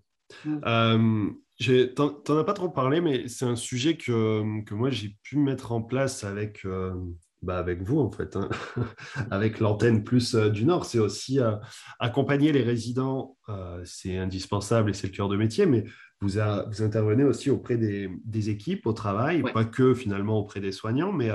Euh, 0.48 1.30
tu 1.64 1.90
n'en 1.98 2.38
as 2.40 2.44
pas 2.44 2.54
trop 2.54 2.70
parlé, 2.70 3.02
mais 3.02 3.28
c'est 3.28 3.46
un 3.46 3.56
sujet 3.56 3.98
que, 3.98 4.64
que 4.64 4.74
moi 4.74 4.90
j'ai 4.90 5.16
pu 5.24 5.38
mettre 5.38 5.72
en 5.72 5.82
place 5.82 6.24
avec, 6.24 6.66
euh, 6.66 6.94
bah 7.42 7.58
avec 7.58 7.82
vous, 7.82 8.00
en 8.00 8.12
fait, 8.12 8.36
hein. 8.36 8.50
avec 9.32 9.60
l'antenne 9.60 10.04
plus 10.04 10.36
euh, 10.36 10.50
du 10.50 10.66
Nord. 10.66 10.86
C'est 10.86 11.00
aussi 11.00 11.40
euh, 11.40 11.56
accompagner 12.00 12.52
les 12.52 12.64
résidents, 12.64 13.38
c'est 13.86 14.18
indispensable 14.18 14.90
et 14.90 14.94
c'est 14.94 15.08
le 15.08 15.14
cœur 15.14 15.30
de 15.30 15.38
métier, 15.38 15.66
mais 15.66 15.84
vous, 16.22 16.30
vous 16.30 16.82
intervenez 16.82 17.24
aussi 17.24 17.50
auprès 17.50 17.78
des, 17.78 18.10
des 18.26 18.50
équipes 18.50 18.86
au 18.88 18.94
travail, 18.94 19.44
pas 19.54 19.66
que 19.66 19.94
finalement 19.94 20.40
auprès 20.40 20.60
des 20.60 20.72
soignants, 20.72 21.12
mais 21.12 21.30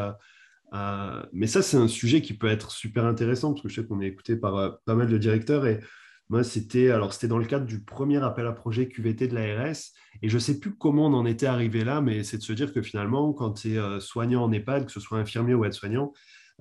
euh, 0.74 1.22
mais 1.32 1.46
ça, 1.46 1.62
c'est 1.62 1.76
un 1.76 1.88
sujet 1.88 2.20
qui 2.20 2.34
peut 2.34 2.48
être 2.48 2.70
super 2.70 3.04
intéressant 3.04 3.52
parce 3.52 3.62
que 3.62 3.68
je 3.68 3.80
sais 3.80 3.86
qu'on 3.86 4.00
est 4.00 4.08
écouté 4.08 4.36
par 4.36 4.56
euh, 4.56 4.70
pas 4.84 4.94
mal 4.94 5.08
de 5.08 5.18
directeurs 5.18 5.66
et 5.66 5.80
moi, 6.28 6.44
c'était 6.44 6.90
alors 6.90 7.12
dans 7.24 7.38
le 7.38 7.46
cadre 7.46 7.66
du 7.66 7.80
premier 7.80 8.22
appel 8.22 8.46
à 8.46 8.52
projet 8.52 8.88
QVT 8.88 9.28
de 9.28 9.34
l'ARS 9.34 9.76
et 10.22 10.28
je 10.28 10.34
ne 10.34 10.40
sais 10.40 10.58
plus 10.58 10.74
comment 10.74 11.06
on 11.06 11.14
en 11.14 11.26
était 11.26 11.46
arrivé 11.46 11.84
là, 11.84 12.00
mais 12.00 12.24
c'est 12.24 12.38
de 12.38 12.42
se 12.42 12.52
dire 12.52 12.72
que 12.72 12.82
finalement, 12.82 13.32
quand 13.32 13.52
tu 13.52 13.74
es 13.74 13.78
euh, 13.78 14.00
soignant 14.00 14.44
en 14.44 14.52
EHPAD, 14.52 14.86
que 14.86 14.92
ce 14.92 15.00
soit 15.00 15.18
infirmier 15.18 15.54
ou 15.54 15.64
aide-soignant, 15.64 16.12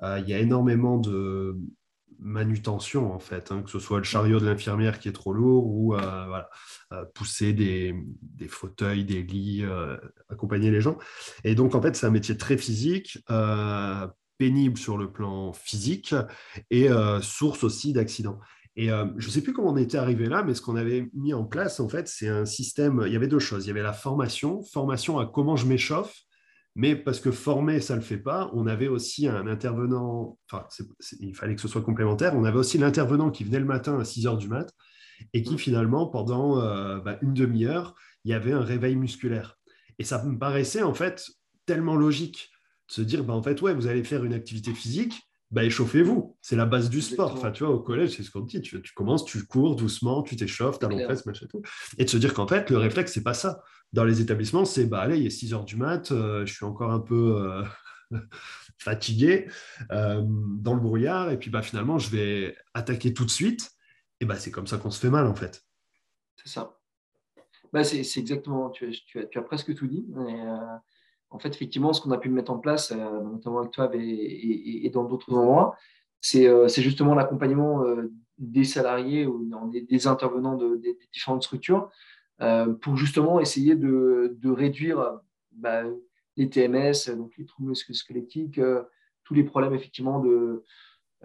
il 0.03 0.30
y 0.30 0.34
a 0.36 0.38
énormément 0.38 0.99
de, 0.99 1.57
manutention 2.20 3.13
en 3.13 3.20
fait, 3.20 3.51
hein, 3.51 3.61
que 3.61 3.70
ce 3.70 3.80
soit 3.80 3.97
le 3.97 4.03
chariot 4.03 4.39
de 4.39 4.45
l'infirmière 4.45 4.99
qui 4.99 5.09
est 5.09 5.13
trop 5.13 5.34
lourd 5.34 5.68
ou 5.68 5.95
euh, 5.95 6.41
euh, 6.91 7.05
pousser 7.13 7.53
des, 7.53 7.93
fauteuils, 8.47 9.03
des 9.03 9.24
lits, 9.24 9.63
euh, 9.63 9.97
accompagner 10.30 10.72
les 10.72 10.82
gens. 10.82 10.97
Et 11.43 11.55
donc 11.55 11.76
en 11.76 11.82
fait 11.82 11.95
c'est 11.95 12.05
un 12.05 12.11
métier 12.11 12.38
très 12.38 12.57
physique, 12.57 13.20
pénible 14.38 14.78
sur 14.78 14.97
le 14.97 15.11
plan 15.11 15.51
physique 15.51 16.13
et 16.70 16.89
source 17.22 17.63
aussi 17.63 17.93
d'accidents. 17.93 18.39
Et 18.80 18.89
je 18.89 19.25
ne 19.25 19.32
sais 19.32 19.41
plus 19.41 19.53
comment 19.53 19.71
on 19.71 19.78
était 19.78 19.97
arrivé 19.97 20.30
là, 20.30 20.43
mais 20.43 20.53
ce 20.53 20.61
qu'on 20.61 20.75
avait 20.75 21.09
mis 21.15 21.34
en 21.34 21.43
place, 21.43 21.80
en 21.80 21.89
fait, 21.89 22.07
c'est 22.07 22.28
un 22.28 22.45
système. 22.45 23.01
Il 23.07 23.11
y 23.11 23.15
avait 23.15 23.28
deux 23.28 23.39
choses. 23.39 23.65
Il 23.65 23.69
y 23.69 23.71
avait 23.71 23.82
la 23.82 23.91
formation, 23.91 24.61
formation 24.61 25.17
à 25.17 25.25
comment 25.25 25.55
je 25.55 25.65
m'échauffe, 25.65 26.13
mais 26.78 26.95
parce 26.95 27.19
que 27.19 27.32
former, 27.32 27.82
ça 27.82 27.95
ne 27.95 28.01
le 28.01 28.05
fait 28.05 28.19
pas, 28.19 28.51
on 28.53 28.67
avait 28.67 28.88
aussi 28.88 29.28
un 29.28 29.47
intervenant, 29.47 30.38
enfin, 30.47 30.67
il 31.19 31.36
fallait 31.36 31.55
que 31.55 31.61
ce 31.61 31.67
soit 31.67 31.82
complémentaire, 31.82 32.36
on 32.36 32.43
avait 32.43 32.59
aussi 32.59 32.78
l'intervenant 32.78 33.32
qui 33.32 33.43
venait 33.43 33.59
le 33.59 33.65
matin 33.65 33.99
à 33.99 34.05
6 34.05 34.28
heures 34.28 34.38
du 34.38 34.47
mat 34.47 34.71
et 35.34 35.41
qui 35.41 35.57
finalement, 35.57 36.05
pendant 36.05 36.61
euh, 36.61 36.99
bah, 36.99 37.17
une 37.23 37.34
demi-heure, 37.34 37.95
il 38.25 38.32
y 38.32 38.36
avait 38.36 38.51
un 38.51 38.61
réveil 38.61 38.95
musculaire. 38.95 39.57
Et 39.97 40.03
ça 40.03 40.23
me 40.23 40.38
paraissait 40.38 40.84
en 40.84 40.93
fait 40.93 41.25
tellement 41.65 41.95
logique 41.95 42.51
de 42.89 42.93
se 42.93 43.01
dire, 43.01 43.23
bah, 43.23 43.34
en 43.34 43.41
fait, 43.41 43.59
ouais, 43.63 43.73
vous 43.73 43.88
allez 43.88 44.03
faire 44.03 44.23
une 44.23 44.34
activité 44.34 44.71
physique, 44.71 45.26
bah, 45.50 45.64
échauffez-vous. 45.64 46.38
C'est 46.41 46.56
la 46.56 46.66
base 46.66 46.89
du 46.89 47.02
sport. 47.02 47.34
Enfin, 47.34 47.52
tu 47.52 47.64
vois, 47.64 47.74
au 47.74 47.80
collège, 47.80 48.16
c'est 48.16 48.24
ce 48.24 48.32
qu'on 48.32 48.41
dit. 48.41 48.62
Tu, 48.62 48.82
commences, 48.93 49.26
tu 49.26 49.45
cours 49.45 49.76
doucement, 49.76 50.22
tu 50.22 50.36
t'échauffes, 50.36 50.80
tu 50.80 50.86
as 50.86 50.89
machin 50.89 51.45
et 51.45 51.48
tout. 51.48 51.62
Et 51.98 52.06
de 52.06 52.10
se 52.10 52.18
dire 52.18 52.34
qu'en 52.34 52.48
fait, 52.48 52.70
le 52.70 52.78
réflexe, 52.78 53.14
c'est 53.14 53.24
pas 53.24 53.34
ça. 53.34 53.64
Dans 53.93 54.04
les 54.04 54.20
établissements, 54.20 54.66
c'est 54.66 54.86
bah 54.86 55.00
allez, 55.00 55.20
il 55.20 55.26
est 55.26 55.30
6 55.30 55.54
heures 55.54 55.64
du 55.64 55.78
mat, 55.78 56.12
euh, 56.12 56.45
je 56.45 56.54
suis 56.54 56.66
encore 56.66 56.91
un 56.91 57.00
peu 57.00 57.64
euh, 58.12 58.20
fatigué 58.78 59.48
euh, 59.91 60.22
dans 60.26 60.74
le 60.74 60.82
brouillard, 60.82 61.32
et 61.32 61.39
puis 61.39 61.50
bah 61.50 61.62
finalement, 61.62 61.98
je 61.98 62.10
vais 62.10 62.58
attaquer 62.74 63.14
tout 63.14 63.24
de 63.24 63.30
suite. 63.30 63.72
Et 64.20 64.26
bah 64.26 64.36
c'est 64.36 64.52
comme 64.52 64.68
ça 64.68 64.78
qu'on 64.78 64.91
se 64.91 65.00
fait 65.00 65.10
mal, 65.10 65.26
en 65.26 65.36
fait. 65.36 65.64
C'est 66.36 66.50
ça. 66.50 66.74
Bah, 67.74 67.84
c'est 67.84 68.00
exactement, 68.00 68.70
tu, 68.70 68.89
tu, 69.06 69.20
as, 69.20 69.26
tu, 69.26 69.38
as, 69.38 69.41
presque 69.41 69.74
tout 69.76 69.88
dit. 69.88 70.06
En 71.30 71.39
fait, 71.39 71.49
effectivement, 71.49 71.93
ce 71.93 72.01
qu'on 72.01 72.11
a 72.11 72.17
pu 72.17 72.30
mettre 72.30 72.51
en 72.51 72.59
place, 72.59 72.91
euh, 72.91 73.21
notamment 73.21 73.59
avec 73.59 73.71
toi 73.71 73.89
et, 73.93 74.89
dans 74.93 75.03
d'autres 75.03 75.34
endroits, 75.34 75.75
euh, 76.36 76.67
c'est 76.67 76.82
justement 76.82 77.15
l'accompagnement 77.15 77.84
euh, 77.84 78.11
des 78.38 78.63
salariés 78.63 79.25
ou 79.25 79.49
des, 79.71 80.07
intervenants 80.07 80.55
de, 80.55 80.78
des, 80.78 80.97
différentes 81.11 81.43
structures 81.43 81.89
pour 82.82 82.95
justement 82.95 83.39
essayer 83.39 83.75
de, 83.75 84.38
réduire 84.45 85.19
bah, 85.51 85.84
les 86.38 86.49
TMS, 86.49 87.15
donc 87.15 87.36
les 87.38 87.45
troubles 87.45 87.75
squelettiques, 87.75 88.61
tous 89.23 89.34
les 89.34 89.43
problèmes 89.43 89.73
effectivement 89.73 90.19
de, 90.19 90.63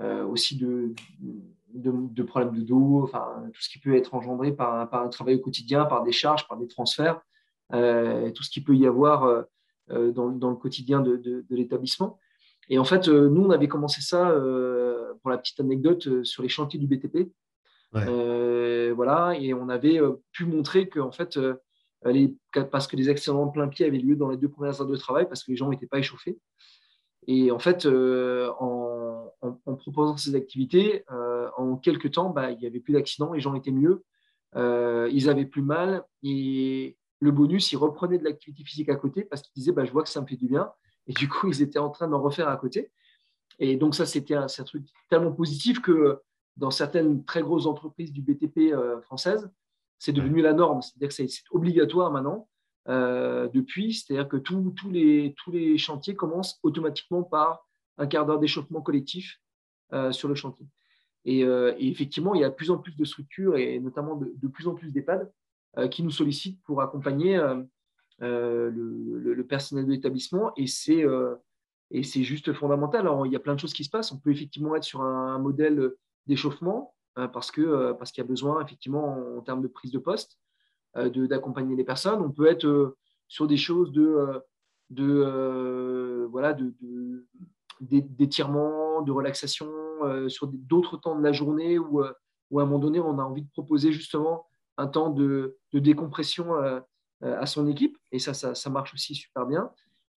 aussi 0.01 0.57
de, 0.57 0.95
problèmes 2.27 2.55
de 2.55 2.63
dos, 2.63 3.03
enfin, 3.03 3.45
tout 3.53 3.61
ce 3.61 3.69
qui 3.69 3.79
peut 3.79 3.95
être 3.95 4.15
engendré 4.15 4.53
par 4.53 4.91
un 4.95 5.09
travail 5.09 5.35
au 5.35 5.41
quotidien, 5.41 5.85
par 5.85 6.03
des 6.03 6.13
charges, 6.13 6.49
par 6.49 6.57
des 6.57 6.67
transferts, 6.67 7.21
tout 7.71 8.43
ce 8.43 8.51
qui 8.51 8.63
peut 8.63 8.75
y 8.75 8.87
avoir 8.87 9.45
euh, 9.93 10.13
dans, 10.13 10.51
le 10.51 10.57
quotidien 10.57 11.01
de, 11.01 11.45
l'établissement. 11.51 12.19
Et 12.69 12.79
en 12.79 12.85
fait, 12.85 13.09
euh, 13.09 13.29
nous, 13.29 13.43
on 13.43 13.51
avait 13.51 13.69
commencé 13.69 14.01
ça, 14.01 14.31
euh, 14.31 15.13
pour 15.21 15.31
la 15.31 15.39
petite 15.39 15.61
anecdote, 15.61 16.25
sur 16.25 16.43
les 16.43 16.49
chantiers 16.49 16.79
du 16.79 16.87
BTP. 16.87 17.31
voilà, 17.93 19.35
et 19.39 19.53
on 19.55 19.69
avait 19.69 20.01
pu 20.33 20.47
montrer 20.47 20.89
que, 20.89 21.01
en 21.01 21.13
fait, 21.13 21.39
les, 22.05 22.35
parce 22.71 22.87
que 22.87 22.97
les 22.97 23.09
accidents 23.09 23.47
de 23.47 23.53
plein 23.53 23.69
pied 23.69 23.87
avaient 23.87 23.99
lieu 23.99 24.17
dans 24.17 24.31
les 24.31 24.37
deux 24.37 24.49
premières 24.49 24.81
heures 24.81 24.87
de 24.87 24.97
travail, 24.97 25.27
parce 25.29 25.45
que 25.45 25.51
les 25.51 25.57
gens 25.57 25.69
n'étaient 25.69 25.87
pas 25.87 25.99
échauffés. 25.99 26.39
Et 27.27 27.51
en 27.51 27.59
fait, 27.59 27.87
en, 27.87 29.31
proposant 29.77 30.17
ces 30.17 30.35
activités, 30.35 31.05
en 31.57 31.77
quelques 31.77 32.13
temps, 32.13 32.31
bah, 32.31 32.51
il 32.51 32.59
n'y 32.59 32.67
avait 32.67 32.81
plus 32.81 32.95
d'accidents, 32.95 33.33
les 33.33 33.41
gens 33.41 33.55
étaient 33.55 33.71
mieux, 33.73 34.05
ils 34.57 35.29
avaient 35.29 35.47
plus 35.47 35.63
mal, 35.63 36.05
et, 36.23 36.97
le 37.23 37.31
bonus, 37.31 37.71
ils 37.71 37.77
reprenaient 37.77 38.19
de 38.19 38.25
l'activité 38.25 38.65
physique 38.65 38.89
à 38.89 38.97
côté 38.97 39.23
parce 39.23 39.43
qu'ils 39.43 39.53
disaient 39.55 39.71
bah, 39.71 39.85
Je 39.85 39.93
vois 39.93 40.03
que 40.03 40.09
ça 40.09 40.21
me 40.21 40.27
fait 40.27 40.37
du 40.37 40.49
bien. 40.49 40.73
Et 41.07 41.13
du 41.13 41.29
coup, 41.29 41.49
ils 41.49 41.63
étaient 41.63 41.79
en 41.79 41.91
train 41.91 42.09
d'en 42.09 42.21
refaire 42.21 42.49
à 42.49 42.57
côté. 42.57 42.91
Et 43.61 43.77
donc, 43.77 43.95
ça, 43.95 44.07
c'était 44.07 44.35
un, 44.35 44.47
truc 44.47 44.89
tellement 45.09 45.31
positif 45.31 45.81
que 45.81 46.21
dans 46.57 46.73
certaines 46.73 47.25
très 47.25 47.43
grosses 47.43 47.67
entreprises 47.67 48.13
du 48.13 48.23
BTP 48.23 48.73
euh, 48.73 49.01
françaises, 49.03 49.49
c'est 50.01 50.13
devenu 50.13 50.43
la 50.43 50.53
norme. 50.53 50.83
C'est-à-dire 50.83 51.09
que 51.09 51.15
c'est 51.15 51.29
obligatoire 51.53 52.11
maintenant 52.11 52.49
euh, 52.89 53.49
depuis. 53.55 53.95
C'est-à-dire 53.95 54.29
que 54.29 54.37
tous 54.37 54.91
les, 54.91 55.79
chantiers 55.79 56.17
commencent 56.17 56.59
automatiquement 56.65 57.23
par 57.23 57.65
un 57.99 58.09
quart 58.09 58.27
d'heure 58.27 58.41
d'échauffement 58.41 58.81
collectif 58.81 59.39
euh, 59.93 60.11
sur 60.11 60.29
le 60.29 60.35
chantier. 60.35 60.67
Et, 61.25 61.43
effectivement, 61.79 62.35
il 62.35 62.41
y 62.41 62.45
a 62.45 62.51
de 62.51 62.55
plus 62.55 62.73
en 62.73 62.79
plus 62.79 62.97
de 62.97 63.05
structures 63.05 63.57
et 63.57 63.79
notamment 63.79 64.17
de, 64.17 64.33
de 64.35 64.49
plus 64.49 64.67
en 64.67 64.75
plus 64.75 64.91
d'EHPAD 64.91 65.31
qui 65.91 66.03
nous 66.03 66.11
sollicitent 66.11 66.63
pour 66.65 66.83
accompagner 66.83 67.37
euh, 67.37 67.63
euh, 68.23 68.71
le, 68.71 69.47
personnel 69.47 69.87
de 69.87 69.91
l'établissement 69.91 70.53
et 70.57 70.67
c'est 70.67 71.05
et 71.91 72.03
juste 72.03 72.53
fondamental. 72.53 73.09
Il 73.27 73.33
y 73.33 73.37
a 73.37 73.41
plein 73.41 73.55
de 73.55 73.61
choses 73.61 73.75
qui 73.75 73.85
se 73.85 73.91
passent. 73.91 74.13
On 74.13 74.19
peut 74.19 74.31
effectivement 74.31 74.75
être 74.77 74.85
sur 74.85 75.03
un, 75.03 75.39
modèle 75.39 75.93
d'échauffement 76.27 76.95
parce 77.15 77.51
que 77.51 77.93
parce 77.93 78.13
qu'il 78.13 78.23
y 78.23 78.27
a 78.27 78.29
besoin 78.29 78.65
effectivement 78.65 79.19
en, 79.37 79.41
termes 79.43 79.61
de 79.61 79.69
prise 79.69 79.91
de 79.91 79.99
poste 79.99 80.39
d'accompagner 80.95 81.77
les 81.77 81.85
personnes. 81.85 82.23
On 82.23 82.31
peut 82.31 82.47
être 82.47 82.97
sur 83.29 83.47
des 83.47 83.59
choses 83.59 83.93
de 83.93 84.41
de 84.89 86.27
voilà 86.31 86.55
de, 86.55 86.73
d'étirement, 87.81 89.03
de 89.03 89.13
relaxation 89.13 89.69
sur 90.29 90.47
d'autres 90.47 90.97
temps 90.97 91.19
de 91.19 91.23
la 91.23 91.33
journée 91.33 91.79
où, 91.79 92.03
où 92.51 92.61
à 92.61 92.63
un 92.63 92.67
moment 92.67 92.79
donné 92.79 93.01
on 93.01 93.19
a 93.19 93.23
envie 93.23 93.43
de 93.43 93.51
proposer 93.51 93.93
justement 93.93 94.47
un 94.83 94.89
temps 94.89 95.11
de, 95.11 95.59
décompression 95.73 96.55
euh, 96.57 96.81
euh, 97.23 97.41
à 97.41 97.47
son 97.47 97.69
équipe. 97.69 97.97
Et 98.11 98.19
ça, 98.19 98.35
ça, 98.35 98.71
marche 98.71 98.93
aussi 98.95 99.15
super 99.15 99.47
bien. 99.47 99.71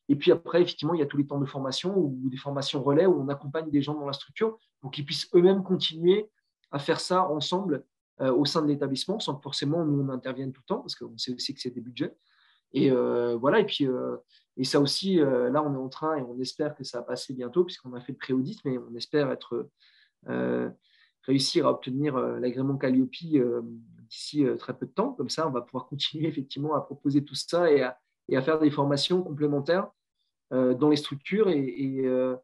Et 0.10 0.16
puis 0.16 0.32
après, 0.32 0.62
effectivement, 0.62 0.94
il 0.94 1.00
y 1.00 1.04
a 1.04 1.06
tous 1.06 1.18
les 1.18 1.26
temps 1.26 1.40
de 1.40 1.46
formation 1.46 1.98
ou 1.98 2.30
des 2.30 2.38
formations 2.38 2.84
relais 2.84 3.06
où 3.06 3.22
on 3.22 3.28
accompagne 3.30 3.70
des 3.70 3.82
gens 3.82 3.94
dans 3.96 4.06
la 4.06 4.14
structure 4.14 4.58
pour 4.82 4.92
qu'ils 4.92 5.06
puissent 5.06 5.30
eux-mêmes 5.34 5.64
continuer 5.64 6.30
à 6.72 6.80
faire 6.80 7.00
ça 7.00 7.30
ensemble 7.30 7.84
euh, 8.22 8.32
au 8.34 8.46
sein 8.46 8.62
de 8.62 8.68
l'établissement 8.68 9.20
sans 9.20 9.36
que 9.36 9.42
forcément 9.42 9.84
nous 9.84 10.02
on 10.02 10.10
intervienne 10.10 10.52
tout 10.52 10.62
le 10.62 10.68
temps 10.68 10.82
parce 10.82 10.96
qu'on 10.96 11.18
sait 11.18 11.34
aussi 11.34 11.54
que 11.54 11.62
c'est 11.62 11.72
des 11.72 11.82
budgets. 11.82 12.16
Et 12.74 12.90
voilà, 12.90 13.62
et 13.62 13.66
puis 13.66 13.88
et 14.58 14.66
ça 14.66 14.82
aussi, 14.82 15.16
là 15.16 15.64
on 15.64 15.74
est 15.74 15.78
en 15.78 15.88
train 15.88 16.18
et 16.18 16.22
on 16.22 16.38
espère 16.42 16.76
que 16.76 16.84
ça 16.84 17.00
va 17.00 17.04
passer 17.06 17.34
bientôt 17.34 17.64
puisqu'on 17.64 17.94
a 17.94 18.02
fait 18.02 18.12
le 18.12 18.18
pré-audit, 18.18 18.60
mais 18.66 18.78
on 18.78 18.94
espère 18.96 19.32
être 19.32 19.70
réussir 21.28 21.68
à 21.68 21.72
obtenir 21.72 22.18
l'agrément 22.18 22.78
Calliope 22.78 23.12
d'ici 24.06 24.46
euh, 24.46 24.56
très 24.56 24.78
peu 24.78 24.86
de 24.86 24.92
temps. 24.92 25.14
Comme 25.14 25.30
ça, 25.30 25.48
on 25.48 25.52
va 25.52 25.62
pouvoir 25.62 25.88
continuer 25.88 26.28
effectivement 26.30 26.76
à 26.76 26.82
proposer 26.82 27.24
tout 27.24 27.36
ça 27.36 27.72
et 27.72 27.82
à, 27.82 28.42
faire 28.42 28.60
des 28.60 28.72
formations 28.72 29.22
complémentaires 29.22 29.90
euh, 30.54 30.74
dans 30.74 30.90
les 30.90 30.98
structures. 30.98 31.50
Et, 31.50 32.02
euh, 32.06 32.36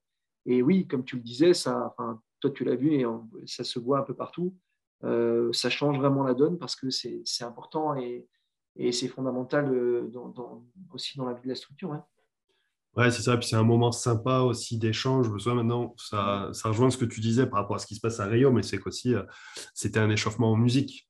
oui, 0.45 0.87
comme 0.87 1.05
tu 1.05 1.15
le 1.15 1.21
disais, 1.21 1.53
ça, 1.53 1.87
enfin, 1.87 2.21
toi 2.39 2.49
tu 2.49 2.63
l'as 2.63 2.75
vu 2.75 2.93
et 2.93 3.05
ça 3.45 3.63
se 3.63 3.77
voit 3.79 3.99
un 3.99 4.03
peu 4.03 4.15
partout. 4.15 4.55
ça 5.03 5.69
change 5.69 5.99
vraiment 5.99 6.23
la 6.23 6.33
donne 6.33 6.57
parce 6.57 6.75
que 6.75 6.89
c'est 6.89 7.43
important 7.43 7.95
et, 7.95 8.27
c'est 8.91 9.07
fondamental 9.07 9.69
aussi 10.91 11.17
dans 11.17 11.25
la 11.25 11.33
vie 11.33 11.43
de 11.43 11.49
la 11.49 11.55
structure. 11.55 12.01
Ouais, 12.97 13.09
c'est 13.09 13.21
ça. 13.21 13.37
Puis 13.37 13.47
c'est 13.47 13.55
un 13.55 13.63
moment 13.63 13.91
sympa 13.91 14.39
aussi 14.39 14.77
d'échange. 14.77 15.27
Je 15.27 15.31
me 15.31 15.39
souviens 15.39 15.55
maintenant, 15.55 15.95
ça, 15.97 16.49
ça 16.51 16.69
rejoint 16.69 16.89
ce 16.89 16.97
que 16.97 17.05
tu 17.05 17.21
disais 17.21 17.47
par 17.47 17.59
rapport 17.59 17.77
à 17.77 17.79
ce 17.79 17.87
qui 17.87 17.95
se 17.95 18.01
passe 18.01 18.19
à 18.19 18.25
Rio, 18.25 18.51
mais 18.51 18.63
c'est 18.63 18.77
qu'aussi, 18.77 19.15
euh, 19.15 19.23
c'était 19.73 19.99
un 19.99 20.09
échauffement 20.09 20.51
en 20.51 20.57
musique. 20.57 21.07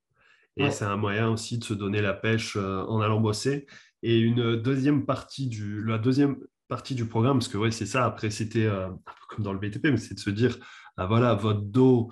Et 0.58 0.70
c'est 0.70 0.86
un 0.86 0.98
moyen 0.98 1.30
aussi 1.30 1.58
de 1.58 1.64
se 1.64 1.74
donner 1.74 2.02
la 2.02 2.14
pêche 2.14 2.56
euh, 2.56 2.84
en 2.84 3.00
allant 3.02 3.20
bosser. 3.20 3.66
Et 4.04 4.20
une 4.20 4.58
deuxième 4.58 5.06
partie 5.06 5.48
du, 5.48 5.84
la 5.84 5.98
deuxième 5.98 6.38
partie 6.68 6.94
du 6.94 7.06
programme, 7.06 7.40
parce 7.40 7.48
que 7.48 7.58
ouais, 7.58 7.72
c'est 7.72 7.86
ça, 7.86 8.06
après 8.06 8.30
c'était 8.30 8.66
euh, 8.66 8.88
un 8.88 8.92
peu 8.92 9.14
comme 9.30 9.44
dans 9.46 9.54
le 9.54 9.60
BTP, 9.60 9.86
mais 9.86 9.98
c'est 9.98 10.14
de 10.14 10.20
se 10.20 10.30
dire, 10.30 10.58
ah, 10.98 11.08
voilà, 11.08 11.34
votre 11.34 11.62
dos 11.62 12.12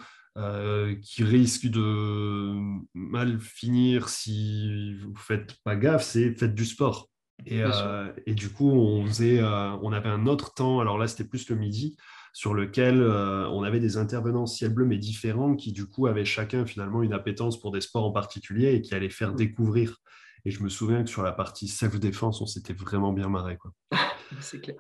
qui 1.02 1.26
risque 1.26 1.68
de 1.68 2.56
mal 2.94 3.42
finir 3.42 4.08
si 4.08 4.96
vous 4.96 5.10
ne 5.10 5.18
faites 5.18 5.62
pas 5.66 5.76
gaffe, 5.76 6.04
c'est 6.04 6.34
faites 6.34 6.56
du 6.56 6.64
sport. 6.64 7.10
Euh, 7.52 8.12
et, 8.26 8.34
du 8.34 8.50
coup, 8.50 8.70
on, 8.70 9.06
faisait, 9.06 9.40
euh, 9.40 9.72
on 9.82 9.92
avait 9.92 10.10
un 10.10 10.28
autre 10.28 10.54
temps, 10.54 10.80
alors 10.80 10.98
là 10.98 11.08
c'était 11.08 11.24
plus 11.24 11.50
le 11.50 11.56
midi, 11.56 11.98
sur 12.34 12.54
lequel 12.54 13.02
euh, 13.02 13.48
on 13.50 13.64
avait 13.64 13.80
des 13.80 13.98
intervenants 13.98 14.46
ciel 14.46 14.74
bleu 14.74 14.86
mais 14.86 14.98
différents 14.98 15.56
qui 15.56 15.72
du 15.72 15.88
coup 15.88 16.08
avaient 16.08 16.26
chacun 16.26 16.66
finalement 16.66 17.02
une 17.02 17.14
appétence 17.14 17.60
pour 17.60 17.72
des 17.72 17.82
sports 17.82 18.06
en 18.06 18.12
particulier 18.12 18.74
et 18.74 18.82
qui 18.82 18.94
allaient 18.94 19.10
faire 19.10 19.34
mm. 19.34 19.38
découvrir. 19.38 19.98
Et 20.46 20.52
je 20.52 20.64
me 20.64 20.70
souviens 20.70 21.04
que 21.04 21.10
sur 21.10 21.24
la 21.24 21.32
partie 21.32 21.68
self-défense, 21.68 22.42
on 22.42 22.46
s'était 22.46 22.74
vraiment 22.74 23.12
bien 23.12 23.30
marré. 23.30 23.58
Quoi. 23.58 23.74
C'est 24.40 24.62
clair. 24.62 24.78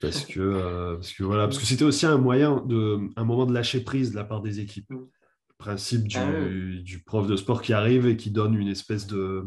Parce 0.00 0.24
que, 0.24 0.94
parce 0.94 1.12
que 1.12 1.24
voilà, 1.24 1.44
parce 1.44 1.58
que 1.58 1.66
c'était 1.66 1.84
aussi 1.84 2.06
un 2.06 2.18
moyen 2.18 2.62
de, 2.66 3.00
un 3.16 3.24
moment 3.24 3.46
de 3.46 3.52
lâcher 3.52 3.80
prise 3.80 4.12
de 4.12 4.16
la 4.16 4.24
part 4.24 4.42
des 4.42 4.60
équipes. 4.60 4.90
Mm. 4.90 4.96
Le 4.96 5.64
principe 5.64 6.06
du, 6.06 6.16
ah 6.18 6.48
du 6.82 7.02
prof 7.02 7.26
de 7.26 7.34
sport 7.34 7.62
qui 7.62 7.72
arrive 7.72 8.06
et 8.06 8.16
qui 8.16 8.30
donne 8.30 8.54
une 8.54 8.68
espèce 8.68 9.08
de, 9.08 9.44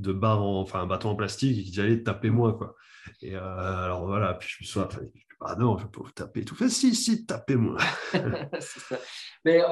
de 0.00 0.12
barre 0.12 0.42
enfin 0.42 0.80
un 0.80 0.86
bâton 0.86 1.10
en 1.10 1.16
plastique 1.16 1.58
et 1.58 1.62
qui 1.62 1.70
dit 1.70 1.80
allez 1.80 2.02
tapez-moi 2.02 2.54
quoi. 2.54 2.76
Et 3.22 3.36
euh, 3.36 3.84
alors 3.84 4.06
voilà, 4.06 4.34
puis 4.34 4.48
je 4.48 4.62
me 4.62 4.66
suis 4.66 4.98
dit 5.12 5.24
ah 5.40 5.56
non, 5.56 5.78
je 5.78 5.86
peux 5.86 6.02
vous 6.02 6.10
taper 6.10 6.44
tout 6.44 6.54
fait. 6.54 6.68
Si, 6.68 6.94
si, 6.94 7.24
tapez-moi. 7.24 7.78
Mais 9.44 9.62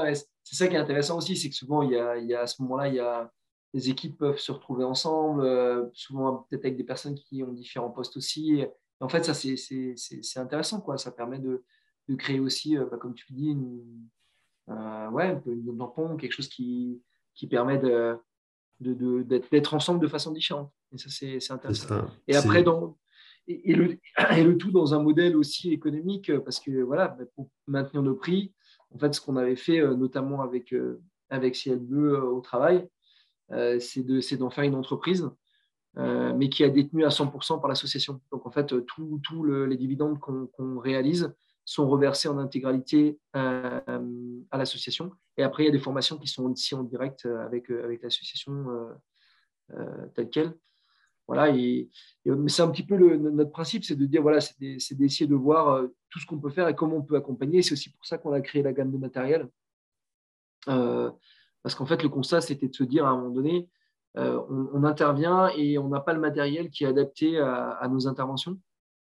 c'est 0.43 0.57
ça 0.57 0.67
qui 0.67 0.75
est 0.75 0.79
intéressant 0.79 1.19
aussi, 1.19 1.37
c'est 1.37 1.51
que 1.51 1.55
souvent 1.55 1.83
il 1.83 1.93
y 1.93 1.99
a, 1.99 2.17
il 2.17 2.27
y 2.27 2.35
a 2.35 2.43
à 2.43 2.47
ce 2.47 2.63
moment-là, 2.63 2.89
il 2.89 2.95
y 2.95 3.01
a 3.01 3.31
les 3.75 3.91
équipes 3.91 4.17
peuvent 4.17 4.39
se 4.39 4.51
retrouver 4.51 4.85
ensemble, 4.85 5.43
euh, 5.43 5.85
souvent 5.93 6.47
peut-être 6.49 6.65
avec 6.65 6.79
des 6.79 6.85
personnes 6.85 7.15
qui 7.15 7.43
ont 7.43 7.53
différents 7.53 7.91
postes 7.91 8.17
aussi. 8.17 8.61
Et 8.61 8.71
en 9.01 9.11
fait, 9.11 9.25
ça 9.25 9.35
c'est 9.35 10.39
intéressant 10.39 10.81
quoi. 10.81 10.97
Ça 10.97 11.13
permet 11.13 11.39
de, 11.39 11.65
de 12.09 12.15
créer 12.15 12.41
aussi, 12.41 12.79
euh, 12.79 12.87
bah, 12.91 12.97
comme 12.97 13.15
tu 13.15 13.31
dis, 13.31 13.51
une, 13.51 14.09
ouais, 15.13 15.39
une 15.47 15.77
tampon, 15.77 16.17
quelque 16.17 16.33
chose 16.33 16.49
qui, 16.49 17.03
qui 17.35 17.47
permet 17.47 17.79
de 17.79 18.19
d'être 18.81 19.75
ensemble 19.75 20.01
de 20.01 20.09
façon 20.09 20.33
différente. 20.33 20.73
Et 20.93 20.99
ça, 20.99 21.09
c'est 21.11 21.53
intéressant. 21.53 22.07
et 22.27 22.37
après, 22.37 22.63
dans, 22.63 22.97
et, 23.47 23.75
le, 23.75 23.99
et, 24.37 24.45
le, 24.45 24.57
tout 24.57 24.71
dans 24.71 24.95
un 24.95 25.03
modèle 25.03 25.37
aussi 25.37 25.73
économique, 25.73 26.31
parce 26.45 26.61
que 26.61 26.83
voilà, 26.83 27.17
pour 27.35 27.51
maintenir 27.67 28.03
nos 28.03 28.15
prix, 28.15 28.53
en 28.95 28.99
fait, 28.99 29.15
ce 29.15 29.21
qu'on 29.21 29.37
avait 29.37 29.57
fait, 29.57 29.81
euh, 29.81 29.95
notamment 29.95 30.43
avec, 30.43 30.73
euh, 30.73 31.01
avec 31.31 31.55
CLBE 31.55 31.93
euh, 31.93 32.21
au 32.23 32.41
travail, 32.41 32.89
c'est 33.81 34.37
d'en 34.37 34.51
faire 34.51 34.65
une 34.65 34.75
entreprise, 34.75 35.27
mais 35.97 36.51
qui 36.51 36.63
est 36.63 36.71
détenue 36.71 37.07
à 37.07 37.09
100% 37.09 37.61
par 37.63 37.69
l'association. 37.69 38.21
Donc, 38.31 38.45
en 38.45 38.51
fait, 38.51 38.75
tous 38.85 39.45
les 39.45 39.77
dividendes 39.79 40.19
qu'on 40.19 40.79
réalise 40.79 41.35
sont 41.69 41.87
reversés 41.87 42.29
en 42.29 42.39
intégralité 42.39 43.19
euh, 43.37 43.81
à 44.51 44.57
l'association. 44.57 45.13
Et 45.37 45.43
après, 45.43 45.65
il 45.65 45.67
y 45.67 45.69
a 45.69 45.73
des 45.73 45.79
formations 45.79 46.17
qui 46.17 46.27
sont 46.27 46.45
aussi 46.45 46.75
en 46.75 46.83
direct 46.83 47.27
euh, 47.27 47.45
avec, 47.45 47.71
euh, 47.71 47.85
avec 47.85 48.03
l'association 48.03 48.67
telle 50.15 50.31
qu'elle. 50.31 50.57
Voilà, 51.27 51.55
et, 51.55 51.91
c'est 52.47 52.63
un 52.63 52.71
petit 52.71 52.87
peu 52.87 52.97
notre 52.97 53.51
principe, 53.51 53.85
c'est 53.85 53.97
de 53.97 54.07
dire, 54.07 54.23
voilà, 54.23 54.41
c'est 54.41 54.59
d'essayer 54.59 55.27
de 55.27 55.35
voir 55.35 55.87
tout 56.09 56.19
ce 56.19 56.25
qu'on 56.25 56.39
peut 56.39 56.49
faire 56.49 56.69
et 56.69 56.75
comment 56.75 56.97
on 56.97 57.03
peut 57.03 57.17
accompagner. 57.17 57.61
C'est 57.61 57.75
aussi 57.75 57.93
pour 57.93 58.07
ça 58.07 58.17
qu'on 58.17 58.33
a 58.33 58.41
créé 58.41 58.63
la 58.63 58.73
gamme 58.73 58.91
de 58.91 58.97
matériel. 58.97 59.47
parce 60.65 61.75
qu'en 61.75 61.85
fait, 61.85 62.03
le 62.03 62.09
constat, 62.09 62.41
c'était 62.41 62.69
de 62.69 62.75
se 62.75 62.85
dire 62.85 63.05
à 63.05 63.11
un 63.11 63.19
moment 63.19 63.35
donné, 63.35 63.69
on, 64.15 64.85
intervient 64.85 65.51
et 65.55 65.77
on 65.77 65.89
n'a 65.89 66.01
pas 66.01 66.15
le 66.15 66.21
matériel 66.21 66.71
qui 66.71 66.85
est 66.85 66.87
adapté 66.87 67.39
à 67.39 67.87
nos 67.91 68.09
interventions. 68.09 68.59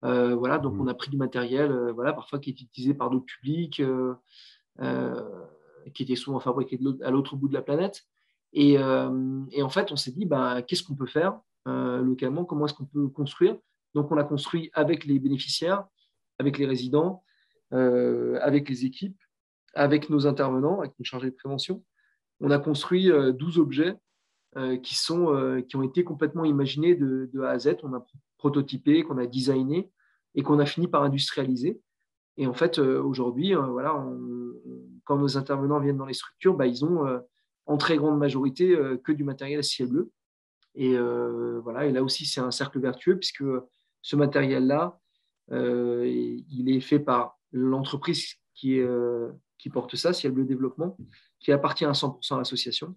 Euh, 0.03 0.35
voilà, 0.35 0.57
donc 0.57 0.73
on 0.79 0.85
mmh. 0.85 0.89
a 0.89 0.93
pris 0.93 1.11
du 1.11 1.17
matériel, 1.17 1.71
euh, 1.71 1.91
voilà, 1.91 2.13
parfois 2.13 2.39
qui 2.39 2.49
est 2.49 2.59
utilisé 2.59 2.93
par 2.93 3.09
d'autres 3.09 3.25
publics, 3.25 3.81
euh, 3.81 4.15
qui 5.93 6.03
était 6.03 6.15
souvent 6.15 6.39
fabriqué 6.39 6.79
à 7.03 7.11
l'autre 7.11 7.35
bout 7.35 7.47
de 7.47 7.53
la 7.53 7.61
planète. 7.61 8.03
Et, 8.53 8.77
en 8.79 9.69
fait, 9.69 9.91
on 9.91 9.95
s'est 9.95 10.11
dit, 10.11 10.25
bah, 10.25 10.61
qu'est-ce 10.61 10.83
qu'on 10.83 10.95
peut 10.95 11.07
faire 11.07 11.39
localement? 11.65 12.45
Comment 12.45 12.65
est-ce 12.65 12.73
qu'on 12.73 12.85
peut 12.85 13.07
construire? 13.07 13.57
Donc, 13.93 14.11
on 14.11 14.17
a 14.17 14.23
construit 14.23 14.69
avec 14.73 15.05
les 15.05 15.19
bénéficiaires, 15.19 15.85
avec 16.39 16.57
les 16.57 16.65
résidents, 16.65 17.23
avec 17.71 18.69
les 18.69 18.85
équipes, 18.85 19.17
avec 19.73 20.09
nos 20.09 20.27
intervenants, 20.27 20.79
avec 20.79 20.93
nos 20.99 21.05
chargés 21.05 21.29
de 21.29 21.35
prévention. 21.35 21.83
On 22.39 22.51
a 22.51 22.59
construit 22.59 23.09
12 23.09 23.57
objets 23.59 23.95
qui, 24.83 24.95
sont, 24.95 25.63
qui 25.67 25.75
ont 25.75 25.83
été 25.83 26.03
complètement 26.03 26.45
imaginés 26.45 26.95
de, 26.95 27.29
de, 27.33 27.41
A 27.41 27.51
à 27.51 27.59
Z. 27.59 27.77
On 27.83 27.93
a 27.93 28.05
prototypé, 28.41 29.03
qu'on 29.03 29.19
a 29.19 29.27
designé 29.27 29.91
et 30.33 30.41
qu'on 30.41 30.57
a 30.57 30.65
fini 30.65 30.87
par 30.87 31.03
industrialiser. 31.03 31.79
Et 32.37 32.47
en 32.47 32.53
fait, 32.53 32.79
euh, 32.79 32.99
aujourd'hui, 32.99 33.55
euh, 33.55 33.61
voilà, 33.67 34.03
quand 35.03 35.17
nos 35.17 35.37
intervenants 35.37 35.79
viennent 35.79 35.97
dans 35.97 36.07
les 36.07 36.15
structures, 36.15 36.55
bah, 36.55 36.65
ils 36.65 36.83
ont 36.83 37.05
euh, 37.05 37.19
en 37.67 37.77
très 37.77 37.97
grande 37.97 38.17
majorité 38.17 38.75
que 39.03 39.11
du 39.11 39.23
matériel 39.23 39.59
à 39.59 39.63
ciel 39.63 39.89
bleu. 39.89 40.11
Et 40.73 40.97
voilà, 41.63 41.85
et 41.85 41.91
là 41.91 42.01
aussi, 42.01 42.25
c'est 42.25 42.41
un 42.41 42.49
cercle 42.49 42.79
vertueux 42.79 43.17
puisque 43.17 43.43
ce 44.01 44.15
matériel-là, 44.15 44.99
il 45.51 46.65
est 46.67 46.79
fait 46.79 46.99
par 46.99 47.39
l'entreprise 47.51 48.35
qui, 48.55 48.81
qui 49.59 49.69
porte 49.69 49.95
ça, 49.95 50.11
Ciel 50.11 50.31
Bleu 50.31 50.45
Développement, 50.45 50.97
qui 51.39 51.51
appartient 51.51 51.85
à 51.85 51.91
100% 51.91 52.33
à 52.33 52.37
l'association. 52.39 52.95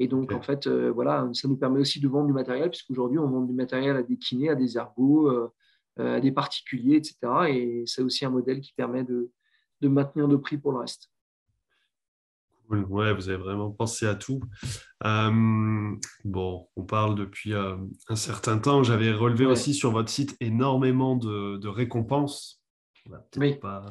Et 0.00 0.06
donc, 0.06 0.32
en 0.32 0.40
fait, 0.40 0.68
euh, 0.68 0.92
voilà, 0.92 1.28
ça 1.32 1.48
nous 1.48 1.56
permet 1.56 1.80
aussi 1.80 1.98
de 1.98 2.06
vendre 2.06 2.28
du 2.28 2.32
matériel, 2.32 2.70
puisqu'aujourd'hui, 2.70 3.18
on 3.18 3.28
vend 3.28 3.42
du 3.42 3.52
matériel 3.52 3.96
à 3.96 4.04
des 4.04 4.16
kinés, 4.16 4.48
à 4.48 4.54
des 4.54 4.76
ergots, 4.76 5.28
euh, 5.28 5.52
euh, 5.98 6.16
à 6.18 6.20
des 6.20 6.30
particuliers, 6.30 6.94
etc. 6.94 7.16
Et 7.48 7.82
c'est 7.84 8.02
aussi 8.02 8.24
un 8.24 8.30
modèle 8.30 8.60
qui 8.60 8.72
permet 8.74 9.02
de, 9.02 9.32
de 9.80 9.88
maintenir 9.88 10.28
nos 10.28 10.38
prix 10.38 10.56
pour 10.56 10.70
le 10.70 10.78
reste. 10.78 11.10
Cool. 12.68 12.84
Ouais, 12.84 13.12
vous 13.12 13.28
avez 13.28 13.38
vraiment 13.42 13.72
pensé 13.72 14.06
à 14.06 14.14
tout. 14.14 14.40
bon, 15.02 16.68
on 16.76 16.84
parle 16.84 17.16
depuis 17.16 17.54
un 17.54 17.88
certain 18.14 18.58
temps. 18.58 18.84
J'avais 18.84 19.10
relevé 19.10 19.46
aussi 19.46 19.74
sur 19.74 19.90
votre 19.90 20.10
site 20.10 20.36
énormément 20.38 21.16
de, 21.16 21.56
de 21.56 21.68
récompenses 21.68 22.62
oui. 23.38 23.54
pas 23.54 23.86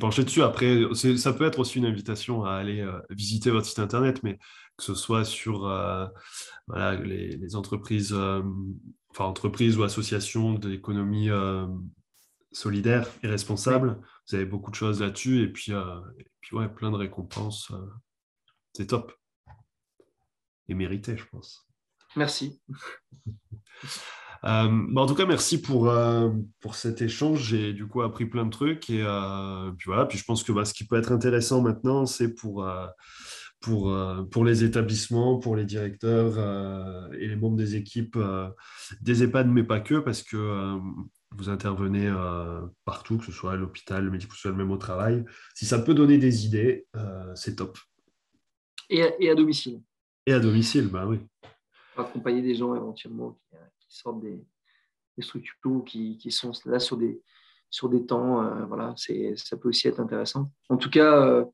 penché 0.00 0.24
dessus. 0.24 0.42
Après, 0.42 0.82
ça 1.16 1.32
peut 1.32 1.46
être 1.46 1.60
aussi 1.60 1.78
une 1.78 1.86
invitation 1.86 2.44
à 2.44 2.54
aller 2.54 2.84
visiter 3.08 3.50
votre 3.52 3.66
site 3.66 3.78
internet, 3.78 4.24
mais 4.24 4.36
que 4.78 4.84
ce 4.84 4.94
soit 4.94 5.24
sur 5.24 5.66
euh, 5.66 6.06
les, 7.02 7.56
entreprises, 7.56 8.12
euh, 8.14 8.42
enfin 9.10 9.24
entreprises 9.24 9.76
ou 9.76 9.82
associations 9.82 10.54
d'économie 10.54 11.28
euh, 11.30 11.66
solidaire 12.52 13.08
et 13.24 13.28
responsable. 13.28 14.00
Vous 14.28 14.36
avez 14.36 14.46
beaucoup 14.46 14.70
de 14.70 14.76
choses 14.76 15.00
là-dessus 15.00 15.42
et 15.42 15.48
puis, 15.48 15.72
puis 16.40 16.56
ouais, 16.56 16.68
plein 16.68 16.90
de 16.90 16.96
récompenses. 16.96 17.72
c'est 18.72 18.86
top. 18.86 19.12
Et 20.68 20.74
mérité, 20.74 21.16
je 21.16 21.24
pense. 21.26 21.66
Merci. 22.14 22.62
en 24.42 25.06
tout 25.06 25.14
cas, 25.14 25.26
merci 25.26 25.60
pour, 25.60 25.92
pour 26.60 26.74
cet 26.74 27.02
échange. 27.02 27.42
J'ai 27.42 27.72
du 27.72 27.88
coup 27.88 28.02
appris 28.02 28.26
plein 28.26 28.44
de 28.44 28.50
trucs. 28.50 28.90
Et 28.90 29.02
puis 29.78 29.86
voilà, 29.86 30.06
puis 30.06 30.18
je 30.18 30.24
pense 30.24 30.44
que 30.44 30.52
bah, 30.52 30.64
ce 30.64 30.74
qui 30.74 30.86
peut 30.86 30.96
être 30.96 31.10
intéressant 31.10 31.62
maintenant, 31.62 32.06
c'est 32.06 32.34
pour, 32.34 32.68
pour, 33.60 33.92
euh, 33.92 34.22
pour 34.22 34.44
les 34.44 34.64
établissements, 34.64 35.38
pour 35.38 35.56
les 35.56 35.64
directeurs 35.64 36.34
euh, 36.38 37.10
et 37.12 37.26
les 37.26 37.36
membres 37.36 37.56
des 37.56 37.76
équipes 37.76 38.16
euh, 38.16 38.48
des 39.00 39.22
EHPAD, 39.22 39.48
mais 39.48 39.64
pas 39.64 39.80
que, 39.80 39.98
parce 39.98 40.22
que 40.22 40.78
vous 41.32 41.50
intervenez 41.50 42.10
partout, 42.86 43.18
que 43.18 43.26
ce 43.26 43.32
soit 43.32 43.52
à 43.52 43.56
l'hôpital, 43.56 44.02
le 44.02 44.10
médico-social, 44.10 44.54
même 44.54 44.70
au 44.70 44.78
travail. 44.78 45.24
Si 45.54 45.66
ça 45.66 45.78
peut 45.78 45.92
donner 45.92 46.16
des 46.16 46.46
idées, 46.46 46.86
c'est 47.34 47.56
top. 47.56 47.78
Et 48.88 49.02
à, 49.02 49.10
et 49.20 49.28
à, 49.28 49.34
domicile. 49.34 49.82
Et 50.24 50.32
à 50.32 50.40
domicile, 50.40 50.88
bah 50.88 51.06
oui. 51.06 51.18
Accompagner 51.98 52.40
des 52.40 52.54
gens 52.54 52.74
éventuellement 52.74 53.38
qui, 53.78 53.86
sortent 53.90 54.22
des, 54.22 54.42
des 55.18 55.22
structures 55.22 55.84
qui, 55.84 56.16
qui, 56.16 56.30
sont 56.30 56.52
là 56.64 56.78
sur 56.78 56.96
des, 56.96 57.20
sur 57.68 57.90
des 57.90 58.06
temps. 58.06 58.66
voilà, 58.66 58.94
ça 58.96 59.56
peut 59.58 59.68
aussi 59.68 59.86
être 59.86 60.00
intéressant. 60.00 60.50
En 60.70 60.78
tout 60.78 60.90
cas, 60.90 61.26
euh, 61.26 61.44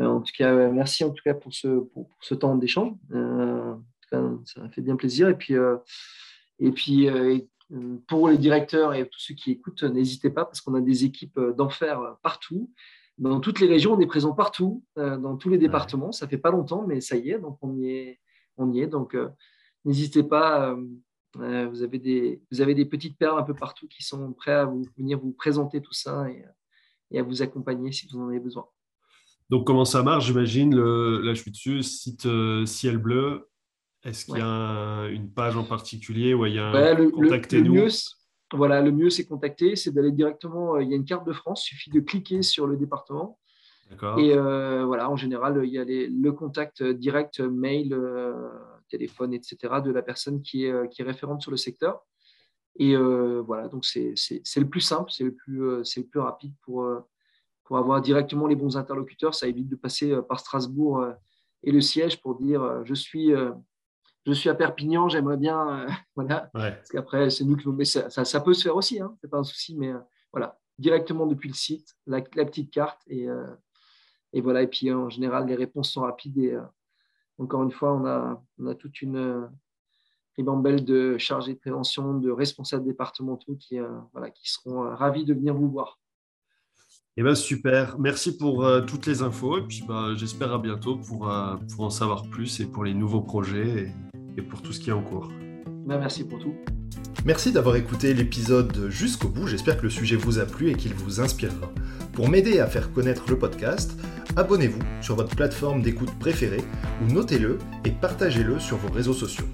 en 0.00 0.20
tout 0.20 0.32
cas, 0.36 0.52
euh, 0.52 0.70
merci 0.70 1.04
en 1.04 1.10
tout 1.10 1.22
cas 1.24 1.34
pour 1.34 1.52
ce, 1.52 1.80
pour, 1.80 2.08
ce 2.20 2.34
temps 2.34 2.56
d'échange. 2.56 2.92
Euh, 3.12 3.74
ça 4.10 4.68
fait 4.70 4.82
bien 4.82 4.96
plaisir. 4.96 5.28
Et 5.28 5.34
puis, 5.34 5.54
et 6.60 6.70
puis 6.70 7.08
pour 8.06 8.28
les 8.28 8.38
directeurs 8.38 8.94
et 8.94 9.08
tous 9.08 9.18
ceux 9.18 9.34
qui 9.34 9.50
écoutent, 9.50 9.82
n'hésitez 9.82 10.30
pas 10.30 10.44
parce 10.44 10.60
qu'on 10.60 10.74
a 10.74 10.80
des 10.80 11.04
équipes 11.04 11.40
d'enfer 11.56 12.16
partout. 12.22 12.72
Dans 13.18 13.40
toutes 13.40 13.58
les 13.58 13.66
régions, 13.66 13.94
on 13.94 14.00
est 14.00 14.06
présent 14.06 14.32
partout, 14.32 14.84
dans 14.94 15.36
tous 15.36 15.48
les 15.48 15.58
départements. 15.58 16.12
Ça 16.12 16.28
fait 16.28 16.38
pas 16.38 16.52
longtemps, 16.52 16.86
mais 16.86 17.00
ça 17.00 17.16
y 17.16 17.30
est, 17.30 17.38
donc 17.40 17.58
on 17.62 17.74
y 17.76 17.90
est. 17.90 18.20
On 18.58 18.72
y 18.72 18.80
est 18.80 18.86
donc, 18.86 19.16
n'hésitez 19.84 20.22
pas 20.22 20.76
vous, 21.34 21.82
avez 21.82 21.98
des, 21.98 22.40
vous 22.50 22.60
avez 22.60 22.74
des 22.74 22.86
petites 22.86 23.18
perles 23.18 23.40
un 23.40 23.42
peu 23.42 23.54
partout 23.54 23.88
qui 23.88 24.04
sont 24.04 24.32
prêts 24.32 24.52
à 24.52 24.64
vous, 24.64 24.84
venir 24.96 25.18
vous 25.18 25.32
présenter 25.32 25.82
tout 25.82 25.92
ça 25.92 26.30
et, 26.30 26.44
et 27.10 27.18
à 27.18 27.22
vous 27.22 27.42
accompagner 27.42 27.92
si 27.92 28.06
vous 28.06 28.18
en 28.18 28.28
avez 28.28 28.40
besoin. 28.40 28.66
Donc, 29.50 29.66
comment 29.66 29.84
ça 29.84 30.02
marche 30.02 30.26
J'imagine, 30.26 30.74
là, 30.74 31.34
je 31.34 31.40
suis 31.40 31.50
dessus, 31.50 31.82
site 31.82 32.28
Ciel 32.66 32.98
Bleu. 32.98 33.48
Est-ce 34.04 34.24
qu'il 34.26 34.38
y 34.38 34.40
a 34.40 35.06
une 35.08 35.30
page 35.32 35.56
en 35.56 35.64
particulier 35.64 36.34
où 36.34 36.46
il 36.46 36.54
y 36.54 36.58
a 36.58 36.68
un 36.68 37.10
contactez-nous? 37.10 37.88
Voilà, 38.52 38.80
le 38.80 38.92
mieux, 38.92 39.10
c'est 39.10 39.26
contacter, 39.26 39.74
c'est 39.74 39.90
d'aller 39.90 40.12
directement. 40.12 40.78
Il 40.78 40.88
y 40.88 40.92
a 40.92 40.96
une 40.96 41.04
carte 41.04 41.26
de 41.26 41.32
France, 41.32 41.66
il 41.66 41.70
suffit 41.70 41.90
de 41.90 42.00
cliquer 42.00 42.42
sur 42.42 42.66
le 42.66 42.76
département. 42.76 43.38
Et 44.18 44.34
euh, 44.34 44.84
voilà, 44.84 45.10
en 45.10 45.16
général, 45.16 45.60
il 45.64 45.70
y 45.70 45.78
a 45.78 45.84
le 45.84 46.32
contact 46.32 46.82
direct, 46.82 47.40
mail, 47.40 47.92
euh, 47.92 48.48
téléphone, 48.88 49.32
etc., 49.32 49.56
de 49.84 49.92
la 49.92 50.02
personne 50.02 50.42
qui 50.42 50.64
est, 50.64 50.72
euh, 50.72 50.86
qui 50.86 51.02
est 51.02 51.04
référente 51.04 51.42
sur 51.42 51.50
le 51.50 51.56
secteur. 51.56 52.04
Et 52.78 52.94
voilà, 52.94 53.68
donc 53.68 53.86
c'est 53.86 54.14
le 54.56 54.68
plus 54.68 54.82
simple, 54.82 55.10
c'est 55.10 55.24
le, 55.24 55.32
plus, 55.32 55.58
le 55.58 56.02
plus 56.02 56.20
rapide 56.20 56.52
pour, 56.60 56.86
pour 57.66 57.78
avoir 57.78 58.00
directement 58.00 58.46
les 58.46 58.56
bons 58.56 58.76
interlocuteurs. 58.76 59.34
Ça 59.34 59.46
évite 59.46 59.68
de 59.68 59.76
passer 59.76 60.16
par 60.28 60.40
Strasbourg 60.40 61.04
et 61.62 61.72
le 61.72 61.80
siège 61.80 62.20
pour 62.20 62.36
dire 62.36 62.84
je 62.84 62.94
suis 62.94 63.32
je 64.24 64.32
suis 64.32 64.48
à 64.48 64.54
Perpignan, 64.54 65.08
j'aimerais 65.08 65.36
bien. 65.36 65.86
voilà. 66.16 66.50
Parce 66.52 66.88
qu'après, 66.88 67.30
c'est 67.30 67.44
nous 67.44 67.56
qui 67.56 67.68
nous. 67.68 67.84
ça, 67.84 68.08
ça, 68.10 68.40
peut 68.40 68.54
se 68.54 68.62
faire 68.64 68.76
aussi, 68.76 69.00
hein, 69.00 69.16
c'est 69.20 69.30
pas 69.30 69.38
un 69.38 69.44
souci, 69.44 69.76
mais 69.76 69.92
voilà, 70.32 70.58
directement 70.78 71.26
depuis 71.26 71.48
le 71.48 71.54
site, 71.54 71.94
la, 72.06 72.18
la 72.34 72.44
petite 72.44 72.72
carte 72.72 73.00
et, 73.06 73.28
et 74.36 74.42
voilà, 74.42 74.62
et 74.62 74.66
puis 74.66 74.92
en 74.92 75.08
général, 75.08 75.46
les 75.46 75.54
réponses 75.54 75.90
sont 75.90 76.02
rapides. 76.02 76.36
Et 76.36 76.52
euh, 76.52 76.60
encore 77.38 77.62
une 77.62 77.70
fois, 77.70 77.94
on 77.94 78.04
a, 78.04 78.42
on 78.58 78.66
a 78.66 78.74
toute 78.74 79.00
une 79.00 79.16
euh, 79.16 79.46
ribambelle 80.36 80.84
de 80.84 81.16
chargés 81.16 81.54
de 81.54 81.58
prévention, 81.58 82.18
de 82.18 82.30
responsables 82.30 82.84
départementaux 82.84 83.56
qui, 83.56 83.78
euh, 83.78 83.88
voilà, 84.12 84.30
qui 84.30 84.50
seront 84.50 84.94
ravis 84.94 85.24
de 85.24 85.32
venir 85.32 85.54
vous 85.54 85.70
voir. 85.70 85.98
Eh 87.18 87.22
ben, 87.22 87.34
super, 87.34 87.98
merci 87.98 88.36
pour 88.36 88.68
toutes 88.86 89.06
les 89.06 89.22
infos 89.22 89.56
et 89.56 89.62
puis 89.62 89.82
bah, 89.88 90.08
j'espère 90.16 90.52
à 90.52 90.58
bientôt 90.58 90.96
pour, 90.96 91.32
pour 91.74 91.84
en 91.84 91.88
savoir 91.88 92.28
plus 92.28 92.60
et 92.60 92.66
pour 92.66 92.84
les 92.84 92.92
nouveaux 92.92 93.22
projets 93.22 93.90
et, 94.36 94.42
pour 94.42 94.60
tout 94.60 94.74
ce 94.74 94.80
qui 94.80 94.90
est 94.90 94.92
en 94.92 95.02
cours. 95.02 95.32
Ben, 95.86 95.98
merci 95.98 96.24
pour 96.24 96.38
tout. 96.38 96.54
Merci 97.24 97.52
d'avoir 97.52 97.76
écouté 97.76 98.12
l'épisode 98.12 98.88
jusqu'au 98.90 99.28
bout, 99.28 99.46
j'espère 99.46 99.78
que 99.78 99.84
le 99.84 99.90
sujet 99.90 100.16
vous 100.16 100.38
a 100.38 100.44
plu 100.44 100.70
et 100.70 100.74
qu'il 100.74 100.92
vous 100.92 101.18
inspirera. 101.20 101.72
Pour 102.12 102.28
m'aider 102.28 102.60
à 102.60 102.66
faire 102.66 102.92
connaître 102.92 103.24
le 103.30 103.38
podcast, 103.38 103.98
abonnez-vous 104.36 104.82
sur 105.00 105.16
votre 105.16 105.34
plateforme 105.34 105.80
d'écoute 105.80 106.12
préférée 106.20 106.64
ou 107.02 107.10
notez-le 107.10 107.58
et 107.86 107.92
partagez-le 107.92 108.60
sur 108.60 108.76
vos 108.76 108.92
réseaux 108.92 109.14
sociaux. 109.14 109.46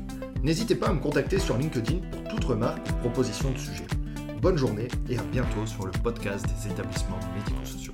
N'hésitez 0.42 0.74
pas 0.74 0.88
à 0.88 0.92
me 0.92 1.00
contacter 1.00 1.38
sur 1.38 1.56
LinkedIn 1.56 1.98
pour 2.10 2.24
toute 2.24 2.44
remarque 2.44 2.84
ou 2.90 2.94
proposition 3.08 3.52
de 3.52 3.58
sujet. 3.58 3.86
Bonne 4.42 4.58
journée 4.58 4.88
et 5.08 5.16
à 5.16 5.22
bientôt 5.22 5.64
sur 5.66 5.86
le 5.86 5.92
podcast 6.02 6.44
des 6.44 6.72
établissements 6.72 7.20
médico-sociaux. 7.36 7.92